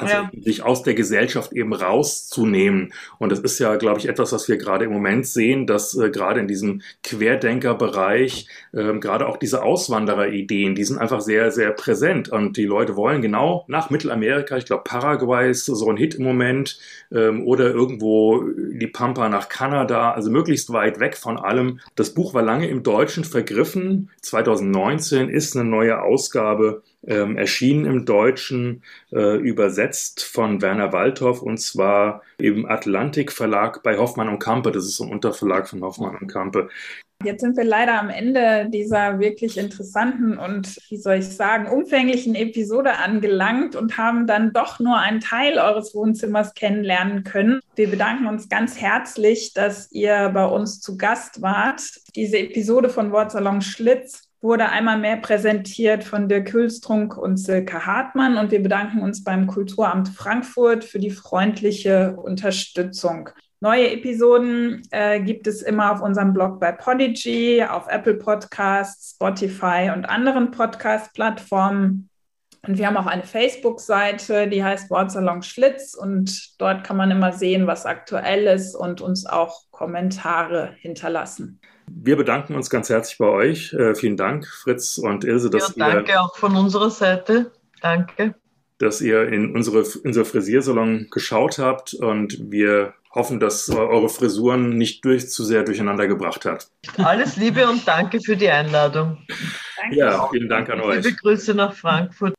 Also 0.00 0.14
ja. 0.14 0.30
sich 0.42 0.62
aus 0.62 0.82
der 0.82 0.94
Gesellschaft 0.94 1.52
eben 1.52 1.72
rauszunehmen. 1.72 2.92
Und 3.18 3.32
das 3.32 3.40
ist 3.40 3.58
ja, 3.58 3.76
glaube 3.76 3.98
ich, 3.98 4.08
etwas, 4.08 4.32
was 4.32 4.48
wir 4.48 4.56
gerade 4.56 4.84
im 4.84 4.92
Moment 4.92 5.26
sehen, 5.26 5.66
dass 5.66 5.96
äh, 5.96 6.10
gerade 6.10 6.40
in 6.40 6.48
diesem 6.48 6.82
Querdenkerbereich 7.02 8.48
äh, 8.72 8.98
gerade 8.98 9.26
auch 9.26 9.36
diese 9.36 9.62
Auswandererideen, 9.62 10.74
die 10.74 10.84
sind 10.84 10.98
einfach 10.98 11.20
sehr, 11.20 11.50
sehr 11.50 11.70
präsent. 11.72 12.28
Und 12.28 12.56
die 12.56 12.64
Leute 12.64 12.96
wollen 12.96 13.22
genau 13.22 13.64
nach 13.68 13.90
Mittelamerika, 13.90 14.56
ich 14.56 14.64
glaube, 14.64 14.84
Paraguay 14.84 15.50
ist 15.50 15.66
so 15.66 15.88
ein 15.88 15.96
Hit 15.96 16.14
im 16.14 16.24
Moment, 16.24 16.78
ähm, 17.12 17.46
oder 17.46 17.70
irgendwo 17.70 18.42
die 18.56 18.86
Pampa 18.86 19.28
nach 19.28 19.48
Kanada, 19.48 20.12
also 20.12 20.30
möglichst 20.30 20.72
weit 20.72 21.00
weg 21.00 21.16
von 21.16 21.38
allem. 21.38 21.80
Das 21.94 22.14
Buch 22.14 22.34
war 22.34 22.42
lange 22.42 22.68
im 22.68 22.82
Deutschen 22.82 23.24
vergriffen. 23.24 24.10
2019 24.22 25.28
ist 25.28 25.56
eine 25.56 25.68
neue 25.68 26.02
Ausgabe 26.02 26.82
ähm, 27.06 27.36
erschienen 27.36 27.84
im 27.86 28.04
Deutschen, 28.04 28.82
äh, 29.12 29.36
übersetzt 29.36 30.22
von 30.24 30.62
Werner 30.62 30.92
Waldhoff 30.92 31.42
und 31.42 31.58
zwar 31.58 32.22
im 32.38 32.66
Atlantik 32.66 33.32
Verlag 33.32 33.82
bei 33.82 33.96
Hoffmann 33.96 34.28
und 34.28 34.38
Kampe. 34.38 34.72
Das 34.72 34.84
ist 34.84 35.00
ein 35.00 35.10
Unterverlag 35.10 35.68
von 35.68 35.82
Hoffmann 35.82 36.16
und 36.16 36.28
Kampe. 36.28 36.68
Jetzt 37.22 37.42
sind 37.42 37.58
wir 37.58 37.64
leider 37.64 38.00
am 38.00 38.08
Ende 38.08 38.70
dieser 38.70 39.18
wirklich 39.18 39.58
interessanten 39.58 40.38
und, 40.38 40.78
wie 40.88 40.96
soll 40.96 41.16
ich 41.16 41.28
sagen, 41.28 41.68
umfänglichen 41.68 42.34
Episode 42.34 42.96
angelangt 42.96 43.76
und 43.76 43.98
haben 43.98 44.26
dann 44.26 44.54
doch 44.54 44.80
nur 44.80 44.96
einen 44.96 45.20
Teil 45.20 45.58
eures 45.58 45.94
Wohnzimmers 45.94 46.54
kennenlernen 46.54 47.22
können. 47.22 47.60
Wir 47.76 47.90
bedanken 47.90 48.26
uns 48.26 48.48
ganz 48.48 48.80
herzlich, 48.80 49.52
dass 49.52 49.92
ihr 49.92 50.30
bei 50.32 50.46
uns 50.46 50.80
zu 50.80 50.96
Gast 50.96 51.42
wart. 51.42 51.82
Diese 52.16 52.38
Episode 52.38 52.88
von 52.88 53.12
Wortsalon 53.12 53.60
Schlitz 53.60 54.29
wurde 54.40 54.70
einmal 54.70 54.98
mehr 54.98 55.18
präsentiert 55.18 56.02
von 56.02 56.28
Dirk 56.28 56.52
Hülstrunk 56.52 57.16
und 57.16 57.36
Silke 57.36 57.84
Hartmann 57.84 58.38
und 58.38 58.50
wir 58.50 58.62
bedanken 58.62 59.02
uns 59.02 59.22
beim 59.22 59.46
Kulturamt 59.46 60.08
Frankfurt 60.08 60.84
für 60.84 60.98
die 60.98 61.10
freundliche 61.10 62.16
Unterstützung. 62.16 63.30
Neue 63.62 63.90
Episoden 63.90 64.80
äh, 64.90 65.20
gibt 65.20 65.46
es 65.46 65.60
immer 65.60 65.92
auf 65.92 66.00
unserem 66.00 66.32
Blog 66.32 66.60
bei 66.60 66.72
Podigy, 66.72 67.62
auf 67.62 67.88
Apple 67.88 68.14
Podcasts, 68.14 69.10
Spotify 69.16 69.90
und 69.94 70.06
anderen 70.06 70.50
Podcast-Plattformen. 70.50 72.08
Und 72.66 72.78
wir 72.78 72.86
haben 72.86 72.96
auch 72.96 73.06
eine 73.06 73.24
Facebook-Seite, 73.24 74.48
die 74.48 74.64
heißt 74.64 74.90
Wortsalon 74.90 75.42
Schlitz 75.42 75.94
und 75.94 76.58
dort 76.58 76.84
kann 76.84 76.96
man 76.96 77.10
immer 77.10 77.32
sehen, 77.32 77.66
was 77.66 77.84
aktuell 77.84 78.44
ist 78.46 78.74
und 78.74 79.02
uns 79.02 79.26
auch 79.26 79.64
Kommentare 79.70 80.74
hinterlassen. 80.78 81.60
Wir 81.92 82.16
bedanken 82.16 82.54
uns 82.54 82.70
ganz 82.70 82.88
herzlich 82.88 83.18
bei 83.18 83.26
euch. 83.26 83.72
Äh, 83.72 83.94
vielen 83.94 84.16
Dank, 84.16 84.46
Fritz 84.46 84.98
und 84.98 85.24
Ilse. 85.24 85.50
Dass 85.50 85.74
ja, 85.76 85.90
danke 85.90 86.12
ihr, 86.12 86.22
auch 86.22 86.36
von 86.36 86.56
unserer 86.56 86.90
Seite. 86.90 87.52
Danke. 87.82 88.34
Dass 88.78 89.00
ihr 89.00 89.28
in 89.28 89.54
unsere, 89.54 89.84
unser 90.04 90.24
Frisiersalon 90.24 91.08
geschaut 91.10 91.58
habt 91.58 91.94
und 91.94 92.50
wir 92.50 92.94
hoffen, 93.12 93.40
dass 93.40 93.68
eure 93.70 94.08
Frisuren 94.08 94.76
nicht 94.76 95.04
durch, 95.04 95.28
zu 95.28 95.44
sehr 95.44 95.64
durcheinander 95.64 96.06
gebracht 96.06 96.44
hat. 96.44 96.68
Alles 96.96 97.36
Liebe 97.36 97.68
und 97.68 97.86
danke 97.86 98.20
für 98.20 98.36
die 98.36 98.48
Einladung. 98.48 99.18
Danke. 99.76 99.96
Ja, 99.96 100.28
vielen 100.30 100.48
Dank 100.48 100.70
an 100.70 100.80
euch. 100.80 101.04
Liebe 101.04 101.16
Grüße 101.16 101.54
nach 101.54 101.74
Frankfurt. 101.74 102.34